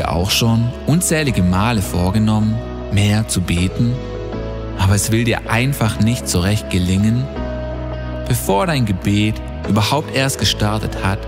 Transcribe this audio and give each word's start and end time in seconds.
dir 0.00 0.10
auch 0.10 0.30
schon 0.30 0.66
unzählige 0.86 1.42
Male 1.42 1.82
vorgenommen, 1.82 2.56
mehr 2.90 3.28
zu 3.28 3.42
beten, 3.42 3.94
aber 4.78 4.94
es 4.94 5.12
will 5.12 5.24
dir 5.24 5.50
einfach 5.50 6.00
nicht 6.00 6.26
so 6.26 6.40
recht 6.40 6.70
gelingen? 6.70 7.22
Bevor 8.26 8.66
dein 8.66 8.86
Gebet 8.86 9.34
überhaupt 9.68 10.16
erst 10.16 10.38
gestartet 10.38 11.04
hat, 11.04 11.18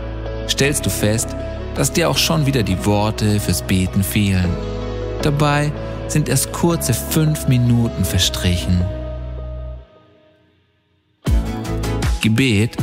stellst 0.48 0.86
du 0.86 0.90
fest, 0.90 1.28
dass 1.74 1.92
dir 1.92 2.08
auch 2.08 2.16
schon 2.16 2.46
wieder 2.46 2.62
die 2.62 2.86
Worte 2.86 3.40
fürs 3.40 3.60
Beten 3.60 4.02
fehlen. 4.02 4.48
Dabei 5.20 5.70
sind 6.08 6.30
erst 6.30 6.50
kurze 6.52 6.94
fünf 6.94 7.48
Minuten 7.48 8.06
verstrichen. 8.06 8.80
Gebet 12.22 12.76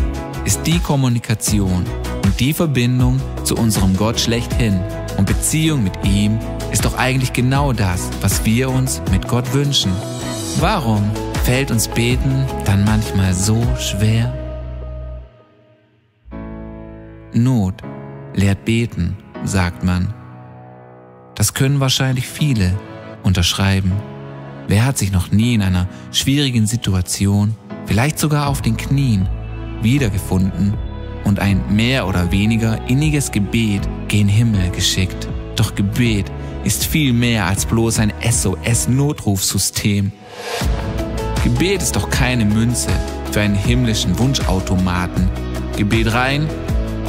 ist 0.45 0.61
die 0.67 0.79
Kommunikation 0.79 1.83
und 2.23 2.39
die 2.39 2.53
Verbindung 2.53 3.19
zu 3.43 3.55
unserem 3.55 3.97
Gott 3.97 4.19
schlechthin. 4.19 4.79
Und 5.19 5.25
Beziehung 5.25 5.83
mit 5.83 6.05
ihm 6.05 6.39
ist 6.71 6.85
doch 6.85 6.97
eigentlich 6.97 7.33
genau 7.33 7.73
das, 7.73 8.09
was 8.21 8.45
wir 8.45 8.69
uns 8.69 9.01
mit 9.11 9.27
Gott 9.27 9.53
wünschen. 9.53 9.91
Warum 10.61 11.11
fällt 11.43 11.71
uns 11.71 11.89
Beten 11.89 12.45
dann 12.63 12.85
manchmal 12.85 13.33
so 13.33 13.61
schwer? 13.77 14.33
Not 17.33 17.81
lehrt 18.33 18.63
beten, 18.63 19.17
sagt 19.43 19.83
man. 19.83 20.13
Das 21.35 21.53
können 21.53 21.81
wahrscheinlich 21.81 22.25
viele 22.25 22.71
unterschreiben. 23.21 23.91
Wer 24.69 24.85
hat 24.85 24.97
sich 24.97 25.11
noch 25.11 25.33
nie 25.33 25.53
in 25.53 25.61
einer 25.61 25.89
schwierigen 26.13 26.65
Situation, 26.65 27.57
vielleicht 27.87 28.19
sogar 28.19 28.47
auf 28.47 28.61
den 28.61 28.77
Knien, 28.77 29.27
wiedergefunden 29.81 30.75
und 31.25 31.41
ein 31.41 31.61
mehr 31.75 32.07
oder 32.07 32.31
weniger 32.31 32.87
inniges 32.87 33.31
Gebet 33.31 33.81
gen 34.09 34.27
Himmel 34.27 34.71
geschickt? 34.71 35.29
Doch 35.55 35.75
Gebet 35.75 36.25
ist 36.65 36.85
viel 36.85 37.13
mehr 37.13 37.45
als 37.45 37.65
bloß 37.65 37.99
ein 37.99 38.11
SOS-Notrufsystem. 38.29 40.11
Gebet 41.43 41.81
ist 41.81 41.95
doch 41.95 42.09
keine 42.09 42.43
Münze 42.43 42.89
für 43.31 43.41
einen 43.41 43.55
himmlischen 43.55 44.17
Wunschautomaten. 44.19 45.29
Gebet 45.77 46.11
rein, 46.13 46.49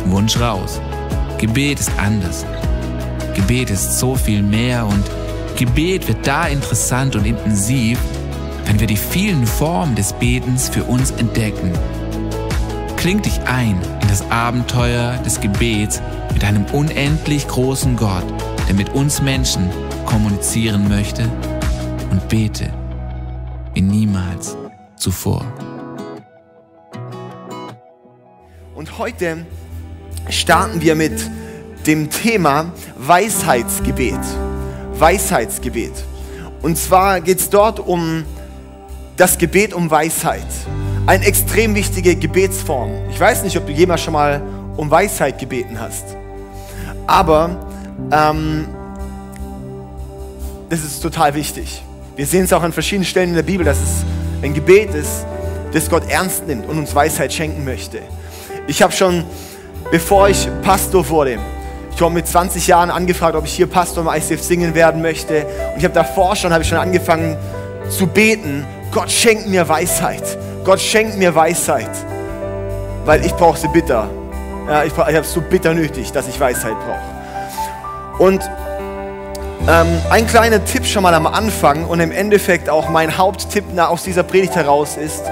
Wunsch 0.06 0.39
raus. 0.39 0.81
Gebet 1.39 1.81
ist 1.81 1.91
anders. 1.97 2.45
Gebet 3.34 3.71
ist 3.71 3.98
so 3.98 4.15
viel 4.15 4.43
mehr 4.43 4.87
und 4.87 5.05
Gebet 5.56 6.06
wird 6.06 6.27
da 6.27 6.47
interessant 6.47 7.17
und 7.17 7.27
intensiv, 7.27 7.98
wenn 8.67 8.78
wir 8.78 8.87
die 8.87 8.97
vielen 8.97 9.47
Formen 9.47 9.95
des 9.95 10.12
Betens 10.12 10.69
für 10.69 10.84
uns 10.84 11.11
entdecken. 11.12 11.73
Kling 12.97 13.23
dich 13.23 13.41
ein 13.47 13.81
in 14.03 14.09
das 14.09 14.31
Abenteuer 14.31 15.19
des 15.25 15.41
Gebets 15.41 16.03
mit 16.33 16.45
einem 16.45 16.64
unendlich 16.73 17.47
großen 17.48 17.97
Gott, 17.97 18.25
der 18.69 18.75
mit 18.75 18.91
uns 18.91 19.23
Menschen 19.23 19.70
kommunizieren 20.06 20.89
möchte 20.89 21.31
und 22.11 22.28
bete 22.28 22.72
wie 23.75 23.81
niemals 23.81 24.56
zuvor. 24.97 25.45
Und 28.75 28.99
heute 28.99 29.47
starten 30.28 30.81
wir 30.81 30.94
mit 30.94 31.21
dem 31.87 32.10
Thema 32.10 32.72
Weisheitsgebet. 32.97 34.19
Weisheitsgebet. 34.99 35.93
Und 36.62 36.77
zwar 36.77 37.21
geht 37.21 37.41
es 37.41 37.50
dort 37.50 37.81
um 37.81 38.25
das 39.16 39.38
Gebet 39.38 39.75
um 39.75 39.91
Weisheit. 39.91 40.47
Eine 41.06 41.25
extrem 41.25 41.75
wichtige 41.75 42.16
Gebetsform. 42.16 42.91
Ich 43.10 43.19
weiß 43.19 43.43
nicht, 43.43 43.56
ob 43.56 43.66
du 43.66 43.72
jemals 43.72 44.03
schon 44.03 44.12
mal 44.12 44.43
um 44.77 44.91
Weisheit 44.91 45.38
gebeten 45.38 45.78
hast. 45.81 46.16
Aber 47.06 47.56
ähm, 48.12 48.66
das 50.69 50.81
ist 50.81 51.00
total 51.00 51.34
wichtig. 51.34 51.83
Wir 52.16 52.27
sehen 52.27 52.44
es 52.44 52.53
auch 52.53 52.62
an 52.62 52.72
verschiedenen 52.72 53.05
Stellen 53.05 53.31
in 53.31 53.34
der 53.37 53.43
Bibel, 53.43 53.65
dass 53.65 53.78
es 53.78 54.05
ein 54.43 54.55
Gebet 54.55 54.94
ist, 54.94 55.27
das 55.72 55.89
Gott 55.89 56.09
ernst 56.09 56.47
nimmt 56.47 56.69
und 56.69 56.78
uns 56.78 56.94
Weisheit 56.94 57.33
schenken 57.33 57.65
möchte. 57.65 58.00
Ich 58.66 58.83
habe 58.83 58.93
schon, 58.93 59.25
bevor 59.91 60.28
ich 60.28 60.49
Pastor 60.62 61.09
wurde, 61.09 61.39
ich 61.94 62.00
habe 62.00 62.15
mit 62.15 62.27
20 62.27 62.66
Jahren 62.66 62.91
angefragt, 62.91 63.37
ob 63.37 63.44
ich 63.44 63.53
hier 63.53 63.66
Pastor 63.66 64.03
im 64.03 64.09
ICF 64.09 64.43
singen 64.43 64.75
werden 64.75 65.03
möchte. 65.03 65.44
Und 65.72 65.78
ich 65.78 65.84
habe 65.84 65.94
davor 65.94 66.34
schon, 66.37 66.53
habe 66.53 66.62
ich 66.62 66.69
schon 66.69 66.78
angefangen 66.78 67.37
zu 67.89 68.06
beten, 68.06 68.65
Gott 68.93 69.10
schenkt 69.10 69.49
mir 69.49 69.69
Weisheit. 69.69 70.22
Gott 70.65 70.81
schenkt 70.81 71.19
mir 71.19 71.34
Weisheit. 71.34 71.91
Weil 73.05 73.25
ich 73.25 73.33
brauche 73.33 73.59
sie 73.59 73.69
bitter. 73.69 74.09
Ja, 74.70 74.84
ich, 74.84 74.92
ich 74.92 74.98
habe 74.98 75.19
es 75.19 75.32
so 75.32 75.41
bitter 75.41 75.75
nötig, 75.75 76.12
dass 76.12 76.28
ich 76.28 76.38
Weisheit 76.38 76.76
brauche. 76.78 78.22
Und 78.22 78.48
ähm, 79.66 79.88
ein 80.10 80.28
kleiner 80.28 80.64
Tipp 80.64 80.86
schon 80.86 81.03
mal 81.03 81.12
am 81.12 81.26
Anfang 81.26 81.86
und 81.86 81.98
im 81.98 82.12
Endeffekt 82.12 82.70
auch 82.70 82.88
mein 82.88 83.19
Haupttipp 83.19 83.64
aus 83.76 84.04
dieser 84.04 84.22
Predigt 84.22 84.54
heraus 84.54 84.97
ist, 84.97 85.25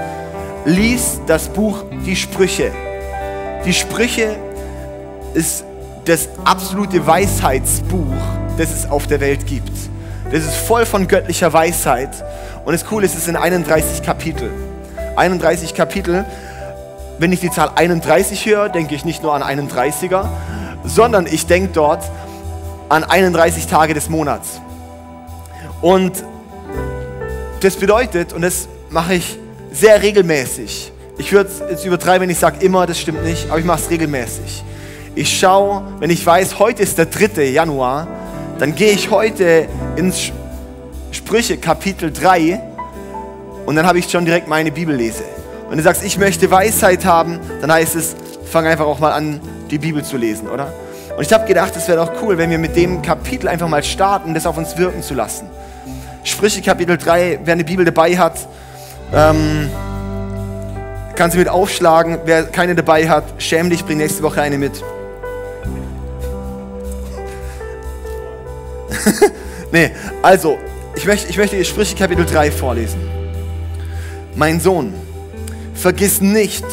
lies 0.65 1.21
das 1.25 1.47
Buch 1.47 1.85
Die 2.05 2.17
Sprüche. 2.17 2.73
Die 3.63 3.71
Sprüche 3.71 4.35
ist 5.33 5.63
das 6.03 6.27
absolute 6.43 7.07
Weisheitsbuch, 7.07 8.13
das 8.57 8.71
es 8.71 8.91
auf 8.91 9.07
der 9.07 9.21
Welt 9.21 9.47
gibt. 9.47 9.71
Das 10.33 10.43
ist 10.43 10.55
voll 10.55 10.85
von 10.85 11.07
göttlicher 11.07 11.53
Weisheit. 11.53 12.11
Und 12.65 12.73
das 12.73 12.85
Coole 12.85 13.05
ist, 13.05 13.15
es 13.15 13.23
sind 13.23 13.37
31 13.37 14.03
Kapitel. 14.03 14.51
31 15.15 15.73
Kapitel. 15.73 16.25
Wenn 17.19 17.33
ich 17.33 17.41
die 17.41 17.51
Zahl 17.51 17.71
31 17.75 18.45
höre, 18.45 18.69
denke 18.69 18.95
ich 18.95 19.03
nicht 19.03 19.21
nur 19.21 19.33
an 19.33 19.43
31er, 19.43 20.29
sondern 20.85 21.27
ich 21.27 21.45
denke 21.45 21.71
dort 21.73 22.09
an 22.87 23.03
31 23.03 23.67
Tage 23.67 23.93
des 23.93 24.09
Monats. 24.09 24.61
Und 25.81 26.23
das 27.59 27.75
bedeutet, 27.75 28.31
und 28.31 28.41
das 28.41 28.69
mache 28.89 29.15
ich 29.15 29.37
sehr 29.71 30.01
regelmäßig, 30.01 30.93
ich 31.17 31.33
würde 31.33 31.49
es 31.69 31.83
übertreiben, 31.83 32.21
wenn 32.21 32.29
ich 32.29 32.39
sage 32.39 32.65
immer, 32.65 32.87
das 32.87 32.97
stimmt 32.97 33.25
nicht, 33.25 33.49
aber 33.49 33.59
ich 33.59 33.65
mache 33.65 33.81
es 33.81 33.89
regelmäßig. 33.89 34.63
Ich 35.15 35.37
schaue, 35.37 35.83
wenn 35.99 36.09
ich 36.09 36.25
weiß, 36.25 36.57
heute 36.59 36.81
ist 36.81 36.97
der 36.97 37.07
3. 37.07 37.43
Januar, 37.49 38.07
dann 38.57 38.73
gehe 38.73 38.93
ich 38.93 39.11
heute 39.11 39.67
ins 39.97 40.31
Sprüche 41.11 41.57
Kapitel 41.57 42.13
3 42.13 42.61
und 43.65 43.75
dann 43.75 43.85
habe 43.85 43.99
ich 43.99 44.09
schon 44.09 44.23
direkt 44.23 44.47
meine 44.47 44.71
Bibellese. 44.71 45.25
Wenn 45.69 45.77
du 45.77 45.83
sagst, 45.83 46.03
ich 46.03 46.17
möchte 46.17 46.49
Weisheit 46.49 47.05
haben, 47.05 47.39
dann 47.61 47.71
heißt 47.71 47.95
es, 47.95 48.15
fang 48.45 48.65
einfach 48.65 48.87
auch 48.87 48.97
mal 48.97 49.11
an, 49.11 49.39
die 49.69 49.77
Bibel 49.77 50.03
zu 50.03 50.17
lesen, 50.17 50.49
oder? 50.49 50.73
Und 51.15 51.23
ich 51.23 51.31
habe 51.31 51.45
gedacht, 51.45 51.75
es 51.75 51.87
wäre 51.87 52.03
doch 52.03 52.23
cool, 52.23 52.39
wenn 52.39 52.49
wir 52.49 52.57
mit 52.57 52.75
dem 52.75 53.03
Kapitel 53.03 53.47
einfach 53.47 53.67
mal 53.67 53.83
starten, 53.83 54.33
das 54.33 54.47
auf 54.47 54.57
uns 54.57 54.77
wirken 54.77 55.03
zu 55.03 55.13
lassen. 55.13 55.47
Sprüche 56.23 56.63
Kapitel 56.63 56.97
3, 56.97 57.41
wer 57.43 57.53
eine 57.53 57.63
Bibel 57.63 57.85
dabei 57.85 58.17
hat, 58.17 58.33
ähm, 59.13 59.69
kann 61.15 61.29
sie 61.29 61.37
mit 61.37 61.49
aufschlagen. 61.49 62.17
Wer 62.25 62.43
keine 62.43 62.73
dabei 62.73 63.07
hat, 63.07 63.25
schäm 63.37 63.69
dich, 63.69 63.85
bring 63.85 63.97
nächste 63.97 64.23
Woche 64.23 64.41
eine 64.41 64.57
mit. 64.57 64.83
nee, 69.71 69.91
also, 70.23 70.57
ich 70.95 71.05
möchte, 71.05 71.29
ich 71.29 71.37
möchte 71.37 71.63
Sprüche 71.63 71.95
Kapitel 71.95 72.25
3 72.25 72.51
vorlesen. 72.51 72.99
Mein 74.35 74.59
Sohn, 74.59 74.93
vergiss 75.79 76.19
nicht, 76.19 76.65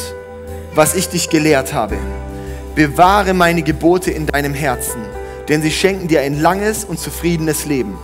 was 0.75 0.93
ich 0.93 1.07
dich 1.09 1.29
gelehrt 1.29 1.73
habe. 1.73 1.97
Bewahre 2.75 3.33
meine 3.33 3.63
Gebote 3.63 4.11
in 4.11 4.27
deinem 4.27 4.53
Herzen, 4.53 5.01
denn 5.47 5.61
sie 5.61 5.71
schenken 5.71 6.07
dir 6.07 6.21
ein 6.21 6.39
langes 6.39 6.83
und 6.83 6.99
zufriedenes 6.99 7.65
Leben. 7.65 7.97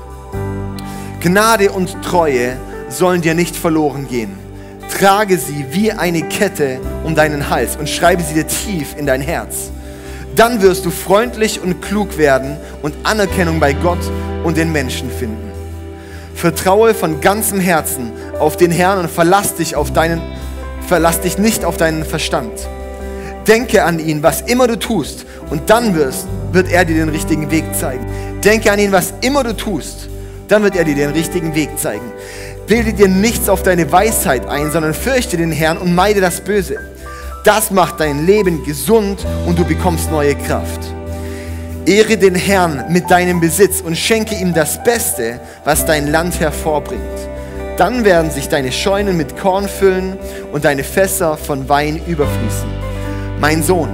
Gnade 1.20 1.72
und 1.72 2.02
Treue 2.02 2.58
sollen 2.90 3.22
dir 3.22 3.34
nicht 3.34 3.56
verloren 3.56 4.08
gehen. 4.08 4.38
Trage 4.98 5.38
sie 5.38 5.66
wie 5.72 5.92
eine 5.92 6.24
Kette 6.24 6.80
um 7.04 7.16
deinen 7.16 7.50
Hals 7.50 7.76
und 7.76 7.90
schreibe 7.90 8.24
sie 8.24 8.36
dir 8.36 8.48
tief 8.48 8.96
in 8.98 9.06
dein 9.06 9.22
Herz. 9.22 9.72
Dann 10.36 10.62
wirst 10.62 10.86
du 10.86 10.90
freundlich 10.90 11.62
und 11.62 11.82
klug 11.82 12.18
werden 12.18 12.58
und 12.82 12.96
Anerkennung 13.04 13.60
bei 13.60 13.74
Gott 13.74 14.00
und 14.44 14.58
den 14.58 14.72
Menschen 14.72 15.12
finden. 15.12 15.52
Vertraue 16.34 16.94
von 16.94 17.22
ganzem 17.22 17.60
Herzen 17.60 18.12
auf 18.40 18.58
den 18.58 18.72
Herrn 18.72 19.00
und 19.00 19.12
verlass 19.12 19.56
dich, 19.56 19.76
auf 19.76 19.94
deinen, 19.94 20.22
verlass 20.94 21.22
dich 21.22 21.40
nicht 21.40 21.66
auf 21.66 21.76
deinen 21.76 22.06
Verstand. 22.06 22.52
Denke 23.48 23.84
an 23.84 23.98
ihn, 23.98 24.22
was 24.22 24.42
immer 24.42 24.68
du 24.68 24.78
tust, 24.78 25.26
und 25.50 25.68
dann 25.72 25.96
wirst, 25.96 26.28
wird 26.52 26.72
er 26.72 26.86
dir 26.86 26.94
den 26.94 27.10
richtigen 27.10 27.50
Weg 27.50 27.64
zeigen. 27.74 28.06
Denke 28.44 28.72
an 28.72 28.78
ihn, 28.78 28.92
was 28.92 29.12
immer 29.22 29.44
du 29.44 29.58
tust, 29.58 30.08
dann 30.50 30.62
wird 30.62 30.76
er 30.76 30.84
dir 30.84 30.94
den 30.94 31.10
richtigen 31.10 31.56
Weg 31.56 31.80
zeigen. 31.80 32.06
Bilde 32.68 32.94
dir 32.94 33.08
nichts 33.08 33.50
auf 33.50 33.64
deine 33.64 33.92
Weisheit 33.92 34.46
ein, 34.46 34.72
sondern 34.72 34.94
fürchte 34.94 35.36
den 35.36 35.52
Herrn 35.52 35.80
und 35.80 35.96
meide 35.96 36.22
das 36.22 36.42
Böse. 36.42 36.78
Das 37.44 37.72
macht 37.72 38.00
dein 38.00 38.28
Leben 38.28 38.64
gesund 38.64 39.26
und 39.48 39.58
du 39.58 39.66
bekommst 39.66 40.12
neue 40.12 40.36
Kraft. 40.36 40.82
Ehre 41.88 42.18
den 42.18 42.36
Herrn 42.36 42.86
mit 42.90 43.10
deinem 43.10 43.40
Besitz 43.40 43.82
und 43.82 43.98
schenke 43.98 44.36
ihm 44.36 44.54
das 44.54 44.84
Beste, 44.84 45.40
was 45.66 45.88
dein 45.88 46.12
Land 46.12 46.40
hervorbringt. 46.40 47.33
Dann 47.78 48.06
werden 48.06 48.30
sich 48.30 48.50
deine 48.50 48.72
Scheunen 48.72 49.18
mit 49.18 49.36
Korn 49.38 49.68
füllen 49.68 50.18
und 50.52 50.64
deine 50.64 50.84
Fässer 50.84 51.38
von 51.38 51.68
Wein 51.70 52.00
überfließen. 52.06 52.70
Mein 53.40 53.64
Sohn, 53.64 53.90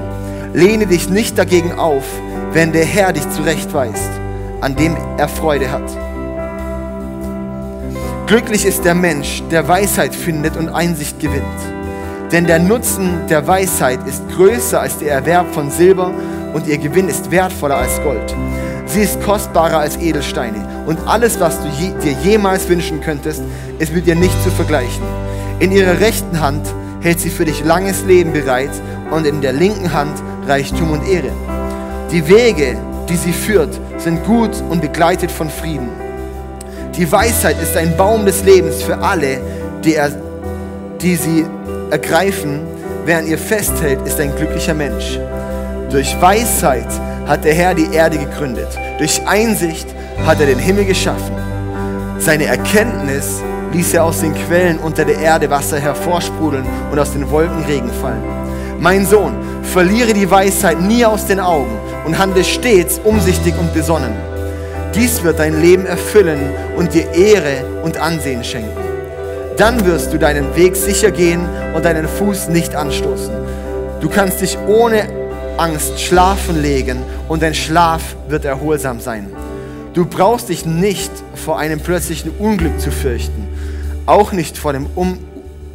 lehne 0.53 0.85
dich 0.85 1.09
nicht 1.09 1.37
dagegen 1.37 1.73
auf, 1.73 2.03
wenn 2.51 2.73
der 2.73 2.83
Herr 2.83 3.13
dich 3.13 3.29
zurechtweist, 3.29 4.11
an 4.59 4.75
dem 4.75 4.97
er 5.17 5.29
Freude 5.29 5.71
hat. 5.71 5.89
Glücklich 8.27 8.65
ist 8.65 8.83
der 8.83 8.95
Mensch, 8.95 9.43
der 9.49 9.67
Weisheit 9.67 10.13
findet 10.13 10.57
und 10.57 10.69
Einsicht 10.69 11.19
gewinnt. 11.19 11.43
Denn 12.31 12.45
der 12.45 12.59
Nutzen 12.59 13.27
der 13.27 13.47
Weisheit 13.47 14.05
ist 14.05 14.21
größer 14.35 14.81
als 14.81 14.97
der 14.97 15.13
Erwerb 15.13 15.51
von 15.53 15.71
Silber 15.71 16.11
und 16.53 16.67
ihr 16.67 16.77
Gewinn 16.77 17.07
ist 17.07 17.31
wertvoller 17.31 17.77
als 17.77 17.99
Gold. 18.03 18.35
Sie 18.85 19.01
ist 19.01 19.21
kostbarer 19.23 19.79
als 19.79 19.97
Edelsteine 19.97 20.78
und 20.89 21.07
alles, 21.07 21.39
was 21.39 21.59
du 21.61 21.67
je, 21.67 21.91
dir 22.03 22.13
jemals 22.23 22.67
wünschen 22.67 22.99
könntest, 22.99 23.43
ist 23.77 23.93
mit 23.93 24.07
ihr 24.07 24.15
nicht 24.15 24.33
zu 24.43 24.49
vergleichen. 24.49 25.03
In 25.59 25.71
ihrer 25.71 25.99
rechten 25.99 26.39
Hand 26.39 26.65
hält 27.01 27.19
sie 27.19 27.29
für 27.29 27.45
dich 27.45 27.63
langes 27.63 28.05
Leben 28.05 28.33
bereit 28.33 28.71
und 29.11 29.27
in 29.27 29.39
der 29.39 29.53
linken 29.53 29.93
Hand 29.93 30.19
Reichtum 30.47 30.89
und 30.89 31.07
Ehre. 31.07 31.29
Die 32.11 32.27
Wege, 32.27 32.75
die 33.07 33.17
sie 33.17 33.33
führt, 33.33 33.79
sind 33.99 34.25
gut 34.25 34.49
und 34.71 34.81
begleitet 34.81 35.29
von 35.29 35.51
Frieden. 35.51 35.89
Die 36.97 37.11
Weisheit 37.11 37.61
ist 37.61 37.77
ein 37.77 37.95
Baum 37.95 38.25
des 38.25 38.43
Lebens 38.43 38.81
für 38.81 38.97
alle, 38.97 39.39
die, 39.85 39.93
er, 39.93 40.09
die 41.01 41.15
sie 41.15 41.45
ergreifen. 41.91 42.61
Wer 43.05 43.19
an 43.19 43.27
ihr 43.27 43.37
festhält, 43.37 43.99
ist 44.07 44.19
ein 44.19 44.35
glücklicher 44.35 44.73
Mensch. 44.73 45.19
Durch 45.91 46.19
Weisheit 46.19 46.87
hat 47.29 47.45
der 47.45 47.53
Herr 47.53 47.75
die 47.75 47.93
Erde 47.93 48.17
gegründet. 48.17 48.67
Durch 48.97 49.21
Einsicht 49.27 49.87
hat 50.25 50.39
er 50.39 50.47
den 50.47 50.57
Himmel 50.57 50.85
geschaffen. 50.85 51.35
Seine 52.17 52.45
Erkenntnis 52.45 53.43
ließ 53.71 53.93
er 53.93 54.03
aus 54.03 54.21
den 54.21 54.33
Quellen 54.33 54.79
unter 54.79 55.05
der 55.05 55.19
Erde 55.19 55.47
Wasser 55.51 55.79
hervorsprudeln 55.79 56.65
und 56.91 56.97
aus 56.97 57.13
den 57.13 57.29
Wolken 57.29 57.63
Regen 57.65 57.91
fallen. 58.01 58.23
Mein 58.79 59.05
Sohn, 59.05 59.35
verliere 59.61 60.13
die 60.13 60.29
Weisheit 60.29 60.81
nie 60.81 61.05
aus 61.05 61.27
den 61.27 61.39
Augen 61.39 61.77
und 62.03 62.17
handle 62.17 62.43
stets 62.43 62.99
umsichtig 63.03 63.53
und 63.59 63.75
besonnen. 63.75 64.15
Dies 64.95 65.23
wird 65.23 65.37
dein 65.37 65.61
Leben 65.61 65.85
erfüllen 65.85 66.39
und 66.75 66.95
dir 66.95 67.13
Ehre 67.13 67.63
und 67.83 67.97
Ansehen 67.97 68.43
schenken. 68.43 68.75
Dann 69.55 69.85
wirst 69.85 70.11
du 70.11 70.17
deinen 70.17 70.55
Weg 70.55 70.75
sicher 70.75 71.11
gehen 71.11 71.47
und 71.75 71.85
deinen 71.85 72.07
Fuß 72.07 72.49
nicht 72.49 72.73
anstoßen. 72.73 73.35
Du 74.01 74.09
kannst 74.09 74.41
dich 74.41 74.57
ohne 74.67 75.18
Angst 75.59 75.99
schlafen 75.99 76.61
legen 76.61 76.99
und 77.27 77.41
dein 77.41 77.53
Schlaf 77.53 78.15
wird 78.29 78.45
erholsam 78.45 79.01
sein. 79.01 79.27
Du 79.93 80.05
brauchst 80.05 80.47
dich 80.47 80.65
nicht 80.65 81.11
vor 81.35 81.59
einem 81.59 81.81
plötzlichen 81.81 82.31
Unglück 82.39 82.79
zu 82.79 82.91
fürchten, 82.91 83.47
auch 84.05 84.31
nicht 84.31 84.57
vor 84.57 84.71
dem 84.71 84.87
um 84.95 85.19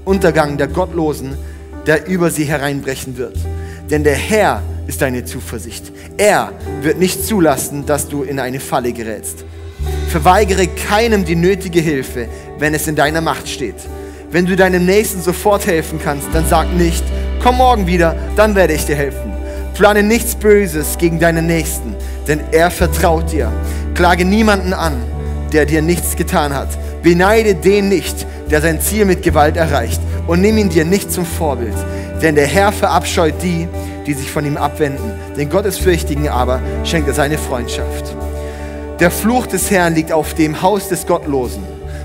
Untergang 0.06 0.56
der 0.56 0.68
Gottlosen, 0.68 1.36
der 1.86 2.06
über 2.06 2.30
sie 2.30 2.44
hereinbrechen 2.44 3.18
wird. 3.18 3.36
Denn 3.90 4.04
der 4.04 4.14
Herr 4.14 4.62
ist 4.86 5.02
deine 5.02 5.24
Zuversicht. 5.26 5.92
Er 6.16 6.52
wird 6.80 6.98
nicht 6.98 7.26
zulassen, 7.26 7.84
dass 7.84 8.08
du 8.08 8.22
in 8.22 8.40
eine 8.40 8.60
Falle 8.60 8.92
gerätst. 8.92 9.44
Verweigere 10.08 10.66
keinem 10.66 11.26
die 11.26 11.36
nötige 11.36 11.80
Hilfe, 11.80 12.28
wenn 12.58 12.72
es 12.72 12.86
in 12.86 12.96
deiner 12.96 13.20
Macht 13.20 13.48
steht. 13.48 13.76
Wenn 14.30 14.46
du 14.46 14.56
deinem 14.56 14.86
Nächsten 14.86 15.20
sofort 15.20 15.66
helfen 15.66 16.00
kannst, 16.02 16.28
dann 16.32 16.46
sag 16.48 16.72
nicht, 16.72 17.04
komm 17.42 17.58
morgen 17.58 17.86
wieder, 17.86 18.16
dann 18.36 18.54
werde 18.54 18.72
ich 18.72 18.86
dir 18.86 18.96
helfen. 18.96 19.33
Plane 19.74 20.04
nichts 20.04 20.36
Böses 20.36 20.98
gegen 20.98 21.18
deinen 21.18 21.46
Nächsten, 21.46 21.96
denn 22.28 22.40
er 22.52 22.70
vertraut 22.70 23.32
dir. 23.32 23.52
Klage 23.94 24.24
niemanden 24.24 24.72
an, 24.72 24.94
der 25.52 25.66
dir 25.66 25.82
nichts 25.82 26.14
getan 26.16 26.54
hat. 26.54 26.68
Beneide 27.02 27.56
den 27.56 27.88
nicht, 27.88 28.26
der 28.50 28.60
sein 28.60 28.80
Ziel 28.80 29.04
mit 29.04 29.22
Gewalt 29.22 29.56
erreicht. 29.56 30.00
Und 30.26 30.40
nimm 30.40 30.58
ihn 30.58 30.68
dir 30.68 30.84
nicht 30.84 31.12
zum 31.12 31.26
Vorbild. 31.26 31.74
Denn 32.22 32.36
der 32.36 32.46
Herr 32.46 32.72
verabscheut 32.72 33.34
die, 33.42 33.68
die 34.06 34.14
sich 34.14 34.30
von 34.30 34.46
ihm 34.46 34.56
abwenden. 34.56 35.12
Den 35.36 35.50
Gottesfürchtigen 35.50 36.28
aber 36.28 36.60
schenkt 36.84 37.08
er 37.08 37.14
seine 37.14 37.36
Freundschaft. 37.36 38.14
Der 39.00 39.10
Fluch 39.10 39.46
des 39.48 39.70
Herrn 39.72 39.94
liegt 39.94 40.12
auf 40.12 40.34
dem 40.34 40.62
Haus 40.62 40.88
des 40.88 41.04
Gottlosen, 41.06 41.64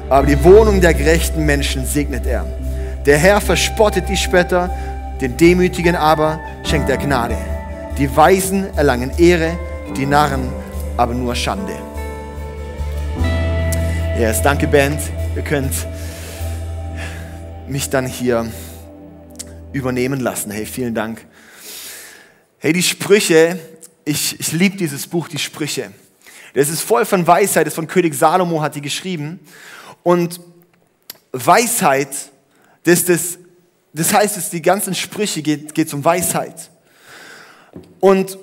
aber 0.10 0.25
die 0.25 0.44
Wohnung 0.44 0.81
der 0.81 0.95
gerechten 0.95 1.45
Menschen 1.45 1.86
segnet 1.86 2.25
er. 2.25 2.45
Der 3.06 3.18
Herr 3.18 3.39
verspottet 3.39 4.10
die 4.10 4.18
Spötter, 4.18 4.71
den 5.21 5.38
Demütigen 5.38 5.95
aber 5.95 6.39
schenkt 6.63 6.89
er 6.89 6.98
Gnade. 6.98 7.38
Die 8.00 8.16
Weisen 8.16 8.74
erlangen 8.78 9.12
Ehre, 9.18 9.60
die 9.98 10.06
Narren 10.06 10.54
aber 10.96 11.13
nur 11.13 11.36
Schande. 11.36 11.75
Yes, 14.18 14.42
danke 14.42 14.69
Band. 14.69 15.01
Ihr 15.36 15.42
könnt 15.42 15.74
mich 17.68 17.90
dann 17.90 18.06
hier 18.06 18.50
übernehmen 19.74 20.22
lassen. 20.22 20.50
Hey, 20.50 20.66
vielen 20.66 20.96
Dank. 20.96 21.25
Hey, 22.60 22.72
die 22.72 22.84
Sprüche, 22.84 23.60
ich, 24.06 24.40
ich 24.40 24.54
liebe 24.54 24.78
dieses 24.78 25.06
Buch, 25.06 25.28
die 25.28 25.38
Sprüche. 25.38 25.92
Das 26.54 26.69
ist 26.69 26.80
voll 26.80 27.04
von 27.04 27.28
Weisheit, 27.28 27.68
das 27.68 27.74
ist 27.74 27.75
von 27.75 27.88
König 27.88 28.13
Salomo 28.13 28.62
hat 28.62 28.75
die 28.75 28.81
geschrieben. 28.81 29.42
Und 30.04 30.40
Weisheit, 31.34 32.16
das, 32.84 33.04
das, 33.04 33.38
das 33.92 34.13
heißt, 34.13 34.38
dass 34.38 34.50
die 34.52 34.62
ganzen 34.62 34.95
Sprüche 34.95 35.42
geht, 35.42 35.75
geht 35.75 35.94
um 35.94 36.06
Weisheit. 36.06 36.69
Und 38.00 38.38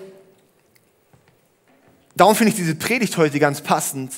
darum 2.14 2.34
finde 2.34 2.50
ich 2.50 2.56
diese 2.56 2.74
Predigt 2.74 3.16
heute 3.16 3.38
ganz 3.38 3.60
passend, 3.60 4.12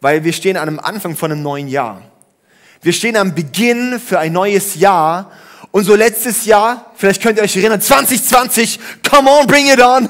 weil 0.00 0.24
wir 0.24 0.32
stehen 0.32 0.56
an 0.56 0.68
einem 0.68 0.80
Anfang 0.80 1.16
von 1.16 1.32
einem 1.32 1.42
neuen 1.42 1.68
Jahr. 1.68 2.02
Wir 2.82 2.92
stehen 2.92 3.16
am 3.16 3.34
Beginn 3.34 4.00
für 4.00 4.18
ein 4.18 4.32
neues 4.32 4.76
Jahr 4.76 5.30
und 5.72 5.84
so 5.84 5.94
letztes 5.94 6.46
Jahr, 6.46 6.90
vielleicht 6.96 7.22
könnt 7.22 7.38
ihr 7.38 7.44
euch 7.44 7.56
erinnern, 7.56 7.80
2020, 7.80 8.80
come 9.08 9.30
on, 9.30 9.46
bring 9.46 9.66
it 9.66 9.80
on. 9.80 10.08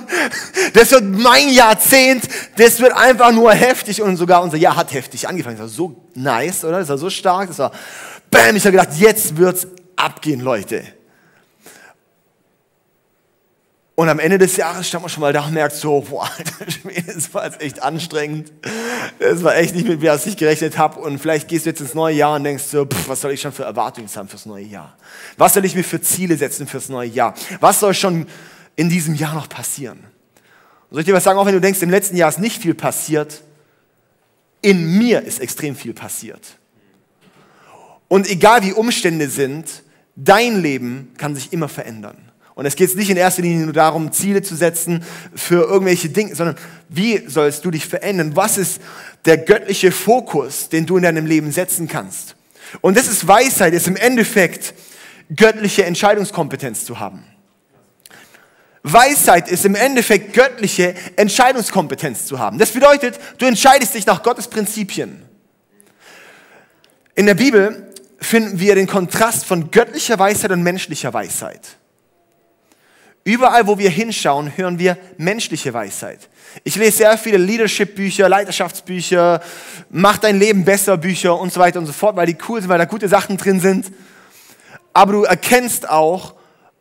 Das 0.72 0.90
wird 0.92 1.04
mein 1.04 1.50
Jahrzehnt, 1.50 2.24
das 2.56 2.80
wird 2.80 2.92
einfach 2.92 3.30
nur 3.32 3.52
heftig 3.52 4.00
und 4.00 4.16
sogar 4.16 4.42
unser 4.42 4.56
Jahr 4.56 4.76
hat 4.76 4.92
heftig 4.94 5.28
angefangen. 5.28 5.56
Das 5.56 5.64
war 5.64 5.68
so 5.68 6.08
nice, 6.14 6.64
oder? 6.64 6.78
Das 6.78 6.88
war 6.88 6.96
so 6.96 7.10
stark, 7.10 7.48
das 7.48 7.58
war, 7.58 7.72
bam, 8.30 8.56
ich 8.56 8.64
habe 8.64 8.78
gedacht, 8.78 8.96
jetzt 8.98 9.36
wird's 9.36 9.66
abgehen, 9.96 10.40
Leute. 10.40 10.82
Und 14.00 14.08
am 14.08 14.18
Ende 14.18 14.38
des 14.38 14.56
Jahres 14.56 14.88
stand 14.88 15.02
man 15.02 15.10
schon 15.10 15.20
mal 15.20 15.34
da 15.34 15.44
und 15.44 15.52
merkt 15.52 15.76
so, 15.76 16.00
boah, 16.00 16.26
das 17.06 17.34
war 17.34 17.44
jetzt 17.44 17.60
echt 17.60 17.82
anstrengend. 17.82 18.50
Das 19.18 19.42
war 19.42 19.54
echt 19.56 19.74
nicht 19.74 19.86
mit 19.86 20.00
mir, 20.00 20.12
was 20.12 20.24
ich 20.24 20.38
gerechnet 20.38 20.78
habe. 20.78 21.00
Und 21.00 21.18
vielleicht 21.18 21.48
gehst 21.48 21.66
du 21.66 21.68
jetzt 21.68 21.82
ins 21.82 21.92
neue 21.92 22.14
Jahr 22.14 22.36
und 22.36 22.44
denkst 22.44 22.62
so, 22.62 22.86
pff, 22.86 23.10
was 23.10 23.20
soll 23.20 23.32
ich 23.32 23.42
schon 23.42 23.52
für 23.52 23.64
Erwartungen 23.64 24.08
haben 24.16 24.26
fürs 24.26 24.46
neue 24.46 24.64
Jahr? 24.64 24.96
Was 25.36 25.52
soll 25.52 25.66
ich 25.66 25.74
mir 25.74 25.84
für 25.84 26.00
Ziele 26.00 26.38
setzen 26.38 26.66
fürs 26.66 26.88
neue 26.88 27.10
Jahr? 27.10 27.34
Was 27.60 27.80
soll 27.80 27.92
schon 27.92 28.26
in 28.74 28.88
diesem 28.88 29.16
Jahr 29.16 29.34
noch 29.34 29.50
passieren? 29.50 29.98
Und 29.98 30.92
soll 30.92 31.00
ich 31.00 31.06
dir 31.06 31.12
was 31.12 31.24
sagen, 31.24 31.38
auch 31.38 31.44
wenn 31.44 31.52
du 31.52 31.60
denkst, 31.60 31.82
im 31.82 31.90
letzten 31.90 32.16
Jahr 32.16 32.30
ist 32.30 32.38
nicht 32.38 32.62
viel 32.62 32.72
passiert, 32.72 33.42
in 34.62 34.96
mir 34.96 35.20
ist 35.20 35.40
extrem 35.40 35.76
viel 35.76 35.92
passiert. 35.92 36.56
Und 38.08 38.30
egal 38.30 38.62
wie 38.62 38.72
Umstände 38.72 39.28
sind, 39.28 39.82
dein 40.16 40.62
Leben 40.62 41.12
kann 41.18 41.34
sich 41.34 41.52
immer 41.52 41.68
verändern. 41.68 42.29
Und 42.60 42.66
es 42.66 42.76
geht 42.76 42.94
nicht 42.94 43.08
in 43.08 43.16
erster 43.16 43.40
Linie 43.40 43.64
nur 43.64 43.72
darum, 43.72 44.12
Ziele 44.12 44.42
zu 44.42 44.54
setzen 44.54 45.02
für 45.34 45.66
irgendwelche 45.66 46.10
Dinge, 46.10 46.34
sondern 46.34 46.56
wie 46.90 47.26
sollst 47.26 47.64
du 47.64 47.70
dich 47.70 47.86
verändern? 47.86 48.36
Was 48.36 48.58
ist 48.58 48.82
der 49.24 49.38
göttliche 49.38 49.90
Fokus, 49.90 50.68
den 50.68 50.84
du 50.84 50.98
in 50.98 51.04
deinem 51.04 51.24
Leben 51.24 51.52
setzen 51.52 51.88
kannst? 51.88 52.36
Und 52.82 52.98
das 52.98 53.08
ist 53.08 53.26
Weisheit, 53.26 53.72
ist 53.72 53.88
im 53.88 53.96
Endeffekt 53.96 54.74
göttliche 55.34 55.86
Entscheidungskompetenz 55.86 56.84
zu 56.84 57.00
haben. 57.00 57.24
Weisheit 58.82 59.48
ist 59.48 59.64
im 59.64 59.74
Endeffekt 59.74 60.34
göttliche 60.34 60.94
Entscheidungskompetenz 61.16 62.26
zu 62.26 62.38
haben. 62.40 62.58
Das 62.58 62.72
bedeutet, 62.72 63.18
du 63.38 63.46
entscheidest 63.46 63.94
dich 63.94 64.04
nach 64.04 64.22
Gottes 64.22 64.48
Prinzipien. 64.48 65.22
In 67.14 67.24
der 67.24 67.36
Bibel 67.36 67.90
finden 68.20 68.60
wir 68.60 68.74
den 68.74 68.86
Kontrast 68.86 69.46
von 69.46 69.70
göttlicher 69.70 70.18
Weisheit 70.18 70.50
und 70.50 70.62
menschlicher 70.62 71.14
Weisheit. 71.14 71.79
Überall, 73.24 73.66
wo 73.66 73.78
wir 73.78 73.90
hinschauen, 73.90 74.56
hören 74.56 74.78
wir 74.78 74.96
menschliche 75.18 75.74
Weisheit. 75.74 76.28
Ich 76.64 76.76
lese 76.76 76.98
sehr 76.98 77.18
viele 77.18 77.36
Leadership-Bücher, 77.36 78.28
Leiterschaftsbücher, 78.28 79.42
Mach 79.90 80.18
dein 80.18 80.38
Leben 80.38 80.64
besser 80.64 80.96
Bücher 80.96 81.38
und 81.38 81.52
so 81.52 81.60
weiter 81.60 81.78
und 81.78 81.86
so 81.86 81.92
fort, 81.92 82.16
weil 82.16 82.26
die 82.26 82.38
cool 82.48 82.60
sind, 82.60 82.68
weil 82.70 82.78
da 82.78 82.86
gute 82.86 83.08
Sachen 83.08 83.36
drin 83.36 83.60
sind. 83.60 83.92
Aber 84.92 85.12
du 85.12 85.22
erkennst 85.24 85.88
auch, 85.88 86.34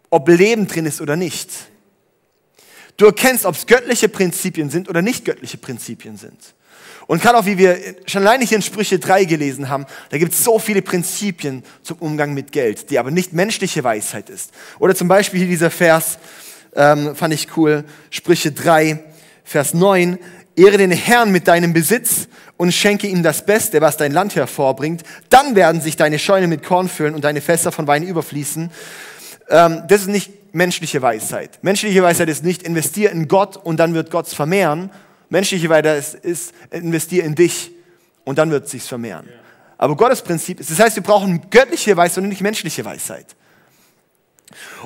ob 0.10 0.28
Leben 0.28 0.68
drin 0.68 0.86
ist 0.86 1.02
oder 1.02 1.16
nicht. 1.16 1.50
Du 2.98 3.06
erkennst, 3.06 3.46
ob 3.46 3.56
es 3.56 3.66
göttliche 3.66 4.10
Prinzipien 4.10 4.70
sind 4.70 4.90
oder 4.90 5.02
nicht 5.02 5.26
göttliche 5.26 5.58
Prinzipien 5.58 6.18
sind. 6.18 6.54
Und 7.10 7.24
gerade 7.24 7.40
auch, 7.40 7.48
wie 7.48 7.58
wir 7.58 7.80
schon 8.06 8.22
alleine 8.22 8.46
hier 8.46 8.58
in 8.58 8.62
Sprüche 8.62 9.00
3 9.00 9.26
gelesen 9.26 9.68
haben, 9.68 9.88
da 10.12 10.20
gibt 10.20 10.32
es 10.32 10.44
so 10.44 10.60
viele 10.60 10.84
Prinzipien 10.84 11.64
zum 11.82 11.98
Umgang 11.98 12.36
mit 12.36 12.52
Geld, 12.52 12.92
die 12.92 13.00
aber 13.00 13.10
nicht 13.10 13.34
menschliche 13.34 13.84
Weisheit 13.84 14.30
ist. 14.30 14.52
Oder 14.78 14.94
zum 14.94 15.08
Beispiel 15.08 15.40
hier 15.40 15.50
dieser 15.50 15.72
Vers, 15.72 16.20
ähm, 16.76 17.16
fand 17.16 17.34
ich 17.34 17.58
cool, 17.58 17.84
Sprüche 18.12 18.52
3, 18.52 19.04
Vers 19.44 19.74
9, 19.74 20.20
Ehre 20.56 20.78
den 20.78 20.92
Herrn 20.92 21.32
mit 21.32 21.48
deinem 21.48 21.74
Besitz 21.74 22.28
und 22.58 22.76
schenke 22.76 23.08
ihm 23.08 23.24
das 23.24 23.44
Beste, 23.44 23.82
was 23.82 23.98
dein 23.98 24.12
Land 24.12 24.36
hervorbringt. 24.36 25.02
Dann 25.30 25.56
werden 25.56 25.82
sich 25.82 25.98
deine 25.98 26.20
Scheune 26.20 26.46
mit 26.46 26.62
Korn 26.62 26.88
füllen 26.88 27.16
und 27.16 27.24
deine 27.24 27.42
Fässer 27.42 27.72
von 27.72 27.88
Wein 27.88 28.04
überfließen. 28.04 28.70
Ähm, 29.50 29.82
das 29.88 30.02
ist 30.02 30.10
nicht 30.10 30.54
menschliche 30.54 31.02
Weisheit. 31.02 31.58
Menschliche 31.64 32.04
Weisheit 32.04 32.30
ist 32.30 32.44
nicht, 32.44 32.62
investier 32.62 33.10
in 33.10 33.28
Gott 33.28 33.58
und 33.58 33.78
dann 33.78 33.96
wird 33.96 34.12
Gott 34.12 34.28
vermehren. 34.28 34.92
Menschliche 35.30 35.70
Weisheit 35.70 35.98
ist, 35.98 36.16
ist 36.16 36.54
investier 36.72 37.24
in 37.24 37.36
dich 37.36 37.72
und 38.26 38.38
dann 38.38 38.52
wird 38.52 38.66
es 38.66 38.72
sich 38.72 38.84
vermehren. 38.84 39.30
Aber 39.78 39.96
Gottes 39.96 40.22
Prinzip 40.22 40.60
ist, 40.60 40.72
das 40.72 40.80
heißt, 40.80 40.96
wir 40.96 41.04
brauchen 41.04 41.50
göttliche 41.50 41.96
Weisheit 41.96 42.24
und 42.24 42.30
nicht 42.30 42.42
menschliche 42.42 42.84
Weisheit. 42.84 43.36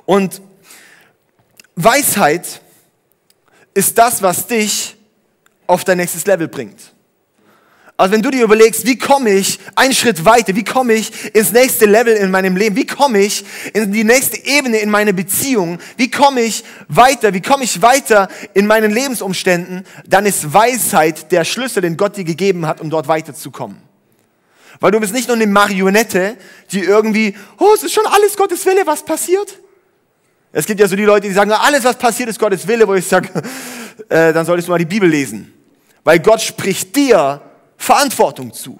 Und 0.05 0.41
Weisheit 1.75 2.61
ist 3.73 3.97
das, 3.97 4.21
was 4.21 4.45
dich 4.45 4.95
auf 5.65 5.83
dein 5.83 5.97
nächstes 5.97 6.25
Level 6.25 6.47
bringt. 6.47 6.92
Also 7.95 8.13
wenn 8.13 8.23
du 8.23 8.31
dir 8.31 8.43
überlegst, 8.43 8.87
wie 8.87 8.97
komme 8.97 9.29
ich 9.29 9.59
einen 9.75 9.93
Schritt 9.93 10.25
weiter, 10.25 10.55
wie 10.55 10.63
komme 10.63 10.93
ich 10.93 11.35
ins 11.35 11.51
nächste 11.51 11.85
Level 11.85 12.15
in 12.15 12.31
meinem 12.31 12.57
Leben, 12.57 12.75
wie 12.75 12.87
komme 12.87 13.19
ich 13.19 13.45
in 13.73 13.91
die 13.91 14.03
nächste 14.03 14.43
Ebene 14.45 14.79
in 14.79 14.89
meine 14.89 15.13
Beziehung, 15.13 15.77
wie 15.95 16.09
komme 16.09 16.41
ich 16.41 16.63
weiter, 16.87 17.35
wie 17.35 17.41
komme 17.41 17.63
ich 17.63 17.83
weiter 17.83 18.29
in 18.55 18.65
meinen 18.65 18.91
Lebensumständen, 18.91 19.85
dann 20.07 20.25
ist 20.25 20.53
Weisheit 20.53 21.31
der 21.31 21.45
Schlüssel, 21.45 21.81
den 21.81 21.95
Gott 21.95 22.17
dir 22.17 22.23
gegeben 22.23 22.65
hat, 22.65 22.81
um 22.81 22.89
dort 22.89 23.07
weiterzukommen. 23.07 23.77
Weil 24.79 24.91
du 24.91 24.99
bist 24.99 25.13
nicht 25.13 25.27
nur 25.27 25.37
eine 25.37 25.47
Marionette, 25.47 26.35
die 26.71 26.79
irgendwie, 26.79 27.37
oh, 27.59 27.73
es 27.75 27.83
ist 27.83 27.93
schon 27.93 28.07
alles 28.07 28.35
Gottes 28.35 28.65
Wille, 28.65 28.87
was 28.87 29.05
passiert. 29.05 29.59
Es 30.51 30.65
gibt 30.65 30.79
ja 30.79 30.87
so 30.87 30.95
die 30.95 31.05
Leute, 31.05 31.27
die 31.27 31.33
sagen, 31.33 31.51
alles, 31.51 31.83
was 31.83 31.97
passiert, 31.97 32.27
ist 32.29 32.39
Gottes 32.39 32.67
Wille, 32.67 32.87
wo 32.87 32.95
ich 32.95 33.05
sage, 33.05 33.29
äh, 34.09 34.33
dann 34.33 34.45
solltest 34.45 34.67
du 34.67 34.71
mal 34.71 34.79
die 34.79 34.85
Bibel 34.85 35.07
lesen. 35.07 35.53
Weil 36.03 36.19
Gott 36.19 36.41
spricht 36.41 36.95
dir 36.95 37.41
Verantwortung 37.77 38.53
zu. 38.53 38.79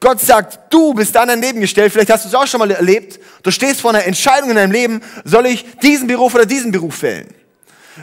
Gott 0.00 0.20
sagt, 0.20 0.72
du 0.72 0.92
bist 0.92 1.14
da 1.14 1.22
in 1.22 1.28
dein 1.28 1.40
Leben 1.40 1.60
gestellt, 1.60 1.92
vielleicht 1.92 2.10
hast 2.10 2.24
du 2.24 2.28
es 2.28 2.34
auch 2.34 2.46
schon 2.46 2.58
mal 2.58 2.70
erlebt, 2.70 3.18
du 3.42 3.50
stehst 3.50 3.80
vor 3.80 3.90
einer 3.90 4.04
Entscheidung 4.04 4.50
in 4.50 4.56
deinem 4.56 4.72
Leben, 4.72 5.00
soll 5.24 5.46
ich 5.46 5.64
diesen 5.82 6.06
Beruf 6.06 6.34
oder 6.34 6.44
diesen 6.44 6.70
Beruf 6.70 7.00
wählen? 7.02 7.28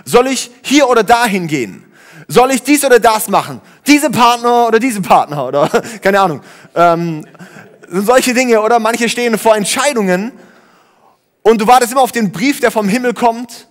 Soll 0.06 0.28
ich 0.28 0.50
hier 0.64 0.90
oder 0.90 1.04
dahin 1.04 1.48
gehen? 1.48 1.86
Soll 2.28 2.52
ich 2.52 2.64
dies 2.64 2.84
oder 2.84 3.00
das 3.00 3.28
machen? 3.28 3.62
Diese 3.86 4.10
Partner 4.10 4.68
oder 4.68 4.80
diese 4.80 5.02
Partner 5.02 5.46
oder 5.48 5.68
keine 6.02 6.20
Ahnung. 6.20 6.42
Ähm, 6.74 7.28
solche 7.90 8.34
Dinge 8.34 8.62
oder 8.62 8.80
manche 8.80 9.08
stehen 9.08 9.38
vor 9.38 9.56
Entscheidungen 9.56 10.32
und 11.44 11.62
du 11.62 11.68
wartest 11.68 11.92
immer 11.92 12.02
auf 12.02 12.12
den 12.12 12.32
Brief, 12.32 12.60
der 12.60 12.72
vom 12.72 12.88
Himmel 12.88 13.14
kommt. 13.14 13.68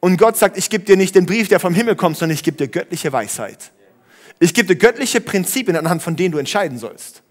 Und 0.00 0.16
Gott 0.18 0.36
sagt, 0.36 0.58
ich 0.58 0.68
gebe 0.68 0.84
dir 0.84 0.96
nicht 0.96 1.14
den 1.14 1.26
Brief, 1.26 1.48
der 1.48 1.60
vom 1.60 1.74
Himmel 1.74 1.94
kommt, 1.94 2.18
sondern 2.18 2.34
ich 2.34 2.42
gebe 2.42 2.56
dir 2.56 2.68
göttliche 2.68 3.12
Weisheit. 3.12 3.70
Ich 4.42 4.52
gebe 4.52 4.66
dir 4.66 4.76
göttliche 4.76 5.20
Prinzipien, 5.20 5.76
anhand 5.76 6.02
von 6.02 6.16
denen 6.16 6.32
du 6.32 6.38
entscheiden 6.38 6.76
sollst. 6.76 7.22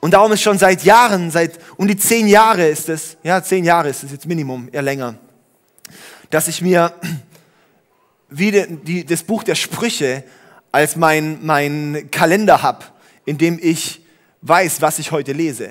Und 0.00 0.10
darum 0.10 0.32
ist 0.32 0.42
schon 0.42 0.58
seit 0.58 0.82
Jahren, 0.82 1.30
seit 1.30 1.60
um 1.76 1.86
die 1.86 1.96
zehn 1.96 2.26
Jahre 2.26 2.66
ist 2.66 2.88
es, 2.88 3.16
ja, 3.22 3.40
zehn 3.40 3.64
Jahre 3.64 3.88
ist 3.88 4.02
es 4.02 4.10
jetzt 4.10 4.26
Minimum, 4.26 4.68
eher 4.72 4.82
länger, 4.82 5.14
dass 6.30 6.48
ich 6.48 6.62
mir 6.62 6.92
wie 8.28 8.50
die, 8.50 9.04
das 9.04 9.22
Buch 9.22 9.44
der 9.44 9.54
Sprüche 9.54 10.24
als 10.72 10.96
mein, 10.96 11.38
mein 11.46 12.08
Kalender 12.10 12.62
habe, 12.62 12.84
in 13.24 13.38
dem 13.38 13.60
ich 13.62 14.04
weiß, 14.42 14.82
was 14.82 14.98
ich 14.98 15.12
heute 15.12 15.30
lese. 15.30 15.70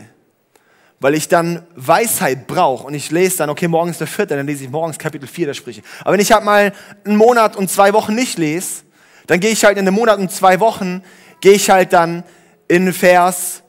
Weil 1.02 1.16
ich 1.16 1.28
dann 1.28 1.68
Weisheit 1.76 2.48
brauche 2.48 2.88
und 2.88 2.94
ich 2.94 3.12
lese 3.12 3.40
dann, 3.40 3.50
okay, 3.50 3.68
morgens 3.68 3.98
der 3.98 4.08
vierte, 4.08 4.38
dann 4.38 4.48
lese 4.48 4.64
ich 4.64 4.70
morgens 4.70 4.98
Kapitel 4.98 5.28
4 5.28 5.48
der 5.48 5.54
Sprüche. 5.54 5.82
Aber 6.00 6.14
wenn 6.14 6.22
ich 6.22 6.32
halt 6.32 6.46
mal 6.46 6.72
einen 7.04 7.18
Monat 7.18 7.58
und 7.58 7.70
zwei 7.70 7.92
Wochen 7.92 8.16
nicht 8.16 8.38
lese, 8.38 8.86
dann 9.28 9.40
gehe 9.40 9.52
ich 9.52 9.64
halt 9.66 9.78
in 9.78 9.86
den 9.86 9.94
Monaten 9.94 10.30
zwei 10.30 10.60
Wochen, 10.60 11.04
gehe 11.42 11.54
ich 11.54 11.70
halt 11.70 11.94
dann 11.94 12.24
in 12.68 12.94
Vers, 12.94 13.64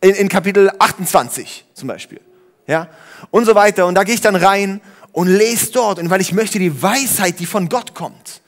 in, 0.00 0.14
in 0.14 0.28
Kapitel 0.28 0.70
28 0.78 1.64
zum 1.74 1.88
Beispiel. 1.88 2.20
Ja? 2.66 2.88
Und 3.30 3.44
so 3.44 3.54
weiter. 3.54 3.86
Und 3.86 3.94
da 3.94 4.04
gehe 4.04 4.14
ich 4.14 4.20
dann 4.20 4.36
rein 4.36 4.80
und 5.12 5.28
lese 5.28 5.72
dort. 5.72 5.98
Und 5.98 6.10
weil 6.10 6.20
ich 6.20 6.32
möchte 6.32 6.58
die 6.58 6.82
Weisheit, 6.82 7.38
die 7.38 7.46
von 7.46 7.68
Gott 7.68 7.94
kommt. 7.94 8.40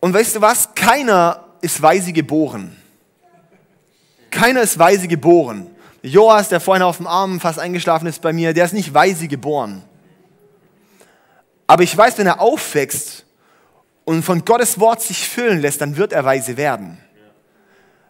Und 0.00 0.12
weißt 0.14 0.36
du 0.36 0.40
was? 0.40 0.74
Keiner 0.74 1.44
ist 1.60 1.80
weise 1.80 2.12
geboren. 2.12 2.76
Keiner 4.30 4.62
ist 4.62 4.78
weise 4.78 5.06
geboren. 5.06 5.68
Joas, 6.02 6.48
der 6.48 6.58
vorhin 6.58 6.82
auf 6.82 6.96
dem 6.96 7.06
Arm 7.06 7.38
fast 7.38 7.60
eingeschlafen 7.60 8.08
ist 8.08 8.20
bei 8.20 8.32
mir, 8.32 8.52
der 8.52 8.64
ist 8.64 8.72
nicht 8.72 8.92
weise 8.92 9.28
geboren. 9.28 9.84
Aber 11.66 11.82
ich 11.82 11.96
weiß, 11.96 12.18
wenn 12.18 12.26
er 12.26 12.40
aufwächst 12.40 13.24
und 14.04 14.22
von 14.22 14.44
Gottes 14.44 14.78
Wort 14.80 15.02
sich 15.02 15.28
füllen 15.28 15.60
lässt, 15.60 15.80
dann 15.80 15.96
wird 15.96 16.12
er 16.12 16.24
weise 16.24 16.56
werden. 16.56 16.98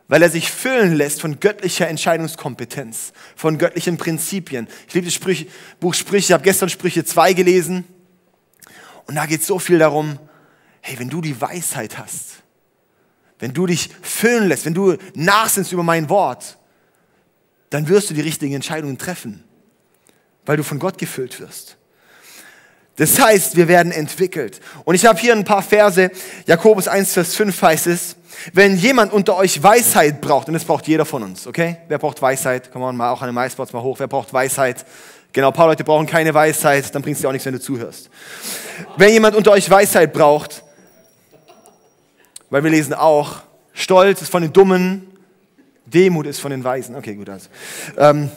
Weil 0.09 0.23
er 0.23 0.31
sich 0.31 0.51
füllen 0.51 0.95
lässt 0.95 1.21
von 1.21 1.41
göttlicher 1.41 1.89
Entscheidungskompetenz, 1.89 3.13
von 3.37 3.59
göttlichen 3.59 3.97
Prinzipien. 3.97 4.69
Ich 4.89 4.95
liebe 4.95 5.07
das 5.07 5.15
Sprüche, 5.15 5.47
Buch 5.81 5.95
Sprüche, 5.95 6.27
ich 6.27 6.33
habe 6.33 6.45
gestern 6.45 6.69
Sprüche 6.69 7.05
2 7.05 7.33
gelesen. 7.33 7.85
Und 9.07 9.15
da 9.15 9.27
geht 9.27 9.43
so 9.43 9.59
viel 9.59 9.79
darum, 9.79 10.19
hey, 10.81 10.99
wenn 10.99 11.09
du 11.09 11.21
die 11.21 11.41
Weisheit 11.41 11.99
hast, 11.99 12.43
wenn 13.39 13.53
du 13.53 13.67
dich 13.67 13.91
füllen 14.03 14.49
lässt, 14.49 14.67
wenn 14.67 14.75
du 14.75 14.97
nachsinnst 15.15 15.73
über 15.73 15.83
mein 15.83 16.09
Wort, 16.09 16.59
dann 17.71 17.89
wirst 17.89 18.11
du 18.11 18.15
die 18.15 18.21
richtigen 18.21 18.55
Entscheidungen 18.55 18.99
treffen, 18.99 19.43
weil 20.45 20.57
du 20.57 20.63
von 20.63 20.79
Gott 20.79 20.99
gefüllt 20.99 21.41
wirst. 21.41 21.77
Das 23.03 23.21
heißt, 23.21 23.57
wir 23.57 23.67
werden 23.67 23.91
entwickelt. 23.91 24.61
Und 24.85 24.95
ich 24.95 25.05
habe 25.05 25.19
hier 25.19 25.35
ein 25.35 25.43
paar 25.43 25.61
Verse. 25.61 26.09
Jakobus 26.47 26.87
1, 26.87 27.15
Vers 27.15 27.35
5 27.35 27.61
heißt 27.61 27.89
es, 27.89 28.15
wenn 28.53 28.77
jemand 28.77 29.13
unter 29.13 29.37
euch 29.37 29.61
Weisheit 29.61 30.21
braucht, 30.21 30.47
und 30.47 30.55
das 30.55 30.65
braucht 30.65 30.87
jeder 30.87 31.05
von 31.05 31.25
uns, 31.25 31.49
okay? 31.49 31.79
Wer 31.89 31.99
braucht 31.99 32.23
Weisheit? 32.23 32.71
Komm 32.73 32.97
mal 32.97 33.11
auch 33.11 33.21
an 33.21 33.27
den 33.27 33.35
MySpots 33.35 33.73
mal 33.73 33.83
hoch. 33.83 33.99
Wer 33.99 34.07
braucht 34.07 34.33
Weisheit? 34.33 34.87
Genau, 35.33 35.49
ein 35.49 35.53
paar 35.53 35.67
Leute 35.67 35.83
brauchen 35.83 36.07
keine 36.07 36.33
Weisheit, 36.33 36.95
dann 36.95 37.03
bringt 37.03 37.17
es 37.17 37.23
dir 37.23 37.27
auch 37.27 37.33
nichts, 37.33 37.45
wenn 37.45 37.55
du 37.55 37.61
zuhörst. 37.61 38.09
Wenn 38.97 39.13
jemand 39.13 39.35
unter 39.35 39.51
euch 39.51 39.69
Weisheit 39.69 40.13
braucht, 40.13 40.63
weil 42.51 42.63
wir 42.63 42.71
lesen 42.71 42.95
auch, 42.95 43.43
Stolz 43.73 44.23
ist 44.23 44.31
von 44.31 44.43
den 44.43 44.53
Dummen, 44.53 45.09
Demut 45.87 46.29
ist 46.29 46.39
von 46.39 46.53
den 46.53 46.63
Weisen. 46.63 46.95
Okay, 46.95 47.17
gut. 47.17 47.29
Also. 47.29 47.49
Ähm, 47.99 48.31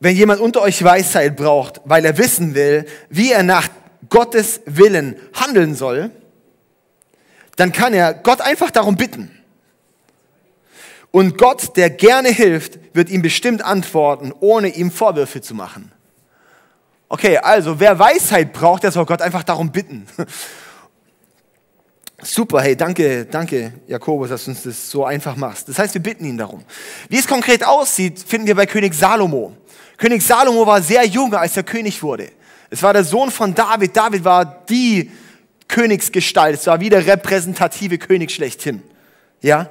wenn 0.00 0.16
jemand 0.16 0.40
unter 0.40 0.62
euch 0.62 0.82
Weisheit 0.82 1.36
braucht, 1.36 1.82
weil 1.84 2.04
er 2.04 2.18
wissen 2.18 2.54
will, 2.54 2.86
wie 3.10 3.32
er 3.32 3.42
nach 3.42 3.68
Gottes 4.08 4.62
Willen 4.64 5.16
handeln 5.34 5.74
soll, 5.74 6.10
dann 7.56 7.70
kann 7.72 7.92
er 7.92 8.14
Gott 8.14 8.40
einfach 8.40 8.70
darum 8.70 8.96
bitten. 8.96 9.30
Und 11.10 11.36
Gott, 11.36 11.76
der 11.76 11.90
gerne 11.90 12.30
hilft, 12.30 12.78
wird 12.94 13.10
ihm 13.10 13.20
bestimmt 13.20 13.62
antworten, 13.62 14.32
ohne 14.40 14.68
ihm 14.68 14.90
Vorwürfe 14.90 15.40
zu 15.42 15.54
machen. 15.54 15.92
Okay, 17.08 17.36
also 17.38 17.80
wer 17.80 17.98
Weisheit 17.98 18.52
braucht, 18.52 18.84
der 18.84 18.92
soll 18.92 19.04
Gott 19.04 19.20
einfach 19.20 19.42
darum 19.42 19.70
bitten. 19.72 20.06
Super, 22.22 22.60
hey, 22.60 22.76
danke, 22.76 23.24
danke, 23.24 23.72
Jakobus, 23.86 24.28
dass 24.28 24.44
du 24.44 24.50
uns 24.52 24.62
das 24.62 24.90
so 24.90 25.04
einfach 25.04 25.36
machst. 25.36 25.68
Das 25.68 25.78
heißt, 25.78 25.94
wir 25.94 26.02
bitten 26.02 26.24
ihn 26.24 26.38
darum. 26.38 26.62
Wie 27.08 27.18
es 27.18 27.26
konkret 27.26 27.66
aussieht, 27.66 28.18
finden 28.18 28.46
wir 28.46 28.54
bei 28.54 28.66
König 28.66 28.94
Salomo. 28.94 29.56
König 30.00 30.22
Salomo 30.22 30.66
war 30.66 30.80
sehr 30.80 31.04
jung, 31.04 31.34
als 31.34 31.58
er 31.58 31.62
König 31.62 32.02
wurde. 32.02 32.30
Es 32.70 32.82
war 32.82 32.94
der 32.94 33.04
Sohn 33.04 33.30
von 33.30 33.54
David. 33.54 33.94
David 33.94 34.24
war 34.24 34.64
die 34.66 35.10
Königsgestalt. 35.68 36.58
Es 36.58 36.66
war 36.66 36.80
wie 36.80 36.88
der 36.88 37.04
repräsentative 37.04 37.98
König 37.98 38.30
schlechthin. 38.30 38.82
Ja? 39.42 39.68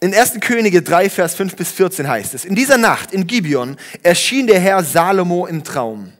In 0.00 0.12
1. 0.12 0.40
Könige 0.40 0.82
3, 0.82 1.08
Vers 1.08 1.36
5 1.36 1.54
bis 1.54 1.70
14 1.70 2.08
heißt 2.08 2.34
es, 2.34 2.44
in 2.44 2.56
dieser 2.56 2.78
Nacht 2.78 3.12
in 3.12 3.28
Gibeon 3.28 3.76
erschien 4.02 4.48
der 4.48 4.58
Herr 4.58 4.82
Salomo 4.82 5.46
im 5.46 5.62
Traum. 5.62 6.12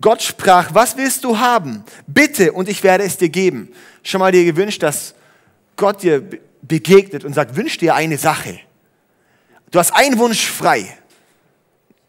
Gott 0.00 0.20
sprach, 0.20 0.74
was 0.74 0.96
willst 0.96 1.22
du 1.22 1.38
haben? 1.38 1.84
Bitte 2.08 2.52
und 2.52 2.68
ich 2.68 2.82
werde 2.82 3.04
es 3.04 3.16
dir 3.16 3.28
geben. 3.28 3.70
Schon 4.02 4.18
mal 4.18 4.32
dir 4.32 4.44
gewünscht, 4.44 4.82
dass 4.82 5.14
Gott 5.76 6.02
dir 6.02 6.24
begegnet 6.62 7.24
und 7.24 7.34
sagt, 7.34 7.54
wünsch 7.54 7.78
dir 7.78 7.94
eine 7.94 8.18
Sache. 8.18 8.58
Du 9.70 9.78
hast 9.78 9.92
einen 9.92 10.18
Wunsch 10.18 10.46
frei. 10.46 10.96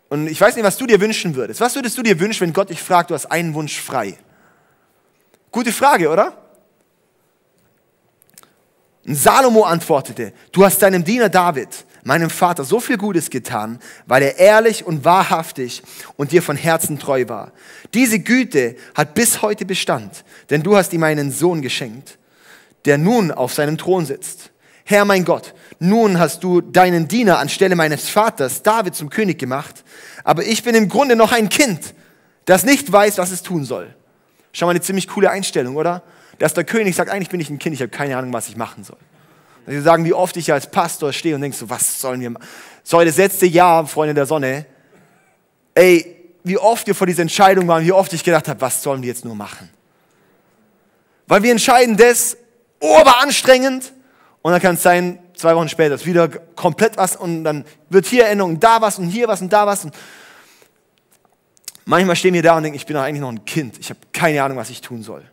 Und 0.10 0.28
ich 0.28 0.42
weiß 0.42 0.56
nicht, 0.56 0.66
was 0.66 0.78
du 0.78 0.86
dir 0.86 1.00
wünschen 1.00 1.36
würdest. 1.36 1.62
Was 1.62 1.76
würdest 1.76 1.98
du 1.98 2.04
dir 2.04 2.20
wünschen, 2.20 2.42
wenn 2.42 2.54
Gott 2.54 2.70
dich 2.70 2.82
fragt, 2.82 3.10
du 3.10 3.14
hast 3.14 3.28
einen 3.28 3.54
Wunsch 3.54 3.80
frei? 3.80 4.18
Gute 5.52 5.72
Frage, 5.72 6.10
oder? 6.10 6.38
Und 9.06 9.16
Salomo 9.16 9.64
antwortete, 9.64 10.34
du 10.52 10.64
hast 10.64 10.82
deinem 10.82 11.04
Diener 11.04 11.30
David, 11.30 11.86
meinem 12.04 12.30
Vater, 12.30 12.64
so 12.64 12.80
viel 12.80 12.98
Gutes 12.98 13.30
getan, 13.30 13.80
weil 14.06 14.24
er 14.24 14.38
ehrlich 14.38 14.86
und 14.86 15.06
wahrhaftig 15.06 15.82
und 16.18 16.32
dir 16.32 16.42
von 16.42 16.56
Herzen 16.56 17.00
treu 17.00 17.26
war. 17.28 17.52
Diese 17.94 18.20
Güte 18.20 18.76
hat 18.96 19.14
bis 19.14 19.42
heute 19.42 19.66
Bestand, 19.66 20.24
denn 20.50 20.62
du 20.62 20.76
hast 20.76 20.94
ihm 20.94 21.04
einen 21.04 21.32
Sohn 21.32 21.62
geschenkt, 21.62 22.18
der 22.86 22.98
nun 22.98 23.32
auf 23.32 23.54
seinem 23.54 23.78
Thron 23.78 24.06
sitzt. 24.06 24.52
Herr 24.84 25.06
mein 25.06 25.26
Gott, 25.26 25.54
nun 25.84 26.20
hast 26.20 26.44
du 26.44 26.62
deinen 26.62 27.08
Diener 27.08 27.40
anstelle 27.40 27.76
meines 27.76 28.08
Vaters 28.08 28.62
David 28.62 28.94
zum 28.94 29.10
König 29.10 29.40
gemacht, 29.40 29.84
aber 30.24 30.44
ich 30.44 30.62
bin 30.62 30.76
im 30.76 30.88
Grunde 30.88 31.16
noch 31.16 31.32
ein 31.32 31.50
Kind, 31.50 31.96
das 32.46 32.64
nicht 32.64 32.92
weiß, 32.92 33.18
was 33.18 33.32
es 33.32 33.42
tun 33.42 33.66
soll. 33.66 33.96
Schau 34.54 34.68
mal, 34.68 34.72
eine 34.72 34.82
ziemlich 34.82 35.08
coole 35.08 35.32
Einstellung, 35.32 35.76
oder? 35.76 36.04
Dass 36.38 36.54
der 36.54 36.66
König 36.66 36.96
sagt, 36.96 37.10
eigentlich 37.10 37.30
bin 37.30 37.40
ich 37.40 37.50
ein 37.50 37.58
Kind, 37.58 37.74
ich 37.74 37.82
habe 37.82 37.90
keine 37.90 38.16
Ahnung, 38.16 38.32
was 38.32 38.48
ich 38.48 38.56
machen 38.56 38.84
soll. 38.84 39.00
Sie 39.66 39.82
sagen, 39.82 40.06
wie 40.06 40.14
oft 40.14 40.38
ich 40.38 40.54
als 40.54 40.70
Pastor 40.70 41.14
stehe 41.14 41.34
und 41.34 41.42
denke 41.42 41.58
so, 41.58 41.68
was 41.68 42.00
sollen 42.00 42.22
wir 42.22 42.30
machen? 42.30 42.46
So, 42.84 43.04
das 43.04 43.18
letzte 43.18 43.48
Jahr, 43.48 43.88
Freunde 43.88 44.14
der 44.14 44.28
Sonne, 44.28 44.68
ey, 45.74 46.16
wie 46.44 46.60
oft 46.60 46.86
wir 46.86 46.94
vor 46.94 47.08
dieser 47.08 47.24
Entscheidung 47.24 47.68
waren, 47.68 47.84
wie 47.84 47.92
oft 47.92 48.14
ich 48.14 48.24
gedacht 48.24 48.48
habe, 48.48 48.62
was 48.62 48.84
sollen 48.84 49.02
wir 49.02 49.10
jetzt 49.10 49.26
nur 49.26 49.36
machen? 49.36 49.68
Weil 51.26 51.42
wir 51.42 51.52
entscheiden 51.52 51.98
das, 51.98 52.38
oberanstrengend, 52.80 53.94
und 54.44 54.52
dann 54.52 54.62
kann 54.62 54.76
es 54.76 54.84
sein, 54.84 55.20
zwei 55.42 55.56
Wochen 55.56 55.70
später 55.70 55.96
ist 55.96 56.06
wieder 56.06 56.30
komplett 56.30 56.98
was 56.98 57.16
und 57.16 57.44
dann 57.44 57.66
wird 57.90 58.06
hier 58.06 58.28
Änderung, 58.28 58.60
da 58.60 58.80
was 58.80 59.00
und 59.00 59.10
hier 59.10 59.28
was 59.28 59.42
und 59.42 59.52
da 59.52 59.66
was. 59.66 59.84
Und 59.84 59.96
manchmal 61.86 62.16
stehen 62.16 62.34
wir 62.34 62.44
da 62.44 62.56
und 62.56 62.64
denken, 62.64 62.78
ich 62.78 62.86
bin 62.86 62.96
doch 62.96 63.02
eigentlich 63.02 63.22
noch 63.22 63.32
ein 63.32 63.44
Kind, 63.44 63.80
ich 63.80 63.90
habe 63.90 64.00
keine 64.14 64.42
Ahnung, 64.44 64.58
was 64.58 64.70
ich 64.70 64.82
tun 64.82 65.02
soll. 65.02 65.24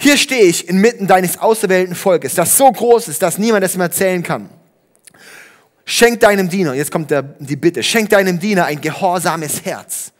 Hier 0.00 0.16
stehe 0.16 0.44
ich 0.44 0.68
inmitten 0.68 1.08
deines 1.08 1.38
auserwählten 1.38 1.96
Volkes, 1.96 2.34
das 2.34 2.56
so 2.56 2.70
groß 2.70 3.08
ist, 3.08 3.20
dass 3.20 3.36
niemand 3.36 3.64
es 3.64 3.74
ihm 3.74 3.80
erzählen 3.80 4.22
kann. 4.22 4.48
Schenk 5.84 6.20
deinem 6.20 6.48
Diener, 6.48 6.74
jetzt 6.74 6.92
kommt 6.92 7.10
der, 7.10 7.22
die 7.22 7.56
Bitte, 7.56 7.82
schenk 7.82 8.10
deinem 8.10 8.38
Diener 8.38 8.66
ein 8.66 8.80
gehorsames 8.80 9.64
Herz, 9.64 10.12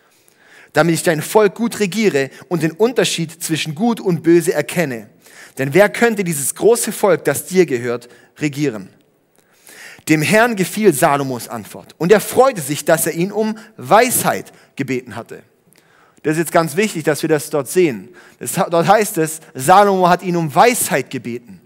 damit 0.73 0.95
ich 0.95 1.05
dein 1.05 1.23
Volk 1.23 1.55
gut 1.55 1.79
regiere 1.79 2.31
und 2.49 2.65
den 2.65 2.73
Unterschied 2.73 3.41
zwischen 3.41 3.77
gut 3.77 4.01
und 4.01 4.25
böse 4.25 4.53
erkenne. 4.53 5.11
Denn 5.59 5.75
wer 5.75 5.89
könnte 5.89 6.25
dieses 6.25 6.55
große 6.55 6.93
Volk, 6.93 7.25
das 7.25 7.47
dir 7.47 7.67
gehört, 7.67 8.09
regieren? 8.39 8.91
Dem 10.09 10.23
Herrn 10.23 10.57
gefiel 10.57 10.95
Salomos 10.95 11.49
Antwort 11.49 11.95
und 11.99 12.13
er 12.13 12.21
freute 12.21 12.63
sich, 12.63 12.85
dass 12.85 13.07
er 13.07 13.13
ihn 13.13 13.33
um 13.33 13.59
Weisheit 13.77 14.53
gebeten 14.77 15.17
hatte. 15.17 15.43
Das 16.23 16.33
ist 16.33 16.39
jetzt 16.39 16.53
ganz 16.53 16.77
wichtig, 16.77 17.05
dass 17.05 17.23
wir 17.23 17.29
das 17.29 17.51
dort 17.51 17.69
sehen. 17.69 18.09
Das, 18.39 18.53
dort 18.55 18.87
heißt 18.87 19.19
es, 19.19 19.41
Salomo 19.55 20.09
hat 20.09 20.23
ihn 20.23 20.37
um 20.37 20.53
Weisheit 20.55 21.11
gebeten. 21.11 21.61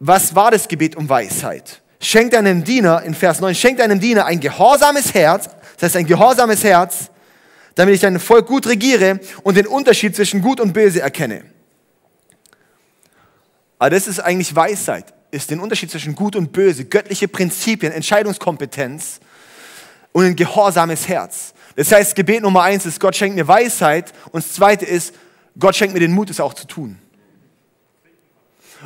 Was 0.00 0.34
war 0.34 0.50
das 0.50 0.68
Gebet 0.68 0.96
um 0.96 1.08
Weisheit? 1.08 1.82
Schenkt 2.00 2.34
einem 2.34 2.62
Diener, 2.64 3.02
in 3.02 3.14
Vers 3.14 3.40
9, 3.40 3.54
schenkt 3.54 3.80
einem 3.80 4.00
Diener 4.00 4.26
ein 4.26 4.40
gehorsames 4.40 5.14
Herz, 5.14 5.48
das 5.74 5.82
heißt 5.82 5.96
ein 5.96 6.06
gehorsames 6.06 6.62
Herz, 6.62 7.10
damit 7.74 7.94
ich 7.94 8.00
dein 8.00 8.20
Volk 8.20 8.46
gut 8.46 8.66
regiere 8.66 9.20
und 9.42 9.56
den 9.56 9.66
Unterschied 9.66 10.14
zwischen 10.14 10.42
gut 10.42 10.60
und 10.60 10.72
böse 10.72 11.00
erkenne. 11.00 11.44
Aber 13.78 13.90
das 13.90 14.08
ist 14.08 14.20
eigentlich 14.20 14.54
Weisheit, 14.54 15.12
ist 15.30 15.50
den 15.50 15.60
Unterschied 15.60 15.90
zwischen 15.90 16.14
gut 16.14 16.36
und 16.36 16.52
böse, 16.52 16.84
göttliche 16.84 17.28
Prinzipien, 17.28 17.92
Entscheidungskompetenz 17.92 19.20
und 20.12 20.24
ein 20.24 20.36
gehorsames 20.36 21.06
Herz. 21.08 21.54
Das 21.76 21.92
heißt, 21.92 22.16
Gebet 22.16 22.42
Nummer 22.42 22.62
eins 22.62 22.86
ist, 22.86 22.98
Gott 22.98 23.14
schenkt 23.14 23.36
mir 23.36 23.46
Weisheit 23.46 24.12
und 24.32 24.44
das 24.44 24.52
zweite 24.52 24.84
ist, 24.84 25.14
Gott 25.58 25.76
schenkt 25.76 25.94
mir 25.94 26.00
den 26.00 26.12
Mut, 26.12 26.30
es 26.30 26.40
auch 26.40 26.54
zu 26.54 26.66
tun. 26.66 26.98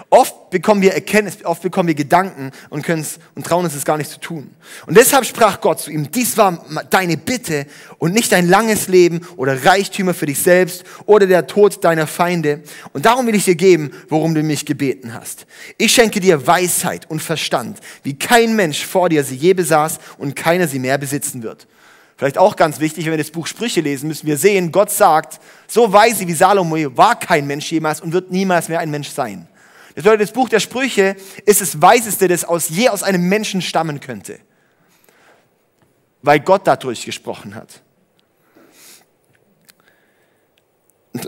Oft 0.09 0.51
bekommen 0.51 0.81
wir 0.81 0.95
Erkenntnis, 0.95 1.45
oft 1.45 1.63
bekommen 1.63 1.89
wir 1.89 1.95
Gedanken 1.95 2.51
und, 2.71 2.89
und 2.89 3.47
trauen 3.47 3.65
uns 3.65 3.75
es 3.75 3.85
gar 3.85 3.99
nicht 3.99 4.11
zu 4.11 4.21
tun. 4.21 4.51
Und 4.87 4.97
deshalb 4.97 5.27
sprach 5.27 5.61
Gott 5.61 5.81
zu 5.81 5.91
ihm, 5.91 6.11
dies 6.11 6.37
war 6.39 6.65
deine 6.89 7.19
Bitte 7.19 7.67
und 7.99 8.15
nicht 8.15 8.33
ein 8.33 8.49
langes 8.49 8.89
Leben 8.89 9.21
oder 9.37 9.65
Reichtümer 9.65 10.15
für 10.15 10.27
dich 10.27 10.39
selbst 10.39 10.85
oder 11.05 11.27
der 11.27 11.47
Tod 11.47 11.85
deiner 11.85 12.07
Feinde. 12.07 12.63
Und 12.95 13.05
darum 13.05 13.27
will 13.27 13.35
ich 13.35 13.45
dir 13.45 13.55
geben, 13.55 13.91
worum 14.09 14.35
du 14.35 14.43
mich 14.43 14.65
gebeten 14.65 15.13
hast. 15.13 15.47
Ich 15.77 15.93
schenke 15.93 16.21
dir 16.21 16.47
Weisheit 16.47 17.11
und 17.11 17.21
Verstand, 17.21 17.79
wie 18.03 18.19
kein 18.19 18.57
Mensch 18.57 18.87
vor 18.87 19.11
dir 19.11 19.25
sie 19.25 19.37
je 19.37 19.53
besaß 19.53 19.99
und 20.17 20.37
keiner 20.37 20.69
sie 20.69 20.79
mehr 20.79 20.97
besitzen 20.97 21.43
wird. 21.43 21.67
Vielleicht 22.17 22.39
auch 22.39 22.57
ganz 22.57 22.81
wichtig, 22.81 23.05
wenn 23.05 23.13
wir 23.13 23.19
das 23.19 23.31
Buch 23.31 23.47
Sprüche 23.47 23.81
lesen, 23.81 24.09
müssen 24.09 24.27
wir 24.27 24.37
sehen, 24.37 24.73
Gott 24.73 24.91
sagt, 24.91 25.41
so 25.67 25.93
weise 25.93 26.27
wie 26.27 26.33
Salomo 26.33 26.77
war 26.97 27.19
kein 27.19 27.47
Mensch 27.47 27.71
jemals 27.73 28.01
und 28.01 28.13
wird 28.13 28.31
niemals 28.31 28.69
mehr 28.69 28.79
ein 28.79 28.91
Mensch 28.91 29.09
sein. 29.09 29.49
Das 29.95 30.05
bedeutet, 30.05 30.29
das 30.29 30.33
Buch 30.33 30.49
der 30.49 30.61
Sprüche 30.61 31.17
ist 31.45 31.61
das 31.61 31.81
Weiseste, 31.81 32.29
das 32.29 32.45
aus 32.45 32.69
je 32.71 32.89
aus 32.89 33.03
einem 33.03 33.29
Menschen 33.29 33.61
stammen 33.61 34.01
könnte. 34.01 34.39
Weil 36.23 36.41
Gott 36.41 36.63
dadurch 36.65 37.05
gesprochen 37.05 37.55
hat. 37.55 37.83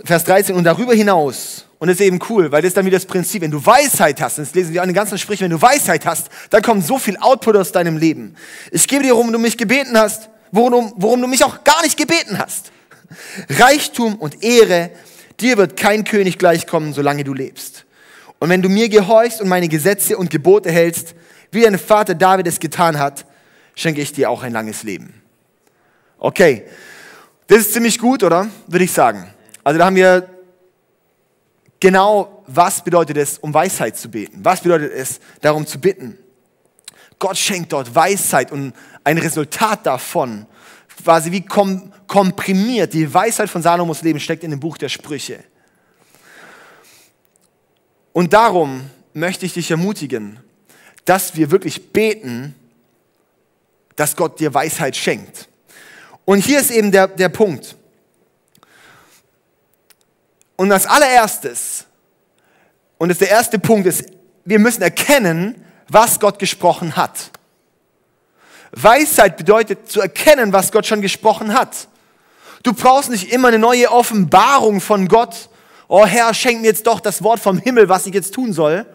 Vers 0.05 0.24
13, 0.24 0.55
und 0.55 0.64
darüber 0.64 0.94
hinaus, 0.94 1.66
und 1.79 1.88
das 1.88 2.00
ist 2.00 2.07
eben 2.07 2.18
cool, 2.31 2.50
weil 2.50 2.62
das 2.62 2.68
ist 2.68 2.77
dann 2.79 2.87
wieder 2.87 2.96
das 2.96 3.05
Prinzip, 3.05 3.42
wenn 3.42 3.50
du 3.50 3.64
Weisheit 3.64 4.18
hast, 4.22 4.38
das 4.38 4.55
lesen 4.55 4.72
wir 4.72 4.81
an 4.81 4.88
den 4.88 4.94
ganzen 4.94 5.18
Sprüchen, 5.18 5.42
wenn 5.42 5.50
du 5.50 5.61
Weisheit 5.61 6.07
hast, 6.07 6.29
dann 6.48 6.62
kommt 6.62 6.87
so 6.87 6.98
viel 6.98 7.18
Output 7.18 7.57
aus 7.57 7.72
deinem 7.72 7.98
Leben. 7.98 8.35
Ich 8.70 8.88
gebe 8.88 9.03
dir, 9.03 9.12
worum 9.12 9.31
du 9.31 9.38
mich 9.38 9.59
gebeten 9.59 9.98
hast, 9.98 10.31
worum, 10.53 10.94
worum 10.96 11.20
du 11.20 11.27
mich 11.27 11.44
auch 11.44 11.64
gar 11.64 11.83
nicht 11.83 11.98
gebeten 11.98 12.38
hast. 12.38 12.72
Reichtum 13.50 14.14
und 14.14 14.42
Ehre, 14.42 14.90
dir 15.40 15.59
wird 15.59 15.77
kein 15.77 16.05
König 16.05 16.38
gleichkommen, 16.38 16.94
solange 16.94 17.24
du 17.24 17.35
lebst. 17.35 17.84
Und 18.44 18.50
wenn 18.50 18.61
du 18.61 18.68
mir 18.68 18.90
gehorchst 18.90 19.40
und 19.40 19.48
meine 19.48 19.68
Gesetze 19.68 20.18
und 20.18 20.28
Gebote 20.28 20.70
hältst, 20.70 21.14
wie 21.50 21.62
dein 21.62 21.78
Vater 21.78 22.14
David 22.14 22.46
es 22.46 22.61
getan 22.61 22.98
hat, 22.98 23.24
schenke 23.74 24.02
ich 24.02 24.12
dir 24.12 24.28
auch 24.28 24.42
ein 24.42 24.52
langes 24.52 24.83
Leben. 24.83 25.22
Okay, 26.18 26.66
das 27.46 27.61
ist 27.61 27.72
ziemlich 27.72 27.98
gut, 27.98 28.22
oder? 28.22 28.46
Würde 28.66 28.85
ich 28.85 28.92
sagen. 28.92 29.33
Also 29.62 29.78
da 29.78 29.87
haben 29.87 29.96
wir 29.96 30.28
genau, 31.80 32.44
was 32.46 32.85
bedeutet 32.85 33.16
es, 33.16 33.38
um 33.38 33.54
Weisheit 33.54 33.96
zu 33.96 34.11
beten? 34.11 34.40
Was 34.42 34.61
bedeutet 34.61 34.92
es, 34.92 35.20
darum 35.40 35.66
zu 35.66 35.80
bitten? 35.80 36.18
Gott 37.18 37.38
schenkt 37.38 37.72
dort 37.72 37.94
Weisheit 37.94 38.52
und 38.52 38.74
ein 39.04 39.16
Resultat 39.16 39.87
davon, 39.87 40.44
quasi 41.02 41.33
wie 41.33 41.46
komprimiert 41.46 42.92
die 42.92 43.14
Weisheit 43.14 43.48
von 43.48 43.62
Salomos 43.62 44.02
Leben 44.02 44.20
steckt 44.20 44.44
in 44.44 44.50
dem 44.50 44.61
Buch 44.61 44.76
der 44.76 44.90
Sprüche. 44.90 45.42
Und 48.14 48.33
darum 48.33 48.88
möchte 49.12 49.44
ich 49.44 49.55
dich 49.55 49.70
ermutigen, 49.72 50.38
dass 51.05 51.37
wir 51.37 51.50
wirklich 51.50 51.92
beten, 51.92 52.55
dass 53.96 54.14
Gott 54.14 54.38
dir 54.38 54.55
Weisheit 54.55 54.96
schenkt. 54.96 55.48
Und 56.24 56.38
hier 56.38 56.61
ist 56.61 56.70
eben 56.70 56.92
der, 56.92 57.09
der 57.09 57.29
Punkt. 57.29 57.77
Und 60.57 60.70
als 60.70 60.87
allererstes, 60.87 61.87
und 62.98 63.09
das 63.09 63.18
der 63.18 63.31
erste 63.31 63.59
Punkt 63.59 63.87
ist, 63.88 64.05
wir 64.44 64.61
müssen 64.61 64.83
erkennen, 64.83 65.64
was 65.88 66.20
Gott 66.20 66.38
gesprochen 66.38 66.94
hat. 66.94 67.33
Weisheit 68.70 69.37
bedeutet 69.37 69.90
zu 69.90 70.00
erkennen, 70.00 70.53
was 70.53 70.70
Gott 70.70 70.87
schon 70.87 71.03
gesprochen 71.03 71.53
hat. 71.53 71.88
Du 72.62 72.72
brauchst 72.72 73.11
nicht 73.11 73.33
immer 73.33 73.48
eine 73.48 73.59
neue 73.59 73.90
Offenbarung 73.90 74.81
von 74.81 75.09
Gott, 75.09 75.48
oh 75.88 76.07
Herr, 76.07 76.33
schenk 76.35 76.61
mir 76.61 76.68
jetzt 76.68 76.87
doch 76.87 77.01
das 77.01 77.23
Wort 77.23 77.40
vom 77.40 77.59
Himmel, 77.59 77.88
was 77.88 78.07
ich 78.07 78.14
jetzt 78.14 78.35
tun 78.35 78.53
soll. 78.53 78.87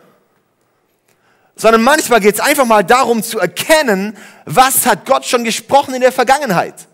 Sondern 1.56 1.84
manchmal 1.84 2.22
geht 2.22 2.36
es 2.36 2.40
einfach 2.40 2.66
mal 2.66 2.84
darum 2.84 3.22
zu 3.22 3.40
erkennen, 3.40 4.18
was 4.46 4.86
hat 4.86 5.06
Gott 5.06 5.26
schon 5.26 5.44
gesprochen 5.44 5.94
in 5.94 6.02
der 6.02 6.12
Vergangenheit. 6.12 6.88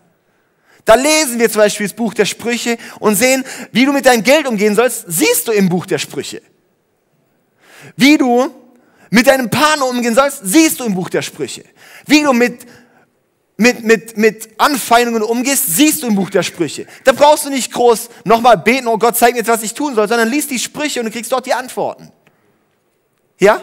Da 0.84 0.94
lesen 0.94 1.38
wir 1.38 1.50
zum 1.50 1.62
Beispiel 1.62 1.86
das 1.86 1.96
Buch 1.96 2.14
der 2.14 2.24
Sprüche 2.24 2.78
und 3.00 3.16
sehen, 3.16 3.44
wie 3.72 3.84
du 3.84 3.92
mit 3.92 4.06
deinem 4.06 4.22
Geld 4.22 4.46
umgehen 4.46 4.74
sollst, 4.74 5.04
siehst 5.08 5.48
du 5.48 5.52
im 5.52 5.68
Buch 5.68 5.86
der 5.86 5.98
Sprüche. 5.98 6.42
Wie 7.96 8.16
du 8.16 8.50
mit 9.10 9.26
deinem 9.26 9.50
Partner 9.50 9.86
umgehen 9.86 10.14
sollst, 10.14 10.40
siehst 10.44 10.80
du 10.80 10.84
im 10.84 10.94
Buch 10.94 11.10
der 11.10 11.22
Sprüche. 11.22 11.64
Wie 12.06 12.22
du 12.22 12.32
mit 12.32 12.66
mit, 13.56 13.84
mit, 13.84 14.16
mit 14.16 14.48
Anfeindungen 14.58 15.22
umgehst, 15.22 15.66
siehst 15.68 16.02
du 16.02 16.08
im 16.08 16.14
Buch 16.14 16.30
der 16.30 16.42
Sprüche. 16.42 16.86
Da 17.04 17.12
brauchst 17.12 17.46
du 17.46 17.50
nicht 17.50 17.72
groß 17.72 18.10
nochmal 18.24 18.58
beten, 18.58 18.86
oh 18.86 18.98
Gott, 18.98 19.16
zeig 19.16 19.32
mir 19.32 19.38
jetzt, 19.38 19.48
was 19.48 19.62
ich 19.62 19.72
tun 19.72 19.94
soll, 19.94 20.08
sondern 20.08 20.28
liest 20.28 20.50
die 20.50 20.58
Sprüche 20.58 21.00
und 21.00 21.06
du 21.06 21.12
kriegst 21.12 21.32
dort 21.32 21.46
die 21.46 21.54
Antworten. 21.54 22.12
Ja? 23.38 23.62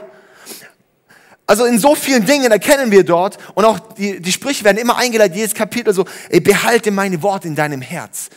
Also 1.45 1.65
in 1.65 1.77
so 1.77 1.93
vielen 1.93 2.25
Dingen 2.25 2.51
erkennen 2.51 2.89
wir 2.89 3.03
dort 3.03 3.37
und 3.53 3.65
auch 3.65 3.79
die, 3.93 4.19
die 4.19 4.31
Sprüche 4.31 4.63
werden 4.63 4.77
immer 4.77 4.97
eingeleitet, 4.97 5.35
jedes 5.35 5.53
Kapitel 5.53 5.93
so, 5.93 6.05
ey, 6.29 6.39
behalte 6.39 6.89
meine 6.89 7.21
Worte 7.21 7.47
in 7.47 7.55
deinem 7.55 7.81
Herz. 7.81 8.29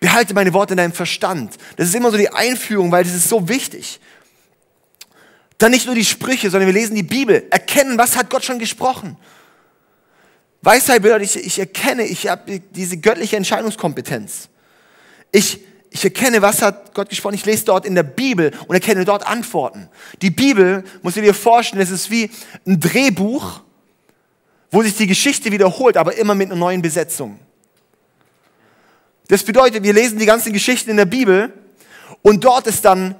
Behalte 0.00 0.32
meine 0.32 0.54
Worte 0.54 0.74
in 0.74 0.78
deinem 0.78 0.92
Verstand. 0.92 1.56
Das 1.76 1.88
ist 1.88 1.94
immer 1.94 2.10
so 2.10 2.16
die 2.16 2.30
Einführung, 2.30 2.92
weil 2.92 3.04
das 3.04 3.14
ist 3.14 3.28
so 3.28 3.48
wichtig. 3.48 4.00
Dann 5.58 5.72
nicht 5.72 5.86
nur 5.86 5.96
die 5.96 6.04
Sprüche, 6.04 6.48
sondern 6.50 6.68
wir 6.68 6.74
lesen 6.74 6.94
die 6.94 7.02
Bibel, 7.02 7.46
erkennen, 7.50 7.98
was 7.98 8.16
hat 8.16 8.30
Gott 8.30 8.44
schon 8.44 8.60
gesprochen. 8.60 9.16
Weisheit 10.62 11.02
bedeutet, 11.02 11.36
ich, 11.36 11.46
ich 11.46 11.58
erkenne, 11.58 12.04
ich 12.04 12.28
habe 12.28 12.60
diese 12.60 12.96
göttliche 12.96 13.36
Entscheidungskompetenz. 13.36 14.48
Ich, 15.30 15.60
ich 15.90 16.04
erkenne, 16.04 16.42
was 16.42 16.62
hat 16.62 16.94
Gott 16.94 17.08
gesprochen. 17.08 17.34
Ich 17.34 17.46
lese 17.46 17.64
dort 17.64 17.86
in 17.86 17.94
der 17.94 18.02
Bibel 18.02 18.52
und 18.66 18.74
erkenne 18.74 19.04
dort 19.04 19.26
Antworten. 19.26 19.88
Die 20.20 20.30
Bibel, 20.30 20.84
muss 21.02 21.16
ich 21.16 21.22
dir 21.22 21.34
vorstellen, 21.34 21.82
es 21.82 21.90
ist 21.90 22.10
wie 22.10 22.30
ein 22.66 22.80
Drehbuch, 22.80 23.60
wo 24.70 24.82
sich 24.82 24.96
die 24.96 25.06
Geschichte 25.06 25.50
wiederholt, 25.50 25.96
aber 25.96 26.16
immer 26.16 26.34
mit 26.34 26.50
einer 26.50 26.58
neuen 26.58 26.82
Besetzung. 26.82 27.38
Das 29.28 29.42
bedeutet, 29.42 29.82
wir 29.82 29.92
lesen 29.92 30.18
die 30.18 30.26
ganzen 30.26 30.52
Geschichten 30.52 30.90
in 30.90 30.96
der 30.96 31.04
Bibel 31.04 31.52
und 32.22 32.44
dort 32.44 32.66
ist 32.66 32.84
dann 32.84 33.14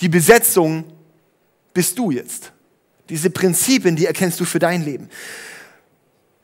die 0.00 0.08
Besetzung 0.08 0.84
bist 1.74 1.98
du 1.98 2.10
jetzt. 2.10 2.52
Diese 3.08 3.30
Prinzipien, 3.30 3.96
die 3.96 4.06
erkennst 4.06 4.38
du 4.40 4.44
für 4.44 4.58
dein 4.58 4.84
Leben. 4.84 5.08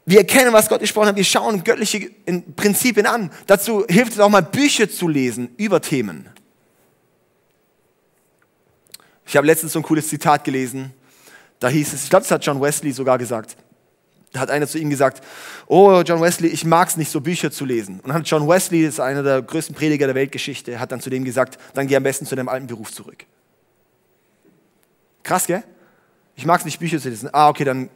Wir 0.06 0.18
erkennen, 0.18 0.52
was 0.52 0.68
Gott 0.68 0.80
gesprochen 0.80 1.08
hat. 1.08 1.16
Wir 1.16 1.24
schauen 1.24 1.64
göttliche 1.64 2.10
Prinzipien 2.56 3.06
an. 3.06 3.30
Dazu 3.46 3.86
hilft 3.88 4.12
es 4.12 4.20
auch 4.20 4.28
mal, 4.28 4.42
Bücher 4.42 4.88
zu 4.88 5.08
lesen 5.08 5.50
über 5.56 5.80
Themen. 5.80 6.28
Ich 9.26 9.36
habe 9.36 9.46
letztens 9.46 9.72
so 9.72 9.78
ein 9.78 9.82
cooles 9.82 10.08
Zitat 10.08 10.44
gelesen. 10.44 10.92
Da 11.58 11.68
hieß 11.68 11.94
es, 11.94 12.04
ich 12.04 12.10
glaube, 12.10 12.24
das 12.24 12.30
hat 12.30 12.44
John 12.44 12.60
Wesley 12.60 12.92
sogar 12.92 13.16
gesagt. 13.16 13.56
Da 14.32 14.40
hat 14.40 14.50
einer 14.50 14.66
zu 14.66 14.78
ihm 14.78 14.90
gesagt, 14.90 15.24
oh 15.68 16.02
John 16.04 16.20
Wesley, 16.20 16.48
ich 16.48 16.64
mag 16.64 16.88
es 16.88 16.96
nicht, 16.96 17.10
so 17.10 17.20
Bücher 17.20 17.50
zu 17.50 17.64
lesen. 17.64 18.00
Und 18.00 18.08
dann 18.08 18.16
hat 18.18 18.28
John 18.28 18.46
Wesley, 18.46 18.84
das 18.84 18.94
ist 18.94 19.00
einer 19.00 19.22
der 19.22 19.40
größten 19.40 19.74
Prediger 19.74 20.06
der 20.06 20.14
Weltgeschichte, 20.16 20.78
hat 20.78 20.92
dann 20.92 21.00
zu 21.00 21.08
dem 21.08 21.24
gesagt, 21.24 21.56
dann 21.72 21.86
geh 21.86 21.96
am 21.96 22.02
besten 22.02 22.26
zu 22.26 22.34
deinem 22.34 22.48
alten 22.48 22.66
Beruf 22.66 22.92
zurück. 22.92 23.24
Krass, 25.22 25.46
gell? 25.46 25.62
Ich 26.34 26.44
mag 26.44 26.58
es 26.58 26.64
nicht, 26.64 26.80
Bücher 26.80 27.00
zu 27.00 27.08
lesen. 27.08 27.30
Ah, 27.32 27.48
okay, 27.48 27.64
dann 27.64 27.88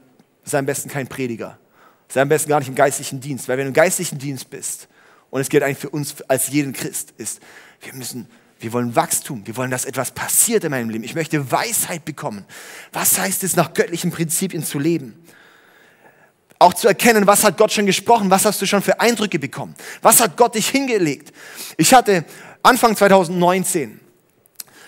sei 0.45 0.59
am 0.61 0.67
besten 0.67 0.89
kein 0.89 1.09
Prediger. 1.09 1.59
Sei 2.09 2.23
am 2.23 2.29
besten 2.29 2.49
gar 2.49 2.59
nicht 2.59 2.69
im 2.69 2.75
geistlichen 2.75 3.21
Dienst. 3.21 3.49
Weil 3.49 3.59
wenn 3.59 3.65
du 3.65 3.69
im 3.69 3.75
geistlichen 3.75 4.19
Dienst 4.19 4.51
bist, 4.51 4.89
und 5.31 5.41
es 5.41 5.49
gilt 5.49 5.63
eigentlich 5.63 5.79
für 5.79 5.91
uns 5.91 6.23
als 6.23 6.49
jeden 6.49 6.73
Christ, 6.73 7.13
ist, 7.19 7.41
wir 7.83 7.93
müssen, 7.93 8.29
wir 8.61 8.73
wollen 8.73 8.97
Wachstum. 8.97 9.47
Wir 9.47 9.57
wollen, 9.57 9.71
dass 9.71 9.85
etwas 9.85 10.11
passiert 10.11 10.65
in 10.65 10.71
meinem 10.71 10.91
Leben. 10.91 11.05
Ich 11.05 11.15
möchte 11.15 11.51
Weisheit 11.53 12.05
bekommen. 12.05 12.45
Was 12.93 13.19
heißt 13.19 13.45
es, 13.45 13.57
nach 13.57 13.75
göttlichen 13.75 14.11
Prinzipien 14.11 14.65
zu 14.65 14.79
leben? 14.79 15.23
Auch 16.59 16.75
zu 16.75 16.89
erkennen, 16.89 17.27
was 17.27 17.45
hat 17.45 17.57
Gott 17.57 17.73
schon 17.73 17.87
gesprochen? 17.87 18.31
Was 18.31 18.45
hast 18.45 18.61
du 18.61 18.67
schon 18.67 18.83
für 18.83 18.99
Eindrücke 19.01 19.39
bekommen? 19.39 19.75
Was 20.03 20.21
hat 20.21 20.37
Gott 20.37 20.55
dich 20.55 20.69
hingelegt? 20.69 21.33
Ich 21.77 21.95
hatte 21.95 22.25
Anfang 22.63 22.97
2019 22.97 24.01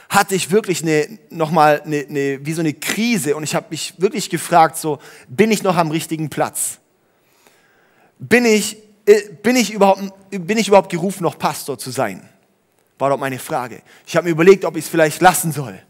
hatte 0.09 0.35
ich 0.35 0.51
wirklich 0.51 0.83
eine, 0.83 1.21
nochmal 1.31 1.83
eine, 1.83 1.99
eine, 2.01 2.45
wie 2.45 2.53
so 2.53 2.61
eine 2.61 2.75
Krise 2.75 3.37
und 3.37 3.45
ich 3.45 3.55
habe 3.55 3.67
mich 3.71 3.95
wirklich 3.99 4.29
gefragt, 4.29 4.77
so, 4.77 4.99
bin 5.29 5.53
ich 5.53 5.63
noch 5.63 5.77
am 5.77 5.93
richtigen 5.93 6.29
Platz? 6.29 6.81
Bin 8.21 8.45
ich, 8.45 8.77
äh, 9.07 9.31
bin 9.43 9.57
ich, 9.57 9.73
überhaupt, 9.73 10.03
bin 10.31 10.59
ich 10.59 10.69
überhaupt 10.69 10.91
gerufen, 10.91 11.23
noch 11.23 11.39
Pastor 11.39 11.79
zu 11.79 11.91
sein? 11.91 12.29
War 12.99 13.09
doch 13.09 13.19
meine 13.19 13.39
Frage. 13.39 13.81
Ich 14.07 14.15
habe 14.15 14.27
mir 14.27 14.33
überlegt, 14.33 14.65
ob 14.67 14.77
ich 14.77 14.85
es 14.85 14.91
vielleicht 14.91 15.23
lassen 15.23 15.53
soll. 15.53 15.81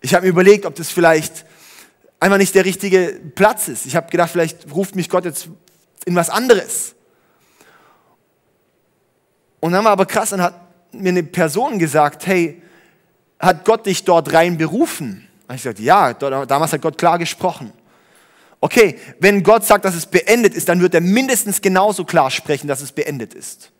Ich 0.00 0.12
habe 0.12 0.26
mir 0.26 0.30
überlegt, 0.30 0.66
ob 0.66 0.74
das 0.74 0.90
vielleicht 0.90 1.46
einfach 2.18 2.36
nicht 2.36 2.54
der 2.54 2.64
richtige 2.64 3.20
Platz 3.34 3.68
ist. 3.68 3.86
Ich 3.86 3.94
habe 3.94 4.10
gedacht, 4.10 4.30
vielleicht 4.30 4.70
ruft 4.72 4.96
mich 4.96 5.08
Gott 5.08 5.24
jetzt 5.24 5.48
in 6.04 6.16
was 6.16 6.30
anderes. 6.30 6.96
Und 9.60 9.72
dann 9.72 9.84
war 9.84 9.92
aber 9.92 10.06
krass, 10.06 10.30
dann 10.30 10.42
hat 10.42 10.54
mir 10.92 11.10
eine 11.10 11.22
Person 11.22 11.78
gesagt, 11.78 12.26
hey, 12.26 12.60
hat 13.38 13.64
Gott 13.64 13.86
dich 13.86 14.04
dort 14.04 14.32
rein 14.32 14.58
berufen? 14.58 15.28
Und 15.46 15.54
ich 15.54 15.62
sagte, 15.62 15.82
ja, 15.82 16.12
damals 16.12 16.72
hat 16.72 16.82
Gott 16.82 16.98
klar 16.98 17.18
gesprochen. 17.18 17.72
Okay, 18.60 18.98
wenn 19.18 19.42
Gott 19.42 19.64
sagt, 19.64 19.84
dass 19.86 19.94
es 19.94 20.06
beendet 20.06 20.54
ist, 20.54 20.68
dann 20.68 20.80
wird 20.80 20.94
er 20.94 21.00
mindestens 21.00 21.62
genauso 21.62 22.04
klar 22.04 22.30
sprechen, 22.30 22.68
dass 22.68 22.82
es 22.82 22.92
beendet 22.92 23.32
ist. 23.32 23.72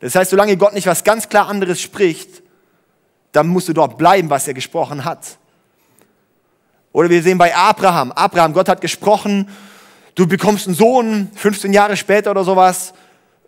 Das 0.00 0.14
heißt, 0.14 0.30
solange 0.30 0.56
Gott 0.58 0.74
nicht 0.74 0.86
was 0.86 1.04
ganz 1.04 1.28
klar 1.28 1.48
anderes 1.48 1.80
spricht, 1.80 2.42
dann 3.32 3.48
musst 3.48 3.68
du 3.68 3.72
dort 3.72 3.96
bleiben, 3.96 4.28
was 4.28 4.46
er 4.46 4.54
gesprochen 4.54 5.04
hat. 5.04 5.38
Oder 6.92 7.08
wir 7.08 7.22
sehen 7.22 7.38
bei 7.38 7.54
Abraham. 7.54 8.12
Abraham, 8.12 8.52
Gott 8.52 8.68
hat 8.68 8.80
gesprochen, 8.80 9.48
du 10.14 10.26
bekommst 10.26 10.66
einen 10.66 10.76
Sohn, 10.76 11.30
15 11.34 11.72
Jahre 11.72 11.96
später 11.96 12.30
oder 12.30 12.44
sowas, 12.44 12.92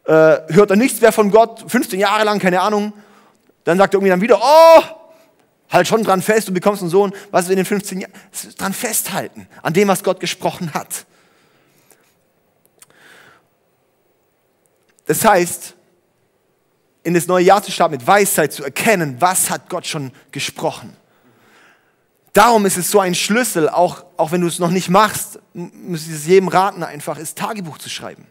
äh, 0.04 0.10
hört 0.48 0.70
er 0.70 0.76
nichts 0.76 1.00
mehr 1.00 1.12
von 1.12 1.30
Gott, 1.30 1.64
15 1.66 2.00
Jahre 2.00 2.24
lang, 2.24 2.38
keine 2.38 2.60
Ahnung. 2.60 2.94
Dann 3.64 3.76
sagt 3.76 3.92
er 3.92 3.98
irgendwie 3.98 4.10
dann 4.10 4.20
wieder, 4.22 4.40
oh, 4.40 4.82
Halt 5.70 5.86
schon 5.86 6.02
dran 6.02 6.22
fest, 6.22 6.48
du 6.48 6.52
bekommst 6.52 6.82
einen 6.82 6.90
Sohn, 6.90 7.12
was 7.30 7.44
ist 7.44 7.50
in 7.50 7.56
den 7.56 7.66
15 7.66 8.00
Jahren? 8.00 8.12
Dran 8.56 8.72
festhalten, 8.72 9.46
an 9.62 9.74
dem, 9.74 9.88
was 9.88 10.02
Gott 10.02 10.18
gesprochen 10.18 10.72
hat. 10.72 11.04
Das 15.04 15.24
heißt, 15.24 15.74
in 17.02 17.14
das 17.14 17.26
neue 17.26 17.44
Jahr 17.44 17.62
zu 17.62 17.70
starten, 17.70 17.92
mit 17.92 18.06
Weisheit 18.06 18.52
zu 18.52 18.64
erkennen, 18.64 19.16
was 19.20 19.50
hat 19.50 19.68
Gott 19.68 19.86
schon 19.86 20.12
gesprochen. 20.30 20.96
Darum 22.32 22.66
ist 22.66 22.76
es 22.76 22.90
so 22.90 23.00
ein 23.00 23.14
Schlüssel, 23.14 23.68
auch, 23.68 24.04
auch 24.16 24.32
wenn 24.32 24.40
du 24.40 24.46
es 24.46 24.58
noch 24.58 24.70
nicht 24.70 24.88
machst, 24.88 25.38
muss 25.52 26.06
ich 26.06 26.14
es 26.14 26.26
jedem 26.26 26.48
raten, 26.48 26.82
einfach 26.82 27.18
ist 27.18 27.36
Tagebuch 27.36 27.78
zu 27.78 27.88
schreiben. 27.88 28.26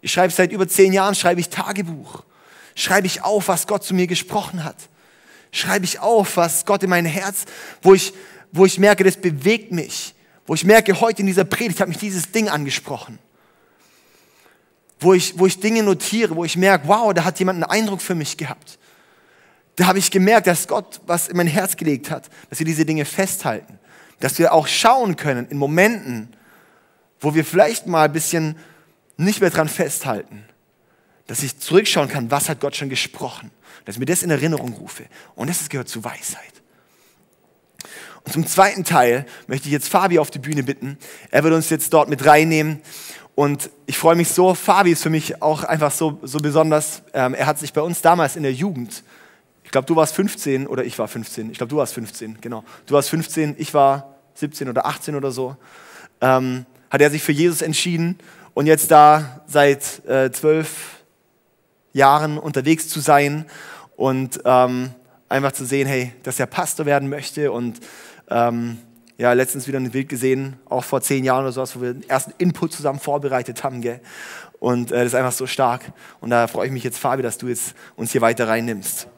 Ich 0.00 0.12
schreibe 0.12 0.32
seit 0.32 0.52
über 0.52 0.66
zehn 0.66 0.92
Jahren, 0.92 1.14
schreibe 1.14 1.40
ich 1.40 1.48
Tagebuch. 1.48 2.24
Schreibe 2.74 3.06
ich 3.06 3.22
auf, 3.22 3.48
was 3.48 3.66
Gott 3.66 3.84
zu 3.84 3.94
mir 3.94 4.06
gesprochen 4.06 4.64
hat 4.64 4.76
schreibe 5.54 5.84
ich 5.84 6.00
auf, 6.00 6.36
was 6.36 6.66
Gott 6.66 6.82
in 6.82 6.90
mein 6.90 7.06
Herz, 7.06 7.44
wo 7.80 7.94
ich, 7.94 8.12
wo 8.52 8.66
ich 8.66 8.78
merke, 8.78 9.04
das 9.04 9.16
bewegt 9.16 9.72
mich. 9.72 10.14
Wo 10.46 10.54
ich 10.54 10.64
merke, 10.64 11.00
heute 11.00 11.20
in 11.20 11.26
dieser 11.26 11.44
Predigt 11.44 11.80
hat 11.80 11.88
mich 11.88 11.98
dieses 11.98 12.30
Ding 12.32 12.48
angesprochen. 12.48 13.18
Wo 15.00 15.14
ich, 15.14 15.38
wo 15.38 15.46
ich 15.46 15.60
Dinge 15.60 15.82
notiere, 15.82 16.36
wo 16.36 16.44
ich 16.44 16.56
merke, 16.56 16.88
wow, 16.88 17.14
da 17.14 17.24
hat 17.24 17.38
jemand 17.38 17.62
einen 17.62 17.70
Eindruck 17.70 18.02
für 18.02 18.14
mich 18.14 18.36
gehabt. 18.36 18.78
Da 19.76 19.86
habe 19.86 19.98
ich 19.98 20.10
gemerkt, 20.10 20.46
dass 20.46 20.68
Gott 20.68 21.00
was 21.06 21.28
in 21.28 21.36
mein 21.36 21.46
Herz 21.46 21.76
gelegt 21.76 22.10
hat, 22.10 22.28
dass 22.50 22.58
wir 22.58 22.66
diese 22.66 22.84
Dinge 22.84 23.04
festhalten. 23.04 23.78
Dass 24.20 24.38
wir 24.38 24.52
auch 24.52 24.66
schauen 24.66 25.16
können 25.16 25.48
in 25.48 25.56
Momenten, 25.56 26.34
wo 27.20 27.34
wir 27.34 27.44
vielleicht 27.44 27.86
mal 27.86 28.04
ein 28.04 28.12
bisschen 28.12 28.56
nicht 29.16 29.40
mehr 29.40 29.50
dran 29.50 29.68
festhalten. 29.68 30.44
Dass 31.26 31.42
ich 31.42 31.58
zurückschauen 31.58 32.08
kann, 32.08 32.30
was 32.30 32.48
hat 32.48 32.60
Gott 32.60 32.76
schon 32.76 32.88
gesprochen 32.88 33.50
dass 33.84 33.96
ich 33.96 34.00
mir 34.00 34.06
das 34.06 34.22
in 34.22 34.30
Erinnerung 34.30 34.72
rufe. 34.74 35.04
Und 35.34 35.50
das 35.50 35.68
gehört 35.68 35.88
zu 35.88 36.04
Weisheit. 36.04 36.52
Und 38.24 38.32
zum 38.32 38.46
zweiten 38.46 38.84
Teil 38.84 39.26
möchte 39.46 39.66
ich 39.68 39.72
jetzt 39.72 39.88
Fabi 39.88 40.18
auf 40.18 40.30
die 40.30 40.38
Bühne 40.38 40.62
bitten. 40.62 40.98
Er 41.30 41.44
wird 41.44 41.54
uns 41.54 41.68
jetzt 41.68 41.92
dort 41.92 42.08
mit 42.08 42.24
reinnehmen. 42.24 42.80
Und 43.34 43.70
ich 43.86 43.98
freue 43.98 44.16
mich 44.16 44.28
so, 44.28 44.54
Fabi 44.54 44.92
ist 44.92 45.02
für 45.02 45.10
mich 45.10 45.42
auch 45.42 45.64
einfach 45.64 45.90
so, 45.90 46.18
so 46.22 46.38
besonders. 46.38 47.02
Ähm, 47.12 47.34
er 47.34 47.46
hat 47.46 47.58
sich 47.58 47.72
bei 47.72 47.82
uns 47.82 48.00
damals 48.00 48.36
in 48.36 48.42
der 48.42 48.52
Jugend, 48.52 49.02
ich 49.64 49.70
glaube, 49.70 49.86
du 49.86 49.96
warst 49.96 50.14
15 50.14 50.66
oder 50.66 50.84
ich 50.84 50.98
war 50.98 51.08
15, 51.08 51.50
ich 51.50 51.58
glaube, 51.58 51.70
du 51.70 51.78
warst 51.78 51.94
15, 51.94 52.38
genau. 52.40 52.64
Du 52.86 52.94
warst 52.94 53.08
15, 53.10 53.56
ich 53.58 53.74
war 53.74 54.14
17 54.34 54.68
oder 54.68 54.86
18 54.86 55.16
oder 55.16 55.32
so. 55.32 55.56
Ähm, 56.20 56.66
hat 56.90 57.00
er 57.00 57.10
sich 57.10 57.22
für 57.22 57.32
Jesus 57.32 57.62
entschieden 57.62 58.18
und 58.52 58.66
jetzt 58.66 58.90
da 58.90 59.42
seit 59.46 60.06
äh, 60.06 60.30
12 60.30 60.93
Jahren 61.94 62.36
unterwegs 62.36 62.88
zu 62.88 63.00
sein 63.00 63.46
und 63.96 64.40
ähm, 64.44 64.90
einfach 65.30 65.52
zu 65.52 65.64
sehen, 65.64 65.86
hey, 65.86 66.12
dass 66.22 66.38
er 66.38 66.46
Pastor 66.46 66.84
werden 66.84 67.08
möchte 67.08 67.50
und 67.50 67.80
ähm, 68.28 68.78
ja, 69.16 69.32
letztens 69.32 69.68
wieder 69.68 69.78
ein 69.78 69.90
Bild 69.90 70.08
gesehen, 70.08 70.56
auch 70.68 70.84
vor 70.84 71.00
zehn 71.00 71.24
Jahren 71.24 71.44
oder 71.44 71.52
sowas, 71.52 71.76
wo 71.76 71.80
wir 71.82 71.94
den 71.94 72.08
ersten 72.08 72.32
Input 72.38 72.72
zusammen 72.72 72.98
vorbereitet 72.98 73.62
haben, 73.62 73.80
gell? 73.80 74.00
Und 74.58 74.90
äh, 74.90 74.96
das 74.96 75.06
ist 75.08 75.14
einfach 75.14 75.32
so 75.32 75.46
stark. 75.46 75.82
Und 76.20 76.30
da 76.30 76.46
freue 76.48 76.66
ich 76.66 76.72
mich 76.72 76.84
jetzt, 76.84 76.98
Fabi, 76.98 77.22
dass 77.22 77.38
du 77.38 77.48
jetzt 77.48 77.74
uns 77.96 78.12
hier 78.12 78.20
weiter 78.20 78.48
reinnimmst. 78.48 79.08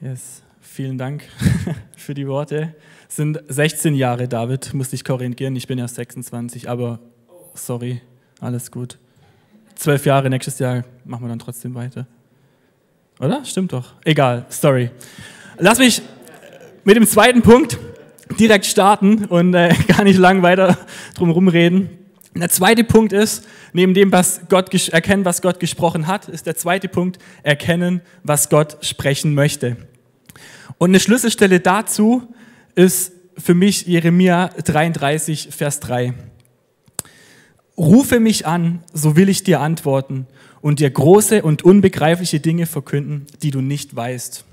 Yes, 0.00 0.42
vielen 0.72 0.96
Dank 0.96 1.24
für 1.96 2.14
die 2.14 2.26
Worte 2.26 2.74
sind 3.06 3.42
16 3.46 3.94
Jahre, 3.94 4.26
David, 4.26 4.72
musste 4.72 4.96
ich 4.96 5.04
korrigieren. 5.04 5.54
Ich 5.54 5.66
bin 5.66 5.78
ja 5.78 5.86
26, 5.86 6.66
aber 6.66 6.98
sorry, 7.52 8.00
alles 8.40 8.70
gut. 8.70 8.96
Zwölf 9.74 10.06
Jahre, 10.06 10.30
nächstes 10.30 10.58
Jahr 10.58 10.84
machen 11.04 11.24
wir 11.24 11.28
dann 11.28 11.38
trotzdem 11.38 11.74
weiter. 11.74 12.06
Oder? 13.20 13.44
Stimmt 13.44 13.74
doch. 13.74 13.92
Egal, 14.02 14.46
sorry. 14.48 14.90
Lass 15.58 15.78
mich 15.78 16.00
mit 16.84 16.96
dem 16.96 17.06
zweiten 17.06 17.42
Punkt 17.42 17.78
direkt 18.40 18.64
starten 18.64 19.26
und 19.26 19.52
äh, 19.52 19.74
gar 19.88 20.04
nicht 20.04 20.18
lang 20.18 20.40
weiter 20.40 20.78
drum 21.14 21.32
rumreden. 21.32 21.90
Der 22.34 22.48
zweite 22.48 22.82
Punkt 22.82 23.12
ist, 23.12 23.46
neben 23.74 23.92
dem, 23.92 24.10
was 24.10 24.40
Gott 24.48 24.72
erkennen, 24.88 25.26
was 25.26 25.42
Gott 25.42 25.60
gesprochen 25.60 26.06
hat, 26.06 26.30
ist 26.30 26.46
der 26.46 26.56
zweite 26.56 26.88
Punkt 26.88 27.18
erkennen, 27.42 28.00
was 28.22 28.48
Gott 28.48 28.78
sprechen 28.80 29.34
möchte. 29.34 29.76
Und 30.78 30.90
eine 30.90 31.00
Schlüsselstelle 31.00 31.60
dazu 31.60 32.22
ist 32.74 33.12
für 33.38 33.54
mich 33.54 33.86
Jeremia 33.86 34.48
33, 34.48 35.48
Vers 35.50 35.80
3. 35.80 36.14
Rufe 37.76 38.20
mich 38.20 38.46
an, 38.46 38.82
so 38.92 39.16
will 39.16 39.28
ich 39.28 39.44
dir 39.44 39.60
antworten 39.60 40.26
und 40.60 40.80
dir 40.80 40.90
große 40.90 41.42
und 41.42 41.64
unbegreifliche 41.64 42.40
Dinge 42.40 42.66
verkünden, 42.66 43.26
die 43.42 43.50
du 43.50 43.60
nicht 43.60 43.96
weißt. 43.96 44.44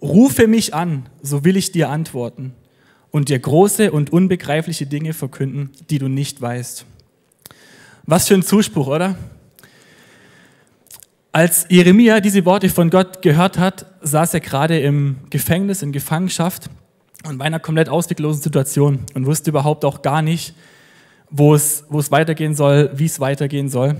Rufe 0.00 0.48
mich 0.48 0.74
an, 0.74 1.06
so 1.22 1.44
will 1.44 1.56
ich 1.56 1.72
dir 1.72 1.88
antworten 1.90 2.54
und 3.10 3.28
dir 3.28 3.38
große 3.38 3.92
und 3.92 4.12
unbegreifliche 4.12 4.86
Dinge 4.86 5.12
verkünden, 5.12 5.70
die 5.88 5.98
du 5.98 6.08
nicht 6.08 6.40
weißt. 6.40 6.84
Was 8.06 8.28
für 8.28 8.34
ein 8.34 8.42
Zuspruch, 8.42 8.88
oder? 8.88 9.16
Als 11.34 11.66
Jeremia 11.68 12.20
diese 12.20 12.44
Worte 12.44 12.68
von 12.68 12.90
Gott 12.90 13.20
gehört 13.20 13.58
hat, 13.58 13.86
saß 14.02 14.34
er 14.34 14.40
gerade 14.40 14.78
im 14.78 15.16
Gefängnis, 15.30 15.82
in 15.82 15.90
Gefangenschaft 15.90 16.70
und 17.26 17.38
bei 17.38 17.44
einer 17.44 17.58
komplett 17.58 17.88
ausweglosen 17.88 18.40
Situation 18.40 19.00
und 19.14 19.26
wusste 19.26 19.50
überhaupt 19.50 19.84
auch 19.84 20.02
gar 20.02 20.22
nicht, 20.22 20.54
wo 21.30 21.56
es, 21.56 21.86
wo 21.88 21.98
es 21.98 22.12
weitergehen 22.12 22.54
soll, 22.54 22.92
wie 22.94 23.06
es 23.06 23.18
weitergehen 23.18 23.68
soll. 23.68 23.96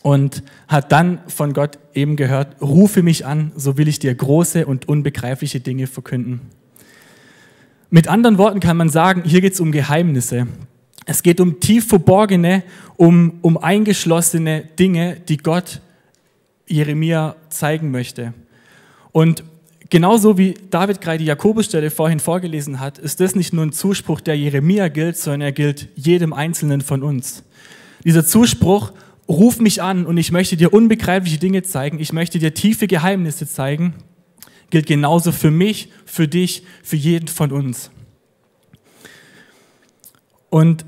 Und 0.00 0.42
hat 0.66 0.92
dann 0.92 1.18
von 1.26 1.52
Gott 1.52 1.78
eben 1.92 2.16
gehört, 2.16 2.56
rufe 2.62 3.02
mich 3.02 3.26
an, 3.26 3.52
so 3.54 3.76
will 3.76 3.86
ich 3.86 3.98
dir 3.98 4.14
große 4.14 4.64
und 4.64 4.88
unbegreifliche 4.88 5.60
Dinge 5.60 5.86
verkünden. 5.86 6.40
Mit 7.90 8.08
anderen 8.08 8.38
Worten 8.38 8.60
kann 8.60 8.78
man 8.78 8.88
sagen, 8.88 9.24
hier 9.26 9.42
geht 9.42 9.52
es 9.52 9.60
um 9.60 9.72
Geheimnisse. 9.72 10.46
Es 11.04 11.22
geht 11.22 11.38
um 11.38 11.60
tief 11.60 11.86
verborgene, 11.88 12.62
um, 12.96 13.40
um 13.42 13.58
eingeschlossene 13.58 14.64
Dinge, 14.78 15.18
die 15.28 15.36
Gott 15.36 15.82
Jeremia 16.66 17.36
zeigen 17.48 17.90
möchte. 17.90 18.34
Und 19.12 19.44
genauso 19.90 20.38
wie 20.38 20.54
David 20.70 21.00
gerade 21.00 21.18
die 21.18 21.26
Jakobusstelle 21.26 21.90
vorhin 21.90 22.20
vorgelesen 22.20 22.80
hat, 22.80 22.98
ist 22.98 23.20
das 23.20 23.34
nicht 23.34 23.52
nur 23.52 23.64
ein 23.64 23.72
Zuspruch, 23.72 24.20
der 24.20 24.36
Jeremia 24.36 24.88
gilt, 24.88 25.16
sondern 25.16 25.42
er 25.42 25.52
gilt 25.52 25.88
jedem 25.96 26.32
Einzelnen 26.32 26.80
von 26.80 27.02
uns. 27.02 27.44
Dieser 28.04 28.24
Zuspruch, 28.24 28.92
ruf 29.28 29.60
mich 29.60 29.82
an 29.82 30.06
und 30.06 30.16
ich 30.16 30.32
möchte 30.32 30.56
dir 30.56 30.72
unbegreifliche 30.72 31.38
Dinge 31.38 31.62
zeigen, 31.62 31.98
ich 32.00 32.12
möchte 32.12 32.38
dir 32.38 32.54
tiefe 32.54 32.86
Geheimnisse 32.86 33.46
zeigen, 33.46 33.94
gilt 34.70 34.86
genauso 34.86 35.32
für 35.32 35.50
mich, 35.50 35.90
für 36.06 36.26
dich, 36.26 36.64
für 36.82 36.96
jeden 36.96 37.28
von 37.28 37.52
uns. 37.52 37.90
Und 40.48 40.84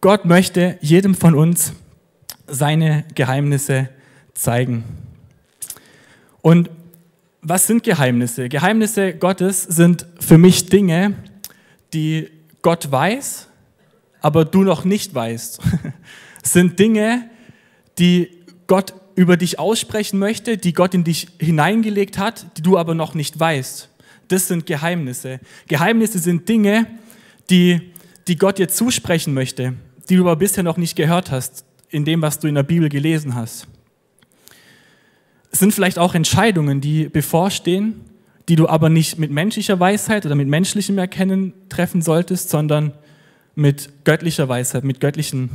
Gott 0.00 0.24
möchte 0.24 0.78
jedem 0.80 1.14
von 1.14 1.34
uns 1.34 1.72
seine 2.50 3.04
Geheimnisse 3.14 3.88
zeigen. 4.34 4.84
Und 6.42 6.70
was 7.42 7.66
sind 7.66 7.84
Geheimnisse? 7.84 8.48
Geheimnisse 8.48 9.14
Gottes 9.14 9.62
sind 9.62 10.06
für 10.18 10.38
mich 10.38 10.66
Dinge, 10.66 11.14
die 11.92 12.30
Gott 12.62 12.90
weiß, 12.90 13.48
aber 14.20 14.44
du 14.44 14.62
noch 14.62 14.84
nicht 14.84 15.14
weißt. 15.14 15.60
Sind 16.42 16.78
Dinge, 16.78 17.28
die 17.98 18.30
Gott 18.66 18.94
über 19.14 19.36
dich 19.36 19.58
aussprechen 19.58 20.18
möchte, 20.18 20.56
die 20.56 20.72
Gott 20.72 20.94
in 20.94 21.04
dich 21.04 21.28
hineingelegt 21.38 22.18
hat, 22.18 22.46
die 22.56 22.62
du 22.62 22.78
aber 22.78 22.94
noch 22.94 23.14
nicht 23.14 23.38
weißt. 23.38 23.88
Das 24.28 24.48
sind 24.48 24.64
Geheimnisse. 24.66 25.40
Geheimnisse 25.68 26.18
sind 26.18 26.48
Dinge, 26.48 26.86
die, 27.50 27.92
die 28.28 28.36
Gott 28.36 28.58
dir 28.58 28.68
zusprechen 28.68 29.34
möchte, 29.34 29.74
die 30.08 30.16
du 30.16 30.22
aber 30.22 30.36
bisher 30.36 30.62
noch 30.62 30.76
nicht 30.76 30.96
gehört 30.96 31.30
hast, 31.30 31.64
in 31.90 32.04
dem, 32.04 32.22
was 32.22 32.38
du 32.38 32.48
in 32.48 32.54
der 32.54 32.62
Bibel 32.62 32.88
gelesen 32.88 33.34
hast. 33.34 33.66
Es 35.50 35.58
sind 35.58 35.74
vielleicht 35.74 35.98
auch 35.98 36.14
Entscheidungen, 36.14 36.80
die 36.80 37.08
bevorstehen, 37.08 38.00
die 38.48 38.56
du 38.56 38.68
aber 38.68 38.88
nicht 38.88 39.18
mit 39.18 39.30
menschlicher 39.30 39.78
Weisheit 39.78 40.26
oder 40.26 40.34
mit 40.34 40.48
menschlichem 40.48 40.98
Erkennen 40.98 41.52
treffen 41.68 42.02
solltest, 42.02 42.50
sondern 42.50 42.92
mit 43.54 44.04
göttlicher 44.04 44.48
Weisheit, 44.48 44.84
mit 44.84 45.00
göttlichen 45.00 45.50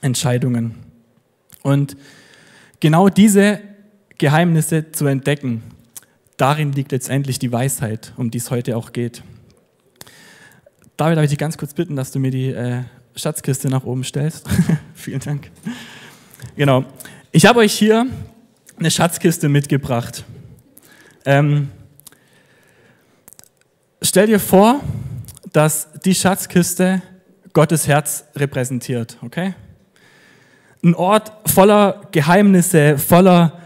Entscheidungen. 0.00 0.74
Und 1.62 1.96
genau 2.80 3.08
diese 3.08 3.60
Geheimnisse 4.18 4.92
zu 4.92 5.06
entdecken, 5.06 5.62
darin 6.36 6.72
liegt 6.72 6.92
letztendlich 6.92 7.38
die 7.38 7.52
Weisheit, 7.52 8.12
um 8.16 8.30
die 8.30 8.38
es 8.38 8.50
heute 8.50 8.76
auch 8.76 8.92
geht. 8.92 9.22
David, 10.96 11.16
darf 11.16 11.24
ich 11.24 11.30
dich 11.30 11.38
ganz 11.38 11.56
kurz 11.56 11.74
bitten, 11.74 11.96
dass 11.96 12.12
du 12.12 12.18
mir 12.18 12.30
die 12.30 12.48
äh, 12.48 12.82
Schatzkiste 13.18 13.68
nach 13.68 13.84
oben 13.84 14.04
stellst? 14.04 14.48
Vielen 14.94 15.20
Dank. 15.20 15.50
Genau. 16.56 16.84
Ich 17.32 17.46
habe 17.46 17.60
euch 17.60 17.74
hier 17.74 18.06
eine 18.78 18.90
Schatzkiste 18.90 19.48
mitgebracht. 19.48 20.24
Ähm, 21.26 21.70
stell 24.00 24.28
dir 24.28 24.40
vor, 24.40 24.80
dass 25.52 25.88
die 26.04 26.14
Schatzkiste 26.14 27.02
Gottes 27.52 27.88
Herz 27.88 28.24
repräsentiert, 28.36 29.18
okay? 29.22 29.54
Ein 30.84 30.94
Ort 30.94 31.32
voller 31.50 32.02
Geheimnisse, 32.12 32.98
voller 32.98 33.60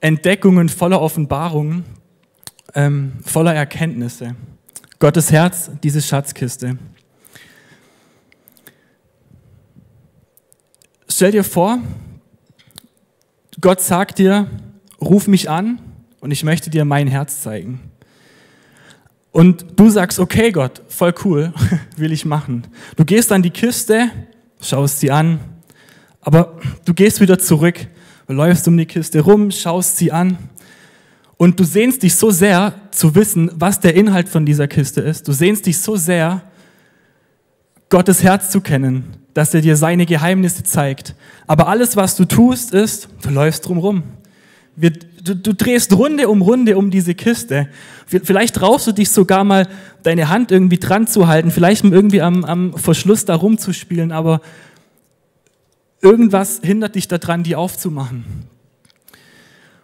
Entdeckungen, 0.00 0.68
voller 0.68 1.00
Offenbarungen, 1.00 1.84
ähm, 2.74 3.14
voller 3.24 3.54
Erkenntnisse. 3.54 4.36
Gottes 5.00 5.32
Herz, 5.32 5.70
diese 5.82 6.00
Schatzkiste. 6.00 6.78
Stell 11.16 11.30
dir 11.30 11.44
vor, 11.44 11.78
Gott 13.60 13.80
sagt 13.80 14.18
dir, 14.18 14.48
ruf 15.00 15.28
mich 15.28 15.48
an 15.48 15.78
und 16.18 16.32
ich 16.32 16.42
möchte 16.42 16.70
dir 16.70 16.84
mein 16.84 17.06
Herz 17.06 17.40
zeigen. 17.40 17.78
Und 19.30 19.64
du 19.76 19.90
sagst, 19.90 20.18
okay 20.18 20.50
Gott, 20.50 20.82
voll 20.88 21.14
cool, 21.24 21.54
will 21.96 22.10
ich 22.10 22.24
machen. 22.24 22.66
Du 22.96 23.04
gehst 23.04 23.30
an 23.30 23.44
die 23.44 23.50
Kiste, 23.50 24.10
schaust 24.60 24.98
sie 24.98 25.12
an, 25.12 25.38
aber 26.20 26.58
du 26.84 26.92
gehst 26.92 27.20
wieder 27.20 27.38
zurück, 27.38 27.86
läufst 28.26 28.66
um 28.66 28.76
die 28.76 28.86
Kiste 28.86 29.20
rum, 29.20 29.52
schaust 29.52 29.98
sie 29.98 30.10
an 30.10 30.36
und 31.36 31.60
du 31.60 31.64
sehnst 31.64 32.02
dich 32.02 32.16
so 32.16 32.32
sehr 32.32 32.74
zu 32.90 33.14
wissen, 33.14 33.52
was 33.54 33.78
der 33.78 33.94
Inhalt 33.94 34.28
von 34.28 34.44
dieser 34.44 34.66
Kiste 34.66 35.00
ist. 35.02 35.28
Du 35.28 35.32
sehnst 35.32 35.66
dich 35.66 35.78
so 35.78 35.94
sehr, 35.94 36.42
Gottes 37.88 38.22
Herz 38.22 38.50
zu 38.50 38.60
kennen, 38.60 39.16
dass 39.34 39.54
er 39.54 39.60
dir 39.60 39.76
seine 39.76 40.06
Geheimnisse 40.06 40.62
zeigt. 40.62 41.14
Aber 41.46 41.68
alles, 41.68 41.96
was 41.96 42.16
du 42.16 42.24
tust, 42.24 42.72
ist, 42.72 43.08
du 43.22 43.30
läufst 43.30 43.66
drumherum. 43.66 44.02
Du, 44.76 45.36
du 45.36 45.54
drehst 45.54 45.92
Runde 45.92 46.28
um 46.28 46.42
Runde 46.42 46.76
um 46.76 46.90
diese 46.90 47.14
Kiste. 47.14 47.68
Vielleicht 48.06 48.56
traust 48.56 48.86
du 48.86 48.92
dich 48.92 49.10
sogar 49.10 49.44
mal, 49.44 49.68
deine 50.02 50.28
Hand 50.28 50.50
irgendwie 50.50 50.78
dran 50.78 51.06
zu 51.06 51.28
halten, 51.28 51.50
vielleicht 51.50 51.84
irgendwie 51.84 52.20
am, 52.20 52.44
am 52.44 52.76
Verschluss 52.76 53.24
da 53.24 53.34
rumzuspielen, 53.34 54.12
aber 54.12 54.40
irgendwas 56.02 56.60
hindert 56.62 56.94
dich 56.94 57.08
daran, 57.08 57.42
die 57.42 57.56
aufzumachen. 57.56 58.24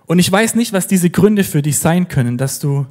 Und 0.06 0.18
ich 0.18 0.30
weiß 0.30 0.56
nicht, 0.56 0.72
was 0.72 0.86
diese 0.86 1.08
Gründe 1.08 1.44
für 1.44 1.62
dich 1.62 1.78
sein 1.78 2.08
können, 2.08 2.36
dass 2.36 2.58
du 2.58 2.86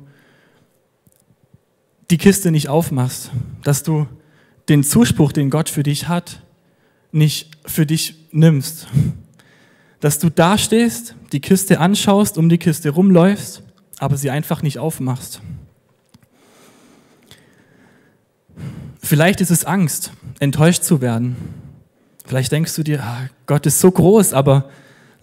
die 2.09 2.17
Kiste 2.17 2.49
nicht 2.49 2.69
aufmachst, 2.69 3.29
dass 3.63 3.83
du 3.83 4.07
den 4.69 4.83
Zuspruch, 4.83 5.31
den 5.31 5.49
Gott 5.49 5.69
für 5.69 5.83
dich 5.83 6.07
hat, 6.07 6.41
nicht 7.11 7.51
für 7.65 7.85
dich 7.85 8.15
nimmst. 8.31 8.87
Dass 9.99 10.19
du 10.19 10.29
dastehst, 10.29 11.15
die 11.31 11.41
Kiste 11.41 11.79
anschaust, 11.79 12.37
um 12.37 12.47
die 12.49 12.57
Kiste 12.57 12.91
rumläufst, 12.91 13.63
aber 13.97 14.15
sie 14.15 14.29
einfach 14.29 14.61
nicht 14.61 14.79
aufmachst. 14.79 15.41
Vielleicht 19.01 19.41
ist 19.41 19.49
es 19.49 19.65
Angst, 19.65 20.11
enttäuscht 20.39 20.83
zu 20.83 21.01
werden. 21.01 21.35
Vielleicht 22.25 22.51
denkst 22.51 22.75
du 22.75 22.83
dir, 22.83 23.03
ah, 23.03 23.27
Gott 23.47 23.65
ist 23.65 23.79
so 23.79 23.89
groß, 23.89 24.33
aber 24.33 24.69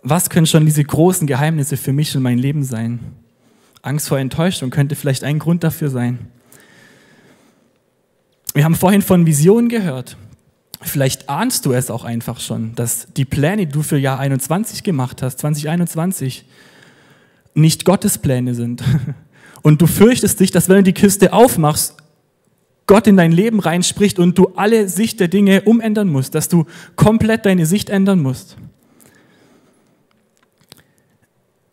was 0.03 0.29
können 0.29 0.47
schon 0.47 0.67
diese 0.67 0.83
großen 0.83 1.27
Geheimnisse 1.27 1.77
für 1.77 1.93
mich 1.93 2.17
und 2.17 2.23
mein 2.23 2.39
Leben 2.39 2.65
sein? 2.65 2.99
Angst 3.83 4.09
vor 4.09 4.19
Enttäuschung 4.19 4.71
könnte 4.71 4.97
vielleicht 4.97 5.23
ein 5.23 5.39
Grund 5.39 5.63
dafür 5.63 5.89
sein. 5.89 6.19
Wir 8.57 8.65
haben 8.65 8.75
vorhin 8.75 9.03
von 9.03 9.27
Visionen 9.27 9.69
gehört. 9.69 10.17
Vielleicht 10.81 11.29
ahnst 11.29 11.67
du 11.67 11.75
es 11.75 11.91
auch 11.91 12.05
einfach 12.05 12.41
schon, 12.41 12.75
dass 12.75 13.07
die 13.15 13.27
Pläne, 13.27 13.67
die 13.67 13.73
du 13.73 13.83
für 13.83 13.99
Jahr 13.99 14.19
21 14.19 14.83
gemacht 14.83 15.21
hast, 15.21 15.41
2021, 15.41 16.47
nicht 17.53 17.85
Gottes 17.85 18.17
Pläne 18.17 18.55
sind. 18.55 18.83
Und 19.63 19.83
du 19.83 19.87
fürchtest 19.87 20.41
dich, 20.41 20.53
dass 20.53 20.71
wenn 20.71 20.77
du 20.77 20.85
die 20.85 20.95
Kiste 20.95 21.35
aufmachst, 21.35 21.97
Gott 22.87 23.07
in 23.07 23.19
dein 23.19 23.33
Leben 23.33 23.61
reinspricht 23.61 24.19
und 24.19 24.39
du 24.39 24.53
alle 24.55 24.89
Sicht 24.89 25.21
der 25.21 25.29
Dinge 25.29 25.63
umändern 25.63 26.09
musst, 26.09 26.35
dass 26.35 26.49
du 26.49 26.65
komplett 26.95 27.45
deine 27.45 27.67
Sicht 27.67 27.91
ändern 27.91 28.23
musst. 28.23 28.57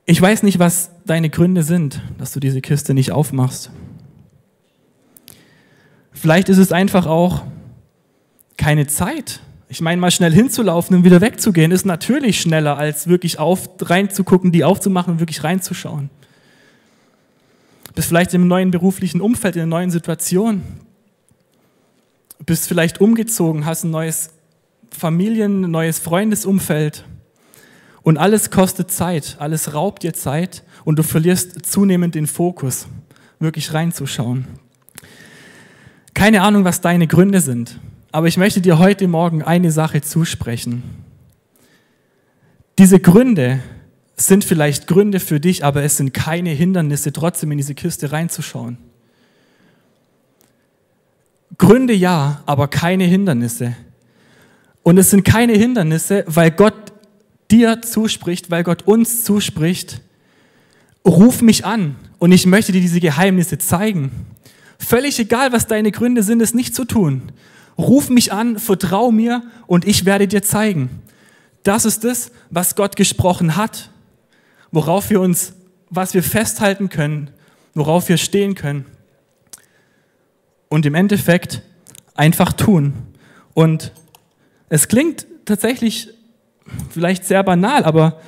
Ich 0.06 0.22
weiß 0.22 0.43
nicht, 0.43 0.60
was 0.60 0.89
deine 1.06 1.30
Gründe 1.30 1.63
sind, 1.63 2.02
dass 2.17 2.34
du 2.34 2.41
diese 2.41 2.60
Kiste 2.60 2.93
nicht 2.93 3.13
aufmachst. 3.13 3.72
Vielleicht 6.24 6.48
ist 6.48 6.58
es 6.58 6.72
einfach 6.72 7.06
auch, 7.06 7.42
keine 8.56 8.88
Zeit. 8.88 9.42
Ich 9.68 9.82
meine, 9.82 10.00
mal 10.00 10.10
schnell 10.10 10.32
hinzulaufen 10.32 10.96
und 10.96 11.04
wieder 11.04 11.20
wegzugehen, 11.20 11.74
ist 11.74 11.86
natürlich 11.86 12.40
schneller, 12.40 12.78
als 12.78 13.08
wirklich 13.08 13.40
auf, 13.40 13.68
reinzugucken, 13.82 14.54
die 14.54 14.64
aufzumachen 14.64 15.16
und 15.16 15.20
wirklich 15.20 15.44
reinzuschauen. 15.44 16.10
Bist 17.94 18.08
vielleicht 18.08 18.34
im 18.34 18.48
neuen 18.48 18.72
beruflichen 18.72 19.20
Umfeld, 19.20 19.58
in 19.58 19.64
einer 19.64 19.70
neuen 19.70 19.92
Situation. 19.92 20.64
Bist 22.46 22.70
vielleicht 22.70 23.02
umgezogen, 23.02 23.66
hast 23.66 23.84
ein 23.84 23.92
neues 23.92 24.30
Familien-, 24.98 25.66
ein 25.66 25.72
neues 25.72 26.00
Freundesumfeld. 26.00 27.04
Und 28.02 28.18
alles 28.18 28.50
kostet 28.50 28.92
Zeit, 28.92 29.36
alles 29.40 29.74
raubt 29.74 30.04
dir 30.04 30.14
Zeit 30.14 30.64
und 30.86 30.98
du 30.98 31.04
verlierst 31.04 31.66
zunehmend 31.66 32.16
den 32.16 32.28
Fokus, 32.28 32.88
wirklich 33.40 33.74
reinzuschauen. 33.74 34.62
Keine 36.13 36.41
Ahnung, 36.41 36.63
was 36.63 36.82
deine 36.82 37.08
Gründe 37.08 37.41
sind. 37.41 37.80
Aber 38.12 38.28
ich 38.28 38.38
möchte 38.38 38.62
dir 38.62 38.78
heute 38.78 39.08
Morgen 39.08 39.41
eine 39.41 39.71
Sache 39.71 40.02
zusprechen. 40.02 40.84
Diese 42.78 42.99
Gründe 42.99 43.60
sind 44.15 44.43
vielleicht 44.43 44.88
Gründe 44.88 45.19
für 45.19 45.39
dich, 45.39 45.65
aber 45.65 45.84
es 45.84 45.97
sind 45.97 46.13
keine 46.13 46.52
Hindernisse, 46.52 47.12
trotzdem 47.13 47.52
in 47.52 47.58
diese 47.58 47.76
Kiste 47.76 48.12
reinzuschauen. 48.12 48.78
Gründe 51.58 51.93
ja, 51.93 52.41
aber 52.45 52.67
keine 52.67 53.04
Hindernisse, 53.06 53.76
Und 54.84 54.97
es 54.97 55.12
sind 55.12 55.23
keine 55.23 55.54
Hindernisse, 55.54 56.26
weil 56.28 56.52
Gott 56.52 56.91
dir 57.49 57.82
zuspricht, 57.82 58.52
weil 58.52 58.63
Gott 58.63 58.82
uns 58.84 59.23
zuspricht. 59.23 60.02
Ruf 61.06 61.41
mich 61.41 61.65
an 61.65 61.95
und 62.19 62.32
ich 62.32 62.45
möchte 62.45 62.71
dir 62.71 62.82
diese 62.82 62.99
Geheimnisse 62.99 63.58
zeigen. 63.58 64.12
Völlig 64.84 65.17
egal, 65.19 65.52
was 65.52 65.67
deine 65.67 65.91
Gründe 65.91 66.24
sind, 66.24 66.41
es 66.41 66.54
nicht 66.54 66.76
zu 66.76 66.84
tun. 66.86 67.32
Ruf 67.78 68.10
mich 68.10 68.34
an, 68.34 68.60
vertrau 68.60 69.12
mir 69.12 69.43
und 69.65 69.88
ich 69.88 70.06
werde 70.06 70.28
dir 70.28 70.43
zeigen. 70.43 70.89
Das 71.63 71.86
ist 71.86 72.04
es, 72.04 72.32
was 72.50 72.76
Gott 72.76 72.96
gesprochen 72.96 73.56
hat, 73.56 73.89
worauf 74.72 75.10
wir 75.10 75.22
uns, 75.22 75.54
was 75.89 76.13
wir 76.13 76.22
festhalten 76.22 76.89
können, 76.89 77.30
worauf 77.74 78.10
wir 78.10 78.17
stehen 78.17 78.56
können. 78.56 78.86
Und 80.67 80.86
im 80.86 80.96
Endeffekt 80.96 81.62
einfach 82.13 82.52
tun. 82.52 82.93
Und 83.54 83.93
es 84.69 84.88
klingt 84.88 85.26
tatsächlich 85.46 86.10
vielleicht 86.89 87.26
sehr 87.26 87.43
banal, 87.43 87.86
aber 87.86 88.19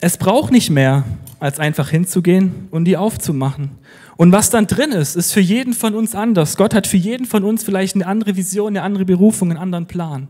es 0.00 0.16
braucht 0.16 0.50
nicht 0.50 0.70
mehr, 0.70 1.04
als 1.40 1.58
einfach 1.58 1.90
hinzugehen 1.90 2.68
und 2.70 2.84
die 2.84 2.96
aufzumachen. 2.96 3.72
Und 4.16 4.32
was 4.32 4.50
dann 4.50 4.66
drin 4.66 4.92
ist, 4.92 5.16
ist 5.16 5.32
für 5.32 5.40
jeden 5.40 5.72
von 5.72 5.94
uns 5.94 6.14
anders. 6.14 6.56
Gott 6.56 6.74
hat 6.74 6.86
für 6.86 6.96
jeden 6.96 7.26
von 7.26 7.44
uns 7.44 7.64
vielleicht 7.64 7.94
eine 7.94 8.06
andere 8.06 8.36
Vision, 8.36 8.68
eine 8.68 8.82
andere 8.82 9.04
Berufung, 9.04 9.50
einen 9.50 9.60
anderen 9.60 9.86
Plan. 9.86 10.28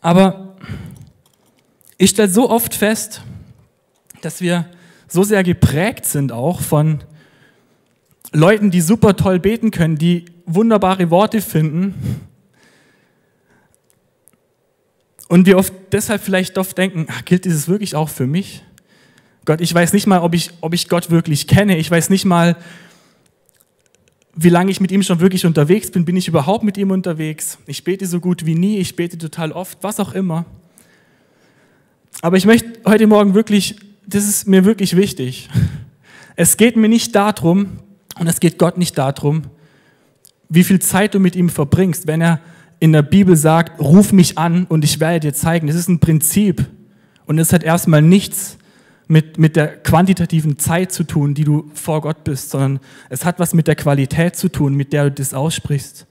Aber 0.00 0.56
ich 1.96 2.10
stelle 2.10 2.28
so 2.28 2.50
oft 2.50 2.74
fest, 2.74 3.22
dass 4.20 4.40
wir 4.40 4.66
so 5.08 5.22
sehr 5.22 5.42
geprägt 5.42 6.04
sind 6.06 6.32
auch 6.32 6.60
von 6.60 7.02
Leuten, 8.32 8.70
die 8.70 8.80
super 8.80 9.16
toll 9.16 9.38
beten 9.38 9.70
können, 9.70 9.96
die 9.96 10.24
wunderbare 10.44 11.10
Worte 11.10 11.40
finden. 11.40 11.94
Und 15.28 15.46
wir 15.46 15.56
oft 15.56 15.72
deshalb 15.92 16.22
vielleicht 16.22 16.58
oft 16.58 16.76
denken, 16.76 17.06
ach, 17.08 17.24
gilt 17.24 17.44
dieses 17.44 17.68
wirklich 17.68 17.94
auch 17.94 18.08
für 18.08 18.26
mich? 18.26 18.62
Gott, 19.44 19.60
ich 19.60 19.74
weiß 19.74 19.92
nicht 19.92 20.06
mal, 20.06 20.20
ob 20.20 20.34
ich, 20.34 20.50
ob 20.60 20.74
ich 20.74 20.88
Gott 20.88 21.10
wirklich 21.10 21.46
kenne. 21.46 21.76
Ich 21.76 21.90
weiß 21.90 22.10
nicht 22.10 22.24
mal, 22.24 22.56
wie 24.34 24.48
lange 24.48 24.70
ich 24.70 24.80
mit 24.80 24.90
ihm 24.90 25.02
schon 25.02 25.20
wirklich 25.20 25.46
unterwegs 25.46 25.90
bin. 25.90 26.04
Bin 26.04 26.16
ich 26.16 26.28
überhaupt 26.28 26.64
mit 26.64 26.76
ihm 26.78 26.90
unterwegs? 26.90 27.58
Ich 27.66 27.84
bete 27.84 28.06
so 28.06 28.20
gut 28.20 28.46
wie 28.46 28.54
nie, 28.54 28.78
ich 28.78 28.96
bete 28.96 29.18
total 29.18 29.52
oft, 29.52 29.78
was 29.82 30.00
auch 30.00 30.12
immer. 30.14 30.44
Aber 32.22 32.36
ich 32.36 32.46
möchte 32.46 32.80
heute 32.86 33.06
Morgen 33.06 33.34
wirklich, 33.34 33.76
das 34.06 34.24
ist 34.24 34.48
mir 34.48 34.64
wirklich 34.64 34.96
wichtig. 34.96 35.48
Es 36.36 36.56
geht 36.56 36.76
mir 36.76 36.88
nicht 36.88 37.14
darum, 37.14 37.78
und 38.18 38.26
es 38.26 38.40
geht 38.40 38.58
Gott 38.58 38.78
nicht 38.78 38.96
darum, 38.98 39.42
wie 40.48 40.64
viel 40.64 40.80
Zeit 40.80 41.14
du 41.14 41.20
mit 41.20 41.36
ihm 41.36 41.48
verbringst, 41.48 42.06
wenn 42.06 42.20
er 42.20 42.40
in 42.80 42.92
der 42.92 43.02
Bibel 43.02 43.36
sagt, 43.36 43.80
ruf 43.80 44.12
mich 44.12 44.38
an 44.38 44.64
und 44.64 44.84
ich 44.84 45.00
werde 45.00 45.20
dir 45.20 45.34
zeigen. 45.34 45.66
Das 45.66 45.76
ist 45.76 45.88
ein 45.88 46.00
Prinzip. 46.00 46.66
Und 47.26 47.38
es 47.38 47.52
hat 47.52 47.62
erstmal 47.62 48.02
nichts 48.02 48.58
mit, 49.06 49.38
mit 49.38 49.56
der 49.56 49.68
quantitativen 49.82 50.58
Zeit 50.58 50.92
zu 50.92 51.04
tun, 51.04 51.34
die 51.34 51.44
du 51.44 51.70
vor 51.74 52.00
Gott 52.00 52.24
bist, 52.24 52.50
sondern 52.50 52.80
es 53.10 53.24
hat 53.24 53.38
was 53.38 53.54
mit 53.54 53.66
der 53.66 53.76
Qualität 53.76 54.36
zu 54.36 54.48
tun, 54.48 54.74
mit 54.74 54.92
der 54.92 55.04
du 55.04 55.12
das 55.12 55.34
aussprichst. 55.34 56.06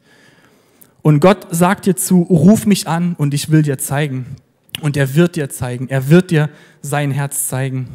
Und 1.02 1.20
Gott 1.20 1.48
sagt 1.52 1.86
dir 1.86 1.96
zu, 1.96 2.22
ruf 2.22 2.66
mich 2.66 2.88
an 2.88 3.16
und 3.18 3.34
ich 3.34 3.50
will 3.50 3.62
dir 3.62 3.78
zeigen. 3.78 4.38
Und 4.82 4.98
er 4.98 5.16
wird 5.16 5.36
dir 5.36 5.50
zeigen, 5.50 5.90
er 5.90 6.10
wird 6.10 6.32
dir 6.32 6.50
sein 6.82 7.12
Herz 7.12 7.48
zeigen. 7.48 7.90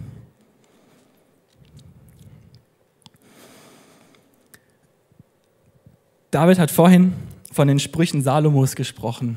David 6.30 6.58
hat 6.58 6.70
vorhin 6.70 7.14
von 7.52 7.68
den 7.68 7.78
Sprüchen 7.78 8.22
Salomos 8.22 8.76
gesprochen. 8.76 9.36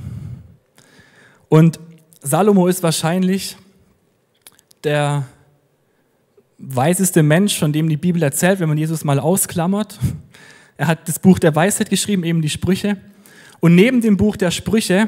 Und 1.47 1.79
Salomo 2.21 2.67
ist 2.67 2.83
wahrscheinlich 2.83 3.57
der 4.83 5.25
weiseste 6.61 7.23
Mensch, 7.23 7.57
von 7.57 7.73
dem 7.73 7.89
die 7.89 7.97
Bibel 7.97 8.21
erzählt, 8.21 8.59
wenn 8.59 8.69
man 8.69 8.77
Jesus 8.77 9.03
mal 9.03 9.19
ausklammert. 9.19 9.99
Er 10.77 10.87
hat 10.87 11.07
das 11.07 11.19
Buch 11.19 11.39
der 11.39 11.55
Weisheit 11.55 11.89
geschrieben, 11.89 12.23
eben 12.23 12.41
die 12.41 12.49
Sprüche. 12.49 12.97
Und 13.59 13.75
neben 13.75 14.01
dem 14.01 14.17
Buch 14.17 14.35
der 14.35 14.51
Sprüche 14.51 15.07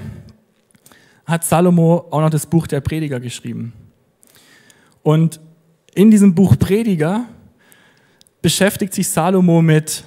hat 1.26 1.46
Salomo 1.46 2.08
auch 2.12 2.22
noch 2.22 2.30
das 2.30 2.46
Buch 2.46 2.68
der 2.68 2.82
Prediger 2.82 3.20
geschrieben. 3.20 3.74
Und 5.04 5.40
in 5.94 6.12
diesem 6.12 6.34
Buch 6.36 6.58
Prediger 6.58 7.26
beschäftigt 8.42 8.94
sich 8.94 9.08
Salomo 9.08 9.62
mit 9.62 10.04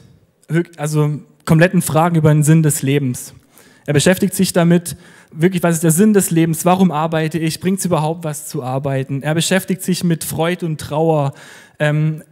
also 0.77 1.21
kompletten 1.45 1.81
Fragen 1.81 2.17
über 2.17 2.33
den 2.33 2.43
Sinn 2.43 2.63
des 2.63 2.83
Lebens. 2.83 3.35
Er 3.87 3.93
beschäftigt 3.93 4.35
sich 4.35 4.53
damit, 4.53 4.97
wirklich, 5.31 5.63
was 5.63 5.77
ist 5.77 5.85
der 5.85 5.93
Sinn 5.93 6.13
des 6.13 6.31
Lebens? 6.31 6.65
Warum 6.65 6.91
arbeite 6.91 7.39
ich? 7.39 7.61
Bringt 7.61 7.79
es 7.79 7.85
überhaupt 7.85 8.25
was 8.25 8.49
zu 8.49 8.63
arbeiten? 8.63 9.23
Er 9.23 9.35
beschäftigt 9.35 9.83
sich 9.83 10.03
mit 10.03 10.25
Freude 10.25 10.67
und 10.67 10.81
Trauer. 10.81 11.33
Ähm, 11.79 12.23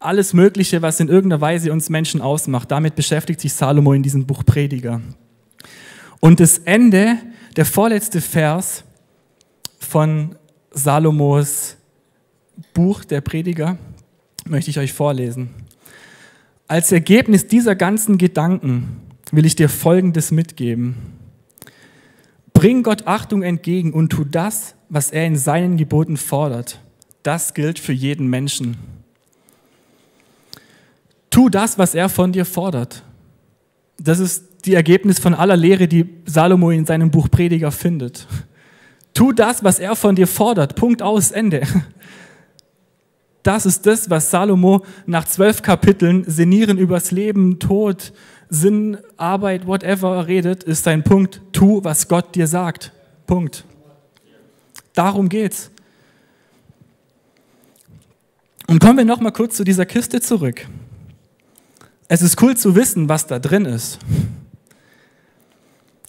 alles 0.00 0.32
Mögliche, 0.32 0.82
was 0.82 1.00
in 1.00 1.08
irgendeiner 1.08 1.40
Weise 1.40 1.72
uns 1.72 1.88
Menschen 1.88 2.20
ausmacht. 2.20 2.70
Damit 2.70 2.96
beschäftigt 2.96 3.40
sich 3.40 3.52
Salomo 3.52 3.92
in 3.92 4.02
diesem 4.02 4.26
Buch 4.26 4.44
Prediger. 4.44 5.00
Und 6.20 6.40
das 6.40 6.58
Ende, 6.58 7.16
der 7.56 7.64
vorletzte 7.64 8.20
Vers 8.20 8.84
von 9.78 10.34
Salomos 10.70 11.76
Buch 12.74 13.04
der 13.04 13.20
Prediger, 13.20 13.78
möchte 14.46 14.70
ich 14.70 14.78
euch 14.78 14.92
vorlesen. 14.92 15.50
Als 16.68 16.90
Ergebnis 16.90 17.46
dieser 17.46 17.76
ganzen 17.76 18.18
Gedanken 18.18 19.05
will 19.32 19.46
ich 19.46 19.56
dir 19.56 19.68
Folgendes 19.68 20.30
mitgeben. 20.30 20.96
Bring 22.52 22.82
Gott 22.82 23.06
Achtung 23.06 23.42
entgegen 23.42 23.92
und 23.92 24.10
tu 24.10 24.24
das, 24.24 24.74
was 24.88 25.10
er 25.10 25.26
in 25.26 25.36
seinen 25.36 25.76
Geboten 25.76 26.16
fordert. 26.16 26.80
Das 27.22 27.54
gilt 27.54 27.78
für 27.78 27.92
jeden 27.92 28.28
Menschen. 28.28 28.76
Tu 31.28 31.48
das, 31.50 31.76
was 31.76 31.94
er 31.94 32.08
von 32.08 32.32
dir 32.32 32.44
fordert. 32.44 33.02
Das 33.98 34.20
ist 34.20 34.44
die 34.64 34.74
Ergebnis 34.74 35.18
von 35.18 35.34
aller 35.34 35.56
Lehre, 35.56 35.86
die 35.86 36.08
Salomo 36.24 36.70
in 36.70 36.86
seinem 36.86 37.10
Buch 37.10 37.30
Prediger 37.30 37.70
findet. 37.70 38.26
Tu 39.12 39.32
das, 39.32 39.64
was 39.64 39.78
er 39.78 39.96
von 39.96 40.14
dir 40.14 40.26
fordert. 40.26 40.76
Punkt 40.76 41.02
aus, 41.02 41.30
Ende. 41.30 41.62
Das 43.42 43.64
ist 43.64 43.86
das, 43.86 44.10
was 44.10 44.30
Salomo 44.30 44.84
nach 45.06 45.24
zwölf 45.24 45.62
Kapiteln 45.62 46.24
Senieren 46.26 46.78
übers 46.78 47.12
Leben, 47.12 47.60
Tod, 47.60 48.12
Sinn, 48.48 48.98
Arbeit, 49.16 49.66
whatever 49.66 50.26
redet, 50.26 50.62
ist 50.62 50.84
sein 50.84 51.02
Punkt, 51.02 51.40
tu, 51.52 51.82
was 51.82 52.08
Gott 52.08 52.34
dir 52.34 52.46
sagt. 52.46 52.92
Punkt. 53.26 53.64
Darum 54.94 55.28
geht's. 55.28 55.70
Und 58.68 58.80
kommen 58.80 58.98
wir 58.98 59.04
noch 59.04 59.20
mal 59.20 59.30
kurz 59.30 59.56
zu 59.56 59.64
dieser 59.64 59.86
Kiste 59.86 60.20
zurück. 60.20 60.66
Es 62.08 62.22
ist 62.22 62.40
cool 62.40 62.56
zu 62.56 62.76
wissen, 62.76 63.08
was 63.08 63.26
da 63.26 63.38
drin 63.38 63.64
ist. 63.64 63.98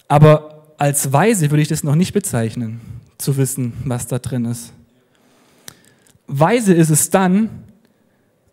Aber 0.06 0.74
als 0.78 1.12
weise 1.12 1.50
würde 1.50 1.62
ich 1.62 1.68
das 1.68 1.82
noch 1.82 1.96
nicht 1.96 2.12
bezeichnen, 2.12 2.80
zu 3.18 3.36
wissen, 3.36 3.72
was 3.84 4.06
da 4.06 4.18
drin 4.18 4.44
ist. 4.44 4.72
Weise 6.28 6.72
ist 6.72 6.90
es 6.90 7.10
dann, 7.10 7.50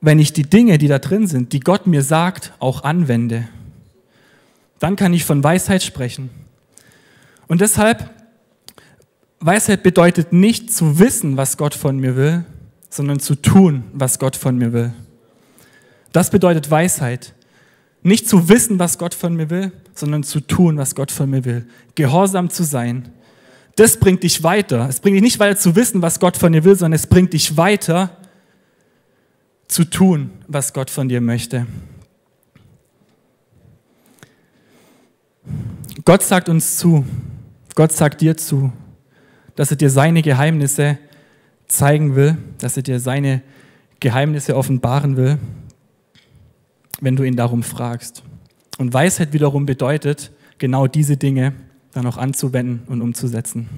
wenn 0.01 0.19
ich 0.19 0.33
die 0.33 0.43
Dinge, 0.43 0.77
die 0.77 0.87
da 0.87 0.99
drin 0.99 1.27
sind, 1.27 1.53
die 1.53 1.59
Gott 1.59 1.87
mir 1.87 2.01
sagt, 2.01 2.53
auch 2.59 2.83
anwende 2.83 3.47
dann 4.79 4.95
kann 4.95 5.13
ich 5.13 5.25
von 5.25 5.43
Weisheit 5.43 5.83
sprechen. 5.83 6.29
Und 7.47 7.61
deshalb, 7.61 8.09
Weisheit 9.39 9.83
bedeutet 9.83 10.33
nicht 10.33 10.73
zu 10.73 10.99
wissen, 10.99 11.37
was 11.37 11.57
Gott 11.57 11.75
von 11.75 11.97
mir 11.97 12.15
will, 12.15 12.45
sondern 12.89 13.19
zu 13.19 13.35
tun, 13.35 13.83
was 13.93 14.19
Gott 14.19 14.35
von 14.35 14.57
mir 14.57 14.73
will. 14.73 14.93
Das 16.11 16.29
bedeutet 16.29 16.71
Weisheit. 16.71 17.33
Nicht 18.01 18.29
zu 18.29 18.49
wissen, 18.49 18.79
was 18.79 18.97
Gott 18.97 19.13
von 19.13 19.35
mir 19.35 19.49
will, 19.49 19.71
sondern 19.93 20.23
zu 20.23 20.39
tun, 20.39 20.77
was 20.77 20.95
Gott 20.95 21.11
von 21.11 21.29
mir 21.29 21.43
will. 21.43 21.67
Gehorsam 21.95 22.49
zu 22.49 22.63
sein. 22.63 23.09
Das 23.75 23.97
bringt 23.97 24.23
dich 24.23 24.43
weiter. 24.43 24.87
Es 24.87 24.99
bringt 24.99 25.15
dich 25.15 25.23
nicht 25.23 25.39
weiter 25.39 25.59
zu 25.59 25.75
wissen, 25.75 26.01
was 26.01 26.19
Gott 26.19 26.37
von 26.37 26.53
dir 26.53 26.63
will, 26.63 26.75
sondern 26.75 26.93
es 26.93 27.07
bringt 27.07 27.33
dich 27.33 27.57
weiter 27.57 28.15
zu 29.67 29.83
tun, 29.83 30.31
was 30.47 30.71
Gott 30.73 30.89
von 30.89 31.09
dir 31.09 31.19
möchte. 31.19 31.65
Gott 36.03 36.23
sagt 36.23 36.49
uns 36.49 36.77
zu, 36.77 37.05
Gott 37.73 37.91
sagt 37.91 38.21
dir 38.21 38.37
zu, 38.37 38.71
dass 39.55 39.71
er 39.71 39.77
dir 39.77 39.89
seine 39.89 40.21
Geheimnisse 40.21 40.97
zeigen 41.67 42.15
will, 42.15 42.37
dass 42.59 42.77
er 42.77 42.83
dir 42.83 42.99
seine 42.99 43.41
Geheimnisse 43.99 44.55
offenbaren 44.55 45.17
will, 45.17 45.39
wenn 47.01 47.15
du 47.15 47.23
ihn 47.23 47.35
darum 47.35 47.63
fragst. 47.63 48.23
Und 48.77 48.93
Weisheit 48.93 49.33
wiederum 49.33 49.65
bedeutet, 49.65 50.31
genau 50.57 50.87
diese 50.87 51.17
Dinge 51.17 51.53
dann 51.91 52.05
auch 52.05 52.17
anzuwenden 52.17 52.83
und 52.87 53.01
umzusetzen. 53.01 53.69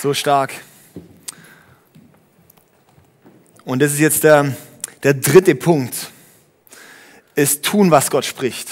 So 0.00 0.14
stark. 0.14 0.52
Und 3.64 3.80
das 3.80 3.92
ist 3.92 4.00
jetzt 4.00 4.24
der 4.24 4.54
Der 5.02 5.14
dritte 5.14 5.54
Punkt 5.54 6.10
ist 7.34 7.64
tun, 7.64 7.90
was 7.90 8.10
Gott 8.10 8.24
spricht. 8.24 8.68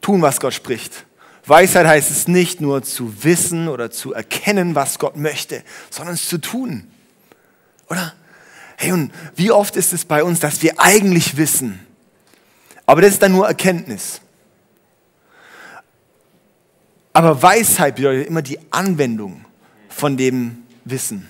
Tun, 0.00 0.22
was 0.22 0.40
Gott 0.40 0.54
spricht. 0.54 1.04
Weisheit 1.46 1.86
heißt 1.86 2.10
es 2.10 2.28
nicht 2.28 2.60
nur 2.60 2.82
zu 2.82 3.24
wissen 3.24 3.68
oder 3.68 3.90
zu 3.90 4.12
erkennen, 4.12 4.74
was 4.74 4.98
Gott 4.98 5.16
möchte, 5.16 5.62
sondern 5.90 6.14
es 6.14 6.28
zu 6.28 6.38
tun. 6.38 6.90
Oder? 7.88 8.14
Hey, 8.76 8.92
und 8.92 9.12
wie 9.36 9.50
oft 9.50 9.76
ist 9.76 9.92
es 9.92 10.04
bei 10.04 10.22
uns, 10.22 10.40
dass 10.40 10.62
wir 10.62 10.80
eigentlich 10.80 11.36
wissen, 11.36 11.84
aber 12.86 13.00
das 13.00 13.12
ist 13.12 13.22
dann 13.22 13.32
nur 13.32 13.46
Erkenntnis. 13.46 14.20
Aber 17.12 17.42
Weisheit 17.42 17.96
bedeutet 17.96 18.26
immer 18.26 18.42
die 18.42 18.58
Anwendung 18.70 19.44
von 19.88 20.16
dem 20.16 20.64
Wissen. 20.84 21.28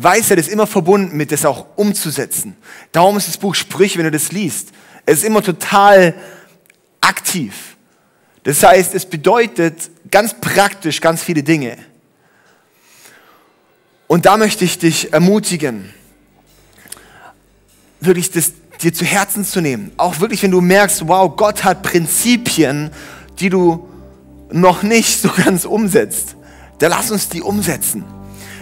Weisheit 0.00 0.38
ist 0.38 0.48
immer 0.48 0.68
verbunden 0.68 1.16
mit 1.16 1.32
das 1.32 1.44
auch 1.44 1.66
umzusetzen. 1.74 2.56
Darum 2.92 3.16
ist 3.16 3.26
das 3.26 3.36
Buch 3.36 3.56
Sprüche, 3.56 3.98
wenn 3.98 4.04
du 4.04 4.12
das 4.12 4.30
liest, 4.30 4.68
es 5.04 5.18
ist 5.18 5.24
immer 5.24 5.42
total 5.42 6.14
aktiv. 7.00 7.76
Das 8.44 8.62
heißt, 8.62 8.94
es 8.94 9.04
bedeutet 9.04 9.90
ganz 10.10 10.34
praktisch 10.34 11.00
ganz 11.00 11.22
viele 11.22 11.42
Dinge. 11.42 11.76
Und 14.06 14.24
da 14.24 14.36
möchte 14.36 14.64
ich 14.64 14.78
dich 14.78 15.12
ermutigen, 15.12 15.92
wirklich 18.00 18.30
das 18.30 18.52
dir 18.80 18.94
zu 18.94 19.04
Herzen 19.04 19.44
zu 19.44 19.60
nehmen. 19.60 19.90
Auch 19.96 20.20
wirklich, 20.20 20.42
wenn 20.44 20.52
du 20.52 20.60
merkst, 20.60 21.08
wow, 21.08 21.34
Gott 21.36 21.64
hat 21.64 21.82
Prinzipien, 21.82 22.90
die 23.40 23.50
du 23.50 23.88
noch 24.52 24.84
nicht 24.84 25.20
so 25.20 25.28
ganz 25.44 25.64
umsetzt. 25.64 26.36
Dann 26.78 26.90
lass 26.90 27.10
uns 27.10 27.28
die 27.28 27.42
umsetzen. 27.42 28.04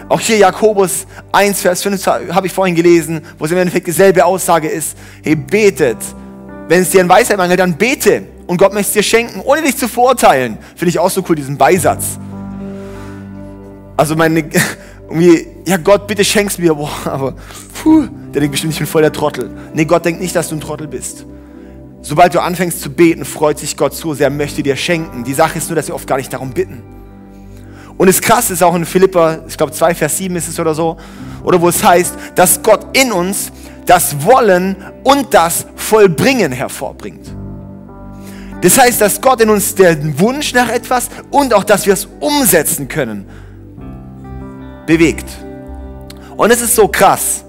Auch 0.09 0.21
hier 0.21 0.37
Jakobus 0.37 1.05
1, 1.33 1.61
Vers 1.61 1.83
5 1.83 2.05
habe 2.07 2.47
ich 2.47 2.53
vorhin 2.53 2.75
gelesen, 2.75 3.21
wo 3.37 3.45
es 3.45 3.51
im 3.51 3.57
Endeffekt 3.57 3.87
dieselbe 3.87 4.23
Aussage 4.23 4.69
ist. 4.69 4.97
Hey, 5.21 5.35
betet. 5.35 5.97
Wenn 6.69 6.81
es 6.81 6.91
dir 6.91 7.01
an 7.01 7.09
Weisheit 7.09 7.37
mangelt, 7.37 7.59
dann 7.59 7.77
bete 7.77 8.23
und 8.47 8.57
Gott 8.57 8.73
möchte 8.73 8.87
es 8.87 8.93
dir 8.93 9.03
schenken, 9.03 9.41
ohne 9.41 9.61
dich 9.61 9.75
zu 9.75 9.87
verurteilen. 9.87 10.57
Finde 10.75 10.89
ich 10.89 10.99
auch 10.99 11.09
so 11.09 11.23
cool, 11.27 11.35
diesen 11.35 11.57
Beisatz. 11.57 12.17
Also 13.97 14.15
meine, 14.15 14.45
irgendwie, 15.09 15.47
ja 15.65 15.77
Gott, 15.77 16.07
bitte 16.07 16.23
schenk's 16.23 16.57
mir, 16.57 16.73
boah, 16.73 16.89
aber 17.05 17.35
puh, 17.81 18.07
der 18.33 18.41
denkt 18.41 18.51
bestimmt, 18.51 18.73
ich 18.73 18.79
bin 18.79 18.87
voll 18.87 19.01
der 19.01 19.11
Trottel. 19.11 19.49
Nee, 19.73 19.85
Gott 19.85 20.05
denkt 20.05 20.21
nicht, 20.21 20.35
dass 20.35 20.49
du 20.49 20.55
ein 20.55 20.61
Trottel 20.61 20.87
bist. 20.87 21.25
Sobald 22.01 22.33
du 22.33 22.41
anfängst 22.41 22.79
zu 22.81 22.89
beten, 22.89 23.25
freut 23.25 23.59
sich 23.59 23.75
Gott 23.75 23.93
so 23.93 24.13
sehr, 24.13 24.29
möchte 24.29 24.63
dir 24.63 24.77
schenken. 24.77 25.25
Die 25.25 25.33
Sache 25.33 25.57
ist 25.57 25.69
nur, 25.69 25.75
dass 25.75 25.87
wir 25.87 25.95
oft 25.95 26.07
gar 26.07 26.17
nicht 26.17 26.31
darum 26.31 26.51
bitten. 26.51 26.96
Und 27.97 28.07
das 28.07 28.21
Krasse 28.21 28.53
ist 28.53 28.63
auch 28.63 28.75
in 28.75 28.85
Philippa, 28.85 29.39
ich 29.47 29.57
glaube 29.57 29.71
2 29.71 29.95
Vers 29.95 30.17
7 30.17 30.35
ist 30.35 30.47
es 30.47 30.59
oder 30.59 30.73
so, 30.73 30.97
oder 31.43 31.59
wo 31.59 31.69
es 31.69 31.83
heißt, 31.83 32.13
dass 32.35 32.61
Gott 32.61 32.97
in 32.97 33.11
uns 33.11 33.51
das 33.85 34.23
Wollen 34.23 34.75
und 35.03 35.33
das 35.33 35.65
Vollbringen 35.75 36.51
hervorbringt. 36.51 37.27
Das 38.61 38.77
heißt, 38.77 39.01
dass 39.01 39.21
Gott 39.21 39.41
in 39.41 39.49
uns 39.49 39.75
den 39.75 40.19
Wunsch 40.19 40.53
nach 40.53 40.69
etwas 40.69 41.09
und 41.31 41.53
auch, 41.53 41.63
dass 41.63 41.85
wir 41.85 41.93
es 41.93 42.07
umsetzen 42.19 42.87
können, 42.87 43.25
bewegt. 44.85 45.25
Und 46.35 46.51
es 46.51 46.61
ist 46.61 46.75
so 46.75 46.87
krass, 46.87 47.43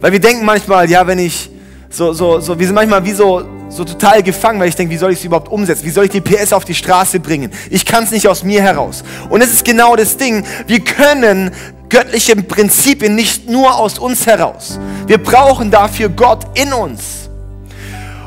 weil 0.00 0.12
wir 0.12 0.20
denken 0.20 0.44
manchmal, 0.44 0.88
ja, 0.90 1.06
wenn 1.06 1.18
ich 1.18 1.50
so, 1.90 2.12
so, 2.12 2.40
so, 2.40 2.58
wir 2.58 2.66
sind 2.66 2.74
manchmal 2.74 3.04
wie 3.04 3.12
so, 3.12 3.42
so 3.78 3.84
total 3.84 4.22
gefangen, 4.22 4.60
weil 4.60 4.68
ich 4.68 4.74
denke, 4.74 4.92
wie 4.92 4.98
soll 4.98 5.12
ich 5.12 5.20
es 5.20 5.24
überhaupt 5.24 5.48
umsetzen? 5.48 5.86
Wie 5.86 5.90
soll 5.90 6.04
ich 6.04 6.10
die 6.10 6.20
PS 6.20 6.52
auf 6.52 6.64
die 6.64 6.74
Straße 6.74 7.20
bringen? 7.20 7.50
Ich 7.70 7.86
kann 7.86 8.04
es 8.04 8.10
nicht 8.10 8.26
aus 8.26 8.42
mir 8.42 8.60
heraus. 8.60 9.04
Und 9.30 9.40
es 9.40 9.52
ist 9.52 9.64
genau 9.64 9.96
das 9.96 10.16
Ding. 10.16 10.44
Wir 10.66 10.80
können 10.80 11.52
göttliche 11.88 12.34
Prinzipien 12.36 13.14
nicht 13.14 13.48
nur 13.48 13.76
aus 13.76 13.98
uns 13.98 14.26
heraus. 14.26 14.78
Wir 15.06 15.18
brauchen 15.18 15.70
dafür 15.70 16.08
Gott 16.08 16.58
in 16.58 16.72
uns. 16.72 17.30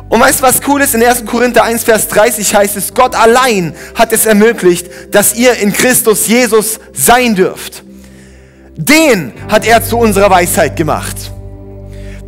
Und 0.07 0.19
weißt 0.21 0.39
du, 0.39 0.43
was 0.43 0.59
cool 0.67 0.81
ist? 0.81 0.95
In 0.95 1.03
1. 1.03 1.25
Korinther 1.25 1.63
1, 1.63 1.83
Vers 1.83 2.07
30 2.07 2.55
heißt 2.55 2.77
es, 2.77 2.93
Gott 2.93 3.13
allein 3.13 3.75
hat 3.95 4.13
es 4.13 4.25
ermöglicht, 4.25 4.87
dass 5.11 5.35
ihr 5.35 5.53
in 5.55 5.73
Christus 5.73 6.27
Jesus 6.27 6.79
sein 6.93 7.35
dürft. 7.35 7.83
Den 8.75 9.33
hat 9.49 9.65
er 9.65 9.83
zu 9.83 9.97
unserer 9.97 10.29
Weisheit 10.29 10.77
gemacht. 10.77 11.31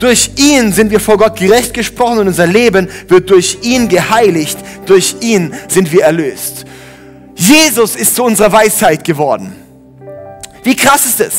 Durch 0.03 0.31
ihn 0.35 0.73
sind 0.73 0.91
wir 0.91 0.99
vor 0.99 1.17
Gott 1.17 1.37
gerecht 1.37 1.73
gesprochen 1.73 2.19
und 2.19 2.27
unser 2.27 2.45
Leben 2.45 2.89
wird 3.07 3.29
durch 3.29 3.59
ihn 3.61 3.87
geheiligt. 3.87 4.57
Durch 4.85 5.15
ihn 5.21 5.53
sind 5.69 5.93
wir 5.93 6.03
erlöst. 6.03 6.65
Jesus 7.35 7.95
ist 7.95 8.13
zu 8.13 8.25
unserer 8.25 8.51
Weisheit 8.51 9.05
geworden. 9.05 9.55
Wie 10.61 10.75
krass 10.75 11.05
ist 11.05 11.21
es? 11.21 11.33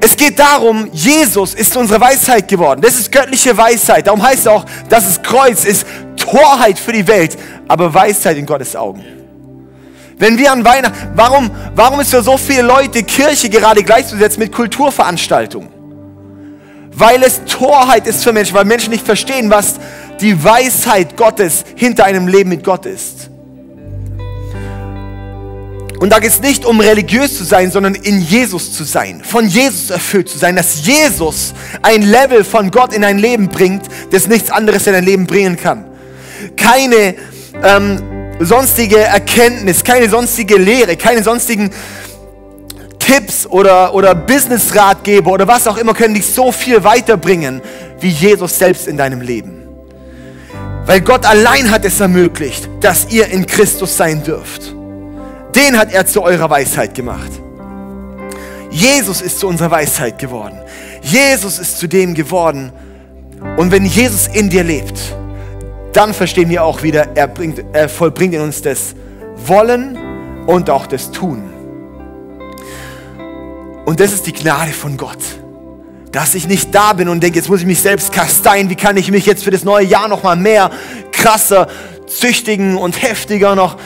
Es 0.00 0.16
geht 0.16 0.38
darum, 0.38 0.88
Jesus 0.94 1.52
ist 1.52 1.74
zu 1.74 1.80
unserer 1.80 2.00
Weisheit 2.00 2.48
geworden. 2.48 2.80
Das 2.80 2.98
ist 2.98 3.12
göttliche 3.12 3.54
Weisheit. 3.54 4.06
Darum 4.06 4.22
heißt 4.22 4.38
es 4.38 4.46
auch, 4.46 4.64
dass 4.88 5.04
das 5.04 5.22
Kreuz 5.22 5.66
ist 5.66 5.84
Torheit 6.16 6.78
für 6.78 6.94
die 6.94 7.06
Welt, 7.06 7.36
aber 7.68 7.92
Weisheit 7.92 8.38
in 8.38 8.46
Gottes 8.46 8.74
Augen. 8.76 9.04
Wenn 10.16 10.38
wir 10.38 10.52
an 10.52 10.64
Weihnachten, 10.64 10.96
warum, 11.14 11.50
warum 11.74 12.00
ist 12.00 12.12
für 12.12 12.22
so 12.22 12.38
viele 12.38 12.62
Leute 12.62 13.02
Kirche 13.02 13.50
gerade 13.50 13.82
gleichzusetzen 13.82 14.40
mit 14.40 14.52
Kulturveranstaltungen? 14.52 15.77
Weil 16.92 17.22
es 17.22 17.44
Torheit 17.44 18.06
ist 18.06 18.24
für 18.24 18.32
Menschen, 18.32 18.54
weil 18.54 18.64
Menschen 18.64 18.90
nicht 18.90 19.04
verstehen, 19.04 19.50
was 19.50 19.74
die 20.20 20.42
Weisheit 20.42 21.16
Gottes 21.16 21.64
hinter 21.76 22.04
einem 22.04 22.28
Leben 22.28 22.50
mit 22.50 22.64
Gott 22.64 22.86
ist. 22.86 23.30
Und 25.98 26.10
da 26.10 26.20
geht 26.20 26.30
es 26.30 26.40
nicht 26.40 26.64
um 26.64 26.78
religiös 26.78 27.36
zu 27.36 27.44
sein, 27.44 27.72
sondern 27.72 27.96
in 27.96 28.20
Jesus 28.20 28.72
zu 28.72 28.84
sein, 28.84 29.22
von 29.24 29.48
Jesus 29.48 29.90
erfüllt 29.90 30.28
zu 30.28 30.38
sein, 30.38 30.54
dass 30.54 30.86
Jesus 30.86 31.54
ein 31.82 32.02
Level 32.02 32.44
von 32.44 32.70
Gott 32.70 32.92
in 32.92 33.02
dein 33.02 33.18
Leben 33.18 33.48
bringt, 33.48 33.82
das 34.12 34.28
nichts 34.28 34.50
anderes 34.50 34.86
in 34.86 34.92
dein 34.92 35.04
Leben 35.04 35.26
bringen 35.26 35.56
kann. 35.56 35.84
Keine 36.56 37.16
ähm, 37.64 38.00
sonstige 38.38 39.00
Erkenntnis, 39.00 39.82
keine 39.82 40.08
sonstige 40.08 40.56
Lehre, 40.56 40.96
keine 40.96 41.24
sonstigen 41.24 41.70
Tipps 43.08 43.46
oder, 43.46 43.94
oder 43.94 44.14
Business-Ratgeber 44.14 45.32
oder 45.32 45.48
was 45.48 45.66
auch 45.66 45.78
immer 45.78 45.94
können 45.94 46.12
dich 46.12 46.26
so 46.26 46.52
viel 46.52 46.84
weiterbringen 46.84 47.62
wie 48.00 48.10
Jesus 48.10 48.58
selbst 48.58 48.86
in 48.86 48.98
deinem 48.98 49.22
Leben. 49.22 49.66
Weil 50.84 51.00
Gott 51.00 51.24
allein 51.24 51.70
hat 51.70 51.86
es 51.86 52.00
ermöglicht, 52.00 52.68
dass 52.80 53.10
ihr 53.10 53.28
in 53.28 53.46
Christus 53.46 53.96
sein 53.96 54.22
dürft. 54.22 54.74
Den 55.54 55.78
hat 55.78 55.90
er 55.90 56.04
zu 56.04 56.22
eurer 56.22 56.50
Weisheit 56.50 56.94
gemacht. 56.94 57.30
Jesus 58.70 59.22
ist 59.22 59.38
zu 59.38 59.48
unserer 59.48 59.70
Weisheit 59.70 60.18
geworden. 60.18 60.58
Jesus 61.00 61.58
ist 61.58 61.78
zu 61.78 61.88
dem 61.88 62.12
geworden. 62.12 62.72
Und 63.56 63.72
wenn 63.72 63.86
Jesus 63.86 64.26
in 64.26 64.50
dir 64.50 64.64
lebt, 64.64 65.00
dann 65.94 66.12
verstehen 66.12 66.50
wir 66.50 66.62
auch 66.62 66.82
wieder, 66.82 67.16
er, 67.16 67.28
bringt, 67.28 67.64
er 67.72 67.88
vollbringt 67.88 68.34
in 68.34 68.42
uns 68.42 68.60
das 68.60 68.94
Wollen 69.46 69.96
und 70.46 70.68
auch 70.68 70.86
das 70.86 71.10
Tun. 71.10 71.57
Und 73.88 74.00
das 74.00 74.12
ist 74.12 74.26
die 74.26 74.34
Gnade 74.34 74.72
von 74.72 74.98
Gott. 74.98 75.16
Dass 76.12 76.34
ich 76.34 76.46
nicht 76.46 76.74
da 76.74 76.92
bin 76.92 77.08
und 77.08 77.22
denke, 77.22 77.38
jetzt 77.38 77.48
muss 77.48 77.60
ich 77.60 77.66
mich 77.66 77.80
selbst 77.80 78.12
kasteien. 78.12 78.68
Wie 78.68 78.74
kann 78.74 78.98
ich 78.98 79.10
mich 79.10 79.24
jetzt 79.24 79.42
für 79.42 79.50
das 79.50 79.64
neue 79.64 79.86
Jahr 79.86 80.08
noch 80.08 80.22
mal 80.22 80.36
mehr 80.36 80.70
krasser, 81.10 81.68
züchtigen 82.06 82.76
und 82.76 83.00
heftiger 83.00 83.54
noch 83.54 83.78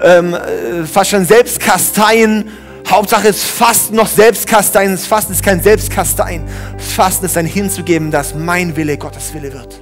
ähm, 0.00 0.32
äh, 0.32 0.86
fast 0.86 1.10
schon 1.10 1.24
Selbstkasteien. 1.24 2.50
Hauptsache 2.86 3.26
ist 3.26 3.42
Fasten 3.42 3.96
noch 3.96 4.06
Selbstkasteien. 4.06 4.92
Das 4.92 5.06
Fasten 5.06 5.32
ist 5.32 5.42
kein 5.42 5.60
Selbstkasteien. 5.60 6.44
Das 6.76 6.92
Fasten 6.92 7.26
ist 7.26 7.36
ein 7.36 7.46
Hinzugeben, 7.46 8.12
dass 8.12 8.36
mein 8.36 8.76
Wille 8.76 8.96
Gottes 8.96 9.34
Wille 9.34 9.52
wird. 9.52 9.80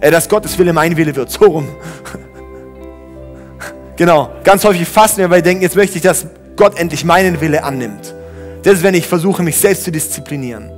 Äh, 0.00 0.10
dass 0.10 0.28
Gottes 0.28 0.58
Wille 0.58 0.72
mein 0.72 0.96
Wille 0.96 1.14
wird. 1.14 1.30
So 1.30 1.44
rum. 1.44 1.68
genau. 3.96 4.32
Ganz 4.42 4.64
häufig 4.64 4.88
fasten 4.88 5.18
wir, 5.18 5.30
weil 5.30 5.38
wir 5.38 5.42
denken, 5.42 5.62
jetzt 5.62 5.76
möchte 5.76 5.98
ich, 5.98 6.02
dass 6.02 6.26
Gott 6.56 6.76
endlich 6.76 7.04
meinen 7.04 7.40
Wille 7.40 7.62
annimmt. 7.62 8.12
Das 8.64 8.74
ist, 8.74 8.82
wenn 8.82 8.94
ich 8.94 9.06
versuche, 9.06 9.42
mich 9.42 9.56
selbst 9.56 9.84
zu 9.84 9.92
disziplinieren. 9.92 10.70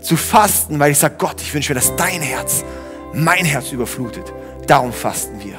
Zu 0.00 0.16
fasten, 0.16 0.78
weil 0.78 0.92
ich 0.92 0.98
sage, 0.98 1.16
Gott, 1.18 1.40
ich 1.42 1.52
wünsche 1.52 1.72
mir, 1.72 1.80
dass 1.80 1.94
dein 1.96 2.22
Herz 2.22 2.64
mein 3.12 3.44
Herz 3.44 3.72
überflutet. 3.72 4.32
Darum 4.66 4.92
fasten 4.92 5.42
wir. 5.44 5.58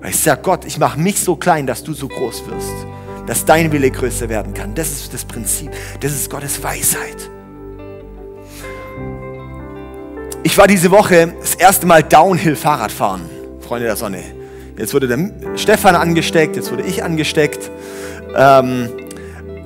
Weil 0.00 0.10
ich 0.10 0.18
sage, 0.18 0.42
Gott, 0.42 0.64
ich 0.64 0.78
mache 0.78 0.98
mich 0.98 1.20
so 1.20 1.36
klein, 1.36 1.66
dass 1.66 1.84
du 1.84 1.94
so 1.94 2.08
groß 2.08 2.46
wirst. 2.46 2.86
Dass 3.26 3.44
dein 3.44 3.70
Wille 3.70 3.90
größer 3.90 4.28
werden 4.28 4.52
kann. 4.52 4.74
Das 4.74 4.90
ist 4.90 5.14
das 5.14 5.24
Prinzip. 5.24 5.70
Das 6.00 6.12
ist 6.12 6.28
Gottes 6.28 6.62
Weisheit. 6.62 7.30
Ich 10.42 10.56
war 10.58 10.66
diese 10.66 10.90
Woche 10.90 11.34
das 11.38 11.54
erste 11.54 11.86
Mal 11.86 12.02
Downhill 12.02 12.56
Fahrrad 12.56 12.90
fahren, 12.90 13.28
Freunde 13.60 13.86
der 13.86 13.96
Sonne. 13.96 14.24
Jetzt 14.76 14.94
wurde 14.94 15.06
der 15.06 15.58
Stefan 15.58 15.94
angesteckt, 15.94 16.56
jetzt 16.56 16.72
wurde 16.72 16.82
ich 16.82 17.04
angesteckt. 17.04 17.70
Ähm, 18.34 18.88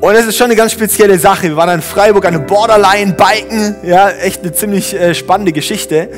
und 0.04 0.14
es 0.14 0.26
ist 0.26 0.36
schon 0.36 0.48
eine 0.48 0.56
ganz 0.56 0.72
spezielle 0.72 1.18
Sache. 1.18 1.44
Wir 1.44 1.56
waren 1.56 1.76
in 1.76 1.80
Freiburg 1.80 2.26
an 2.26 2.34
einem 2.34 2.44
Borderline-Biken. 2.44 3.76
Ja, 3.84 4.10
echt 4.10 4.42
eine 4.42 4.52
ziemlich 4.52 4.92
äh, 4.92 5.14
spannende 5.14 5.50
Geschichte. 5.50 6.10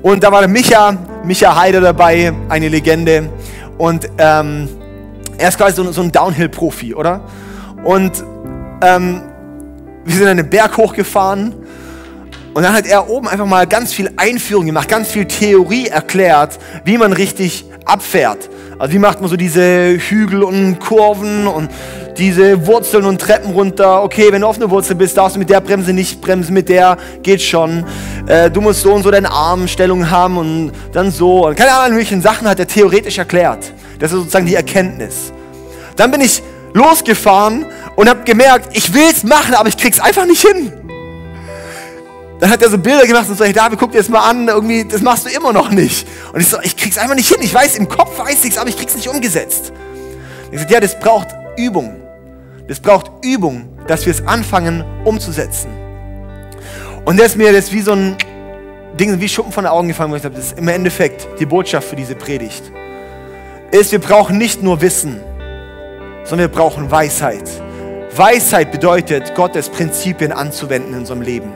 Und 0.00 0.24
da 0.24 0.32
war 0.32 0.40
der 0.40 0.48
Micha, 0.48 0.96
Micha 1.22 1.54
Heider 1.54 1.82
dabei, 1.82 2.32
eine 2.48 2.68
Legende. 2.70 3.28
Und 3.76 4.06
ähm, 4.16 4.70
er 5.36 5.50
ist 5.50 5.58
quasi 5.58 5.76
so, 5.76 5.92
so 5.92 6.00
ein 6.00 6.10
Downhill-Profi, 6.10 6.94
oder? 6.94 7.20
Und 7.84 8.24
ähm, 8.80 9.20
wir 10.06 10.14
sind 10.16 10.26
einen 10.26 10.48
Berg 10.48 10.78
hochgefahren 10.78 11.54
Und 12.54 12.62
dann 12.62 12.72
hat 12.72 12.86
er 12.86 13.10
oben 13.10 13.28
einfach 13.28 13.44
mal 13.44 13.66
ganz 13.66 13.92
viel 13.92 14.10
Einführung 14.16 14.64
gemacht, 14.64 14.88
ganz 14.88 15.08
viel 15.08 15.26
Theorie 15.26 15.88
erklärt, 15.88 16.58
wie 16.86 16.96
man 16.96 17.12
richtig 17.12 17.66
abfährt. 17.84 18.48
Also 18.80 18.94
wie 18.94 18.98
macht 18.98 19.20
man 19.20 19.28
so 19.28 19.36
diese 19.36 19.98
Hügel 19.98 20.42
und 20.42 20.80
Kurven 20.80 21.46
und 21.46 21.70
diese 22.16 22.66
Wurzeln 22.66 23.04
und 23.04 23.20
Treppen 23.20 23.52
runter. 23.52 24.02
Okay, 24.02 24.32
wenn 24.32 24.40
du 24.40 24.46
auf 24.46 24.56
einer 24.56 24.70
Wurzel 24.70 24.96
bist, 24.96 25.18
darfst 25.18 25.36
du 25.36 25.38
mit 25.38 25.50
der 25.50 25.60
Bremse 25.60 25.92
nicht 25.92 26.22
bremsen, 26.22 26.54
mit 26.54 26.70
der 26.70 26.96
geht 27.22 27.42
schon. 27.42 27.84
Äh, 28.26 28.50
du 28.50 28.62
musst 28.62 28.80
so 28.80 28.94
und 28.94 29.02
so 29.02 29.10
deine 29.10 29.30
Armstellung 29.30 30.10
haben 30.10 30.38
und 30.38 30.72
dann 30.94 31.10
so. 31.10 31.46
Und 31.46 31.56
keine 31.56 31.74
Ahnung, 31.74 31.98
welchen 31.98 32.22
Sachen 32.22 32.48
hat 32.48 32.58
er 32.58 32.66
theoretisch 32.66 33.18
erklärt. 33.18 33.70
Das 33.98 34.12
ist 34.12 34.18
sozusagen 34.18 34.46
die 34.46 34.54
Erkenntnis. 34.54 35.30
Dann 35.96 36.10
bin 36.10 36.22
ich 36.22 36.42
losgefahren 36.72 37.66
und 37.96 38.08
habe 38.08 38.24
gemerkt, 38.24 38.74
ich 38.74 38.94
will 38.94 39.10
es 39.12 39.24
machen, 39.24 39.52
aber 39.52 39.68
ich 39.68 39.76
krieg's 39.76 40.00
einfach 40.00 40.24
nicht 40.24 40.40
hin. 40.40 40.72
Dann 42.40 42.50
hat 42.50 42.62
er 42.62 42.70
so 42.70 42.78
Bilder 42.78 43.06
gemacht 43.06 43.28
und 43.28 43.36
so, 43.36 43.44
hey 43.44 43.52
David, 43.52 43.78
guck 43.78 43.92
dir 43.92 43.98
das 43.98 44.08
mal 44.08 44.28
an, 44.28 44.48
irgendwie, 44.48 44.84
das 44.84 45.02
machst 45.02 45.26
du 45.26 45.30
immer 45.30 45.52
noch 45.52 45.70
nicht. 45.70 46.06
Und 46.32 46.40
ich 46.40 46.48
so, 46.48 46.58
ich 46.62 46.74
krieg's 46.74 46.96
einfach 46.96 47.14
nicht 47.14 47.28
hin. 47.28 47.38
Ich 47.42 47.52
weiß, 47.52 47.76
im 47.76 47.86
Kopf 47.86 48.18
weiß 48.18 48.44
ich's, 48.44 48.56
aber 48.56 48.70
ich 48.70 48.78
krieg's 48.78 48.96
nicht 48.96 49.08
umgesetzt. 49.08 49.72
Ich 50.46 50.52
gesagt, 50.52 50.70
ja, 50.70 50.80
das 50.80 50.98
braucht 50.98 51.28
Übung. 51.58 52.00
Das 52.66 52.80
braucht 52.80 53.10
Übung, 53.22 53.68
dass 53.86 54.06
wir 54.06 54.12
es 54.12 54.26
anfangen 54.26 54.84
umzusetzen. 55.04 55.68
Und 57.04 57.18
das 57.18 57.28
ist 57.28 57.36
mir 57.36 57.52
das 57.52 57.72
wie 57.72 57.82
so 57.82 57.92
ein 57.92 58.16
Ding, 58.98 59.20
wie 59.20 59.28
Schuppen 59.28 59.52
von 59.52 59.64
den 59.64 59.70
Augen 59.70 59.88
gefallen, 59.88 60.10
wo 60.10 60.16
ich 60.16 60.24
habe, 60.24 60.34
das 60.34 60.46
ist 60.46 60.58
im 60.58 60.68
Endeffekt 60.68 61.28
die 61.38 61.46
Botschaft 61.46 61.88
für 61.88 61.96
diese 61.96 62.14
Predigt. 62.14 62.72
Ist, 63.70 63.92
wir 63.92 63.98
brauchen 63.98 64.38
nicht 64.38 64.62
nur 64.62 64.80
Wissen, 64.80 65.20
sondern 66.24 66.50
wir 66.50 66.56
brauchen 66.56 66.90
Weisheit. 66.90 67.48
Weisheit 68.16 68.72
bedeutet, 68.72 69.34
Gottes 69.34 69.68
Prinzipien 69.68 70.32
anzuwenden 70.32 70.94
in 70.94 71.00
unserem 71.00 71.22
Leben. 71.22 71.52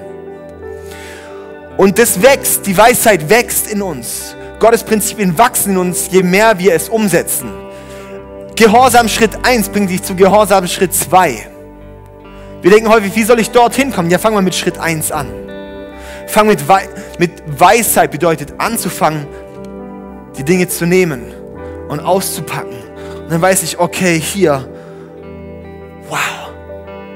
Und 1.77 1.99
das 1.99 2.23
wächst, 2.23 2.67
die 2.67 2.77
Weisheit 2.77 3.29
wächst 3.29 3.71
in 3.71 3.83
uns. 3.83 4.37
Gottes 4.61 4.85
Prinzipien 4.85 5.37
wachsen 5.37 5.73
in 5.73 5.79
uns, 5.79 6.09
je 6.11 6.23
mehr 6.23 6.59
wir 6.59 6.75
es 6.75 6.89
umsetzen. 6.89 7.51
Gehorsam 8.57 9.09
Schritt 9.09 9.33
1 9.43 9.71
bringt 9.71 9.91
dich 9.91 10.03
zu 10.03 10.15
Gehorsam 10.15 10.67
Schritt 10.69 10.95
2. 10.95 11.49
Wir 12.63 12.71
denken 12.71 12.89
häufig, 12.89 13.15
wie 13.17 13.25
soll 13.25 13.41
ich 13.41 13.51
dorthin 13.51 13.93
kommen? 13.93 14.11
Ja, 14.11 14.19
fangen 14.19 14.37
wir 14.37 14.43
mit 14.43 14.55
Schritt 14.55 14.79
1 14.79 15.11
an. 15.11 15.27
Fang 16.29 16.47
mit, 16.47 16.67
Wei 16.69 16.89
mit 17.19 17.33
Weisheit 17.61 18.11
bedeutet 18.11 18.55
anzufangen, 18.59 19.27
die 20.39 20.45
Dinge 20.45 20.69
zu 20.69 20.87
nehmen 20.87 21.33
und 21.89 22.01
auszupacken. 22.01 22.77
Und 23.25 23.33
dann 23.33 23.43
weiß 23.43 23.65
ich, 23.65 23.79
okay, 23.79 24.19
hier, 24.19 24.69
wow. 26.09 26.19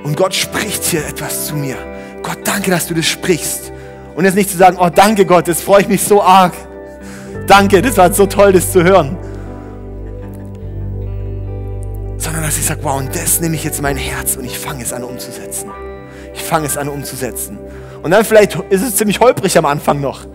Und 0.02 0.16
Gott 0.16 0.34
spricht 0.34 0.84
hier 0.84 1.06
etwas 1.06 1.46
zu 1.46 1.54
mir. 1.54 1.76
Gott, 2.22 2.38
danke, 2.44 2.70
dass 2.70 2.86
du 2.86 2.94
das 2.94 3.06
sprichst. 3.06 3.72
Und 4.18 4.24
jetzt 4.24 4.34
nicht 4.34 4.50
zu 4.50 4.56
sagen, 4.56 4.78
oh 4.80 4.88
danke 4.92 5.24
Gott, 5.24 5.46
das 5.46 5.60
freue 5.60 5.82
ich 5.82 5.88
mich 5.88 6.02
so 6.02 6.20
arg. 6.20 6.52
Danke, 7.46 7.80
das 7.80 7.96
war 7.96 8.12
so 8.12 8.26
toll, 8.26 8.52
das 8.52 8.72
zu 8.72 8.82
hören. 8.82 9.16
Sondern 12.16 12.42
dass 12.42 12.58
ich 12.58 12.66
sage, 12.66 12.80
wow, 12.82 12.98
und 12.98 13.14
das 13.14 13.40
nehme 13.40 13.54
ich 13.54 13.62
jetzt 13.62 13.76
in 13.76 13.84
mein 13.84 13.96
Herz 13.96 14.34
und 14.34 14.44
ich 14.44 14.58
fange 14.58 14.82
es 14.82 14.92
an 14.92 15.04
umzusetzen. 15.04 15.70
Ich 16.34 16.42
fange 16.42 16.66
es 16.66 16.76
an 16.76 16.88
umzusetzen. 16.88 17.60
Und 18.02 18.10
dann 18.10 18.24
vielleicht 18.24 18.56
ist 18.70 18.82
es 18.82 18.96
ziemlich 18.96 19.20
holprig 19.20 19.56
am 19.56 19.66
Anfang 19.66 20.00
noch. 20.00 20.26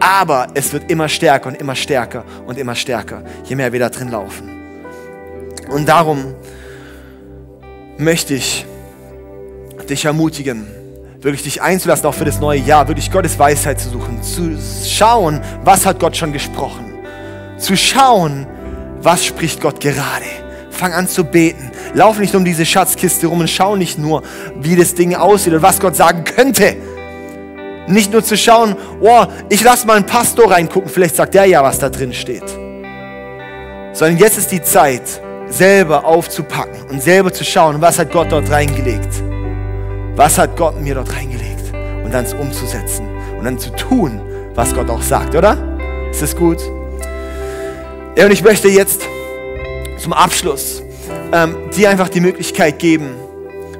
Aber 0.00 0.48
es 0.54 0.72
wird 0.72 0.90
immer 0.90 1.08
stärker 1.08 1.50
und 1.50 1.60
immer 1.60 1.76
stärker 1.76 2.24
und 2.44 2.58
immer 2.58 2.74
stärker, 2.74 3.22
je 3.44 3.54
mehr 3.54 3.72
wir 3.72 3.78
da 3.78 3.88
drin 3.88 4.10
laufen. 4.10 4.50
Und 5.70 5.88
darum 5.88 6.34
möchte 7.98 8.34
ich 8.34 8.66
dich 9.88 10.06
ermutigen, 10.06 10.66
wirklich 11.20 11.42
dich 11.42 11.62
einzulassen, 11.62 12.06
auch 12.06 12.14
für 12.14 12.24
das 12.24 12.38
neue 12.38 12.60
Jahr, 12.60 12.86
wirklich 12.88 13.10
Gottes 13.10 13.38
Weisheit 13.38 13.80
zu 13.80 13.90
suchen, 13.90 14.22
zu 14.22 14.56
schauen, 14.86 15.40
was 15.64 15.84
hat 15.84 15.98
Gott 15.98 16.16
schon 16.16 16.32
gesprochen, 16.32 16.84
zu 17.58 17.76
schauen, 17.76 18.46
was 19.02 19.24
spricht 19.24 19.60
Gott 19.60 19.80
gerade. 19.80 20.24
Fang 20.70 20.92
an 20.92 21.08
zu 21.08 21.24
beten. 21.24 21.72
Lauf 21.94 22.18
nicht 22.20 22.34
um 22.36 22.44
diese 22.44 22.64
Schatzkiste 22.64 23.26
rum 23.26 23.40
und 23.40 23.50
schau 23.50 23.74
nicht 23.74 23.98
nur, 23.98 24.22
wie 24.60 24.76
das 24.76 24.94
Ding 24.94 25.14
aussieht 25.16 25.52
und 25.54 25.62
was 25.62 25.80
Gott 25.80 25.96
sagen 25.96 26.22
könnte. 26.22 26.76
Nicht 27.88 28.12
nur 28.12 28.22
zu 28.22 28.36
schauen, 28.36 28.76
oh, 29.00 29.24
ich 29.48 29.62
lasse 29.62 29.86
mal 29.86 29.96
einen 29.96 30.06
Pastor 30.06 30.50
reingucken, 30.50 30.88
vielleicht 30.88 31.16
sagt 31.16 31.34
der 31.34 31.46
ja, 31.46 31.62
was 31.64 31.80
da 31.80 31.88
drin 31.88 32.12
steht. 32.12 32.46
Sondern 33.92 34.18
jetzt 34.18 34.38
ist 34.38 34.52
die 34.52 34.62
Zeit, 34.62 35.20
selber 35.48 36.04
aufzupacken 36.04 36.82
und 36.90 37.02
selber 37.02 37.32
zu 37.32 37.44
schauen, 37.44 37.80
was 37.80 37.98
hat 37.98 38.12
Gott 38.12 38.30
dort 38.30 38.48
reingelegt. 38.50 39.27
Was 40.18 40.36
hat 40.36 40.56
Gott 40.56 40.80
mir 40.80 40.96
dort 40.96 41.14
reingelegt? 41.14 41.72
Und 42.04 42.12
dann 42.12 42.24
es 42.24 42.34
umzusetzen 42.34 43.06
und 43.38 43.44
dann 43.44 43.56
zu 43.56 43.70
tun, 43.76 44.20
was 44.56 44.74
Gott 44.74 44.90
auch 44.90 45.00
sagt, 45.00 45.36
oder? 45.36 45.56
Ist 46.10 46.20
das 46.20 46.34
gut? 46.34 46.58
Ja, 48.16 48.24
und 48.24 48.32
ich 48.32 48.42
möchte 48.42 48.66
jetzt 48.66 49.02
zum 49.96 50.12
Abschluss 50.12 50.82
ähm, 51.32 51.54
dir 51.70 51.90
einfach 51.90 52.08
die 52.08 52.18
Möglichkeit 52.18 52.80
geben, 52.80 53.14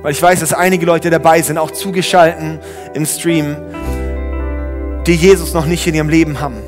weil 0.03 0.12
ich 0.12 0.22
weiß, 0.22 0.39
dass 0.39 0.53
einige 0.53 0.86
Leute 0.86 1.11
dabei 1.11 1.43
sind, 1.43 1.59
auch 1.59 1.72
zugeschalten 1.72 2.61
im 2.95 3.05
Stream, 3.05 3.57
die 5.09 5.16
Jesus 5.16 5.55
noch 5.55 5.66
nicht 5.66 5.89
in 5.89 5.97
ihrem 5.97 6.09
Leben 6.09 6.41
haben. 6.41 6.59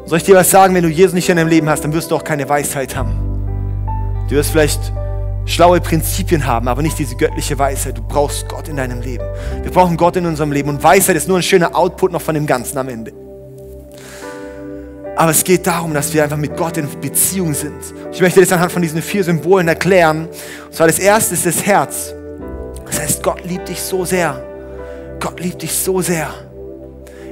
Und 0.00 0.08
soll 0.08 0.18
ich 0.18 0.24
dir 0.24 0.34
was 0.34 0.50
sagen, 0.50 0.74
wenn 0.74 0.82
du 0.82 0.88
Jesus 0.88 1.12
nicht 1.12 1.28
in 1.28 1.36
deinem 1.36 1.48
Leben 1.48 1.68
hast, 1.68 1.84
dann 1.84 1.92
wirst 1.92 2.10
du 2.10 2.16
auch 2.16 2.24
keine 2.24 2.48
Weisheit 2.48 2.96
haben. 2.96 3.12
Du 4.28 4.34
wirst 4.34 4.50
vielleicht 4.50 4.92
schlaue 5.46 5.80
Prinzipien 5.80 6.46
haben, 6.46 6.68
aber 6.68 6.82
nicht 6.82 6.98
diese 6.98 7.16
göttliche 7.16 7.58
Weisheit. 7.58 7.96
Du 7.96 8.02
brauchst 8.02 8.48
Gott 8.48 8.68
in 8.68 8.76
deinem 8.76 9.00
Leben. 9.00 9.24
Wir 9.62 9.70
brauchen 9.70 9.96
Gott 9.96 10.16
in 10.16 10.26
unserem 10.26 10.52
Leben. 10.52 10.68
Und 10.68 10.82
Weisheit 10.82 11.16
ist 11.16 11.28
nur 11.28 11.38
ein 11.38 11.42
schöner 11.42 11.74
Output 11.74 12.12
noch 12.12 12.20
von 12.20 12.34
dem 12.34 12.46
Ganzen 12.46 12.76
am 12.76 12.88
Ende. 12.88 13.12
Aber 15.16 15.30
es 15.30 15.44
geht 15.44 15.66
darum, 15.66 15.94
dass 15.94 16.12
wir 16.12 16.22
einfach 16.22 16.36
mit 16.36 16.56
Gott 16.56 16.76
in 16.76 16.88
Beziehung 17.00 17.54
sind. 17.54 17.80
Ich 18.12 18.20
möchte 18.20 18.40
das 18.40 18.52
anhand 18.52 18.70
von 18.70 18.82
diesen 18.82 19.00
vier 19.00 19.24
Symbolen 19.24 19.66
erklären. 19.66 20.28
Und 20.66 20.74
zwar 20.74 20.88
das 20.88 20.98
erste 20.98 21.34
ist 21.34 21.46
das 21.46 21.64
Herz. 21.64 22.12
Das 22.84 23.00
heißt, 23.00 23.22
Gott 23.22 23.42
liebt 23.44 23.68
dich 23.68 23.80
so 23.80 24.04
sehr. 24.04 24.42
Gott 25.18 25.40
liebt 25.40 25.62
dich 25.62 25.72
so 25.72 26.02
sehr. 26.02 26.28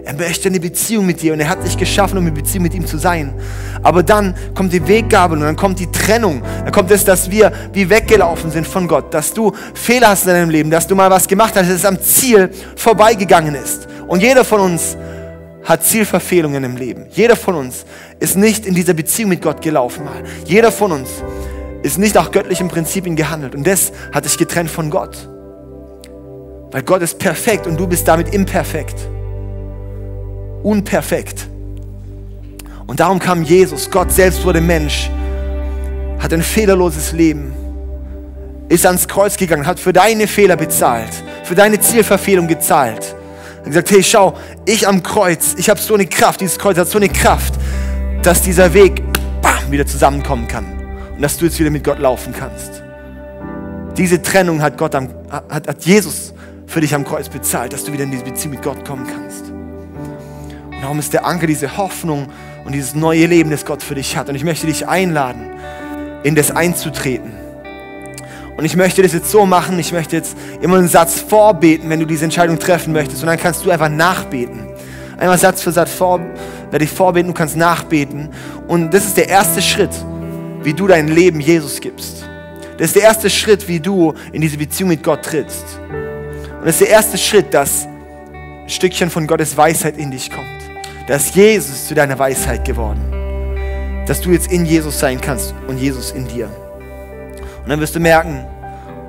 Er 0.05 0.13
möchte 0.13 0.49
eine 0.49 0.61
Beziehung 0.61 1.07
mit 1.07 1.23
dir 1.23 1.33
und 1.33 1.41
er 1.41 1.49
hat 1.49 1.65
dich 1.65 1.79
geschaffen, 1.79 2.19
um 2.19 2.27
in 2.27 2.35
Beziehung 2.35 2.65
mit 2.65 2.75
ihm 2.75 2.87
zu 2.87 2.99
sein. 2.99 3.33
Aber 3.83 4.03
dann 4.03 4.35
kommt 4.55 4.71
die 4.75 4.87
Weggabel 4.87 5.39
und 5.39 5.45
dann 5.45 5.57
kommt 5.57 5.79
die 5.79 5.91
Trennung. 5.91 6.43
Dann 6.63 6.73
kommt 6.73 6.91
es, 6.91 7.07
dass 7.07 7.31
wir 7.31 7.51
wie 7.73 7.89
weggelaufen 7.89 8.51
sind 8.51 8.67
von 8.67 8.87
Gott, 8.87 9.15
dass 9.15 9.33
du 9.33 9.53
Fehler 9.73 10.09
hast 10.09 10.27
in 10.27 10.35
deinem 10.35 10.51
Leben, 10.51 10.71
dass 10.71 10.87
du 10.87 10.95
mal 10.95 11.11
was 11.11 11.27
gemacht 11.27 11.55
hast, 11.57 11.71
dass 11.71 11.77
es 11.77 11.87
am 11.87 11.99
Ziel 11.99 12.51
vorbeigegangen 12.77 13.55
ist. 13.55 13.89
Und 14.07 14.21
jeder 14.21 14.45
von 14.45 14.61
uns 14.61 14.99
hat 15.63 15.83
Zielverfehlungen 15.83 16.63
im 16.65 16.77
Leben. 16.77 17.07
Jeder 17.11 17.35
von 17.35 17.55
uns 17.55 17.87
ist 18.21 18.37
nicht 18.37 18.67
in 18.67 18.75
dieser 18.75 18.93
Beziehung 18.93 19.31
mit 19.31 19.41
Gott 19.41 19.63
gelaufen. 19.63 20.07
Jeder 20.45 20.71
von 20.71 20.93
uns 20.93 21.09
ist 21.83 21.97
nicht 21.97 22.15
nach 22.15 22.31
göttlichen 22.31 22.69
Prinzipien 22.69 23.17
gehandelt. 23.17 23.55
Und 23.55 23.67
das 23.67 23.91
hat 24.13 24.27
dich 24.27 24.37
getrennt 24.37 24.71
von 24.71 24.91
Gott. 24.91 25.31
Weil 26.73 26.83
Gott 26.83 27.01
ist 27.01 27.19
perfekt 27.19 27.67
und 27.67 27.81
du 27.81 27.87
bist 27.87 28.07
damit 28.07 28.35
imperfekt 28.35 28.97
unperfekt. 30.65 31.47
Und 32.87 33.01
darum 33.01 33.19
kam 33.19 33.45
Jesus, 33.45 33.91
Gott 33.91 34.11
selbst 34.11 34.45
wurde 34.45 34.61
Mensch, 34.61 35.11
hat 36.19 36.33
ein 36.33 36.43
fehlerloses 36.43 37.13
Leben, 37.13 37.53
ist 38.69 38.85
ans 38.85 39.07
Kreuz 39.07 39.37
gegangen, 39.37 39.67
hat 39.67 39.79
für 39.79 39.93
deine 39.93 40.27
Fehler 40.27 40.57
bezahlt, 40.57 41.11
für 41.45 41.55
deine 41.55 41.79
Zielverfehlung 41.79 42.49
gezahlt. 42.49 43.15
Hat 43.59 43.65
gesagt, 43.65 43.91
hey, 43.91 44.03
schau, 44.03 44.35
ich 44.67 44.87
am 44.87 45.03
Kreuz, 45.03 45.55
ich 45.57 45.71
habe 45.71 45.81
so 45.81 45.95
eine 45.95 46.07
Kraft, 46.07 46.41
dieses 46.41 46.59
Kreuz 46.59 46.77
hat 46.77 46.89
so 46.89 46.99
eine 46.99 47.09
Kraft, 47.09 47.55
dass 48.23 48.43
dieser 48.43 48.73
Weg 48.75 49.03
bam, 49.41 49.71
wieder 49.71 49.87
zusammenkommen 49.87 50.49
kann 50.49 50.67
und 51.15 51.23
dass 51.23 51.39
du 51.39 51.47
jetzt 51.47 51.59
wieder 51.59 51.71
mit 51.71 51.85
Gott 51.85 51.99
laufen 51.99 52.35
kannst. 52.37 52.83
Diese 53.97 54.21
Trennung 54.21 54.61
hat, 54.61 54.77
Gott 54.77 54.95
am, 54.95 55.09
hat, 55.31 55.69
hat 55.69 55.85
Jesus 55.85 56.35
für 56.67 56.81
dich 56.81 56.95
am 56.95 57.05
Kreuz 57.05 57.29
bezahlt, 57.29 57.73
dass 57.73 57.85
du 57.85 57.93
wieder 57.93 58.05
in 58.05 58.11
diese 58.11 58.25
Beziehung 58.25 58.55
mit 58.55 58.63
Gott 58.63 58.85
kommen 58.85 59.07
kannst. 59.07 59.34
Darum 60.85 60.99
ist 60.99 61.15
der 61.15 61.25
Anker 61.25 61.47
diese 61.47 61.79
Hoffnung 61.79 62.27
und 62.67 62.75
dieses 62.75 62.95
neue 62.95 63.25
Leben, 63.25 63.49
das 63.49 63.65
Gott 63.65 63.83
für 63.83 63.95
dich 63.95 64.19
hat. 64.19 64.29
Und 64.29 64.35
ich 64.35 64.45
möchte 64.45 64.67
dich 64.67 64.87
einladen, 64.87 65.49
in 66.25 66.35
das 66.35 66.51
einzutreten. 66.51 67.33
Und 68.59 68.67
ich 68.67 68.77
möchte 68.77 69.03
das 69.03 69.15
jetzt 69.15 69.31
so 69.31 69.47
machen, 69.47 69.79
ich 69.79 69.93
möchte 69.95 70.15
jetzt 70.15 70.37
immer 70.61 70.77
einen 70.77 70.89
Satz 70.89 71.21
vorbeten, 71.21 71.89
wenn 71.89 72.01
du 72.01 72.07
diese 72.07 72.25
Entscheidung 72.25 72.59
treffen 72.59 72.93
möchtest. 72.93 73.23
Und 73.23 73.29
dann 73.29 73.39
kannst 73.39 73.65
du 73.65 73.71
einfach 73.71 73.89
nachbeten. 73.89 74.67
Einmal 75.17 75.39
Satz 75.39 75.63
für 75.63 75.73
Satz 75.73 75.91
vor, 75.91 76.21
werde 76.71 76.85
ich 76.85 76.91
vorbeten, 76.91 77.29
du 77.29 77.35
kannst 77.35 77.57
nachbeten. 77.57 78.29
Und 78.69 78.93
das 78.93 79.07
ist 79.07 79.17
der 79.17 79.31
erste 79.31 79.63
Schritt, 79.63 80.05
wie 80.65 80.75
du 80.75 80.87
dein 80.87 81.09
Leben 81.09 81.41
Jesus 81.41 81.81
gibst. 81.81 82.29
Das 82.77 82.89
ist 82.89 82.97
der 82.97 83.05
erste 83.05 83.31
Schritt, 83.31 83.67
wie 83.69 83.81
du 83.81 84.13
in 84.33 84.43
diese 84.43 84.59
Beziehung 84.59 84.91
mit 84.91 85.03
Gott 85.03 85.23
trittst. 85.23 85.81
Und 86.59 86.67
das 86.67 86.75
ist 86.75 86.83
der 86.83 86.91
erste 86.91 87.17
Schritt, 87.17 87.55
dass 87.55 87.87
ein 87.87 88.69
Stückchen 88.69 89.09
von 89.09 89.27
Gottes 89.27 89.57
Weisheit 89.57 89.97
in 89.97 90.11
dich 90.11 90.31
kommt. 90.31 90.64
Dass 91.07 91.35
Jesus 91.35 91.87
zu 91.87 91.95
deiner 91.95 92.19
Weisheit 92.19 92.65
geworden. 92.65 94.05
Dass 94.07 94.21
du 94.21 94.31
jetzt 94.31 94.51
in 94.51 94.65
Jesus 94.65 94.99
sein 94.99 95.21
kannst 95.21 95.55
und 95.69 95.79
Jesus 95.79 96.13
in 96.13 96.27
dir. 96.27 96.49
Und 97.63 97.69
dann 97.69 97.81
wirst 97.81 97.95
du 97.95 98.01
merken, 98.01 98.47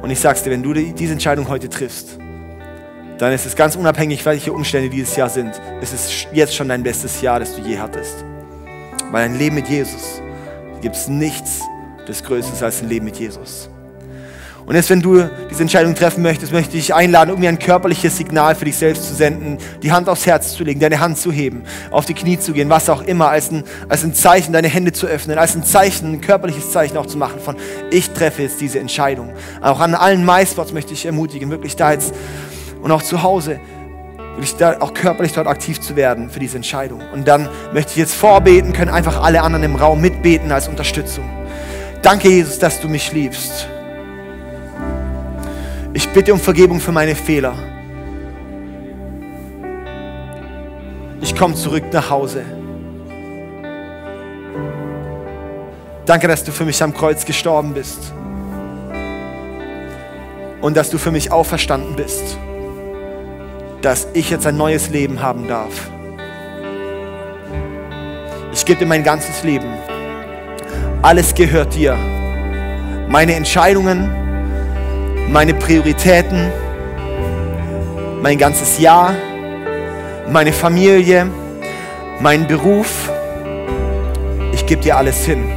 und 0.01 0.09
ich 0.09 0.19
sag's 0.19 0.43
dir, 0.43 0.51
wenn 0.51 0.61
du 0.61 0.73
diese 0.73 1.13
Entscheidung 1.13 1.47
heute 1.47 1.69
triffst, 1.69 2.19
dann 3.17 3.31
ist 3.31 3.45
es 3.45 3.55
ganz 3.55 3.75
unabhängig, 3.75 4.25
welche 4.25 4.51
Umstände 4.51 4.89
dieses 4.89 5.15
Jahr 5.15 5.29
sind. 5.29 5.59
Es 5.81 5.93
ist 5.93 6.27
jetzt 6.33 6.53
schon 6.53 6.67
dein 6.67 6.83
bestes 6.83 7.21
Jahr, 7.21 7.39
das 7.39 7.55
du 7.55 7.61
je 7.61 7.79
hattest. 7.79 8.25
Weil 9.11 9.23
ein 9.23 9.37
Leben 9.37 9.55
mit 9.55 9.69
Jesus 9.69 10.21
gibt 10.81 10.95
es 10.95 11.07
nichts, 11.07 11.61
das 12.07 12.23
Größte 12.23 12.53
ist 12.53 12.61
als 12.61 12.81
ein 12.81 12.89
Leben 12.89 13.05
mit 13.05 13.17
Jesus. 13.17 13.69
Und 14.65 14.75
jetzt, 14.75 14.89
wenn 14.89 15.01
du 15.01 15.29
diese 15.49 15.61
Entscheidung 15.61 15.93
treffen 15.93 16.23
möchtest, 16.23 16.51
möchte 16.51 16.75
ich 16.75 16.87
dich 16.87 16.95
einladen, 16.95 17.31
um 17.31 17.39
mir 17.39 17.49
ein 17.49 17.59
körperliches 17.59 18.17
Signal 18.17 18.55
für 18.55 18.65
dich 18.65 18.75
selbst 18.75 19.07
zu 19.07 19.13
senden, 19.13 19.59
die 19.83 19.91
Hand 19.91 20.09
aufs 20.09 20.25
Herz 20.25 20.53
zu 20.53 20.63
legen, 20.63 20.79
deine 20.79 20.99
Hand 20.99 21.19
zu 21.19 21.31
heben, 21.31 21.63
auf 21.91 22.05
die 22.05 22.15
Knie 22.15 22.39
zu 22.39 22.51
gehen, 22.51 22.67
was 22.69 22.89
auch 22.89 23.03
immer, 23.03 23.29
als 23.29 23.51
ein, 23.51 23.63
als 23.89 24.03
ein 24.03 24.15
Zeichen, 24.15 24.53
deine 24.53 24.67
Hände 24.67 24.91
zu 24.91 25.05
öffnen, 25.05 25.37
als 25.37 25.55
ein 25.55 25.63
Zeichen, 25.63 26.13
ein 26.13 26.21
körperliches 26.21 26.71
Zeichen 26.71 26.97
auch 26.97 27.05
zu 27.05 27.17
machen 27.17 27.39
von, 27.39 27.55
ich 27.91 28.09
treffe 28.09 28.41
jetzt 28.41 28.59
diese 28.59 28.79
Entscheidung. 28.79 29.33
Auch 29.61 29.79
an 29.79 29.93
allen 29.93 30.25
MySpots 30.25 30.73
möchte 30.73 30.93
ich 30.93 31.05
ermutigen, 31.05 31.51
wirklich 31.51 31.75
da 31.75 31.91
jetzt 31.91 32.15
und 32.81 32.91
auch 32.91 33.03
zu 33.03 33.21
Hause, 33.21 33.59
wirklich 34.35 34.55
da 34.55 34.77
auch 34.79 34.95
körperlich 34.95 35.33
dort 35.33 35.47
aktiv 35.47 35.79
zu 35.79 35.95
werden 35.95 36.31
für 36.31 36.39
diese 36.39 36.57
Entscheidung. 36.57 37.01
Und 37.13 37.27
dann 37.27 37.49
möchte 37.71 37.91
ich 37.91 37.97
jetzt 37.97 38.15
vorbeten, 38.15 38.73
können 38.73 38.91
einfach 38.91 39.21
alle 39.21 39.43
anderen 39.43 39.63
im 39.63 39.75
Raum 39.75 40.01
mitbeten 40.01 40.51
als 40.51 40.67
Unterstützung. 40.67 41.29
Danke, 42.01 42.29
Jesus, 42.29 42.57
dass 42.57 42.81
du 42.81 42.89
mich 42.89 43.11
liebst. 43.13 43.67
Ich 45.95 46.09
bitte 46.09 46.33
um 46.33 46.39
Vergebung 46.41 46.81
für 46.81 46.91
meine 46.91 47.15
Fehler. 47.15 47.55
Ich 51.21 51.33
komme 51.33 51.55
zurück 51.55 51.85
nach 51.93 52.09
Hause. 52.09 52.43
Danke, 56.05 56.27
dass 56.27 56.43
du 56.43 56.51
für 56.51 56.65
mich 56.65 56.83
am 56.83 56.93
Kreuz 56.93 57.23
gestorben 57.23 57.73
bist. 57.73 58.11
Und 60.59 60.75
dass 60.75 60.89
du 60.89 60.97
für 60.97 61.11
mich 61.11 61.31
auferstanden 61.31 61.95
bist. 61.95 62.37
Dass 63.81 64.09
ich 64.13 64.29
jetzt 64.29 64.45
ein 64.45 64.57
neues 64.57 64.89
Leben 64.89 65.21
haben 65.21 65.47
darf. 65.47 65.89
Ich 68.51 68.65
gebe 68.65 68.79
dir 68.79 68.85
mein 68.85 69.05
ganzes 69.05 69.43
Leben. 69.43 69.69
Alles 71.01 71.33
gehört 71.33 71.73
dir. 71.73 71.97
Meine 73.07 73.35
Entscheidungen, 73.35 74.24
meine 75.29 75.53
Prioritäten, 75.53 76.51
mein 78.21 78.37
ganzes 78.37 78.79
Jahr, 78.79 79.13
meine 80.29 80.53
Familie, 80.53 81.27
mein 82.19 82.47
Beruf. 82.47 83.09
Ich 84.53 84.65
gebe 84.65 84.81
dir 84.81 84.97
alles 84.97 85.25
hin. 85.25 85.51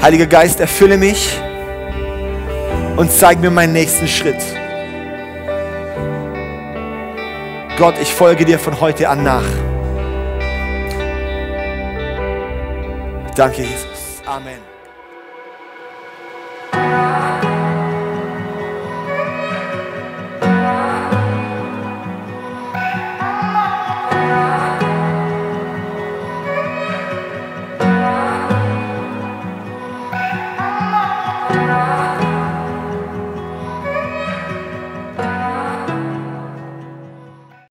Heiliger 0.00 0.26
Geist, 0.26 0.60
erfülle 0.60 0.96
mich 0.96 1.38
und 2.96 3.10
zeig 3.12 3.40
mir 3.40 3.50
meinen 3.50 3.72
nächsten 3.72 4.08
Schritt. 4.08 4.42
Gott, 7.76 7.94
ich 8.00 8.12
folge 8.12 8.44
dir 8.44 8.58
von 8.58 8.80
heute 8.80 9.08
an 9.08 9.22
nach. 9.22 9.44
Danke, 13.34 13.62
Jesus. 13.62 14.22
Amen. 14.26 14.69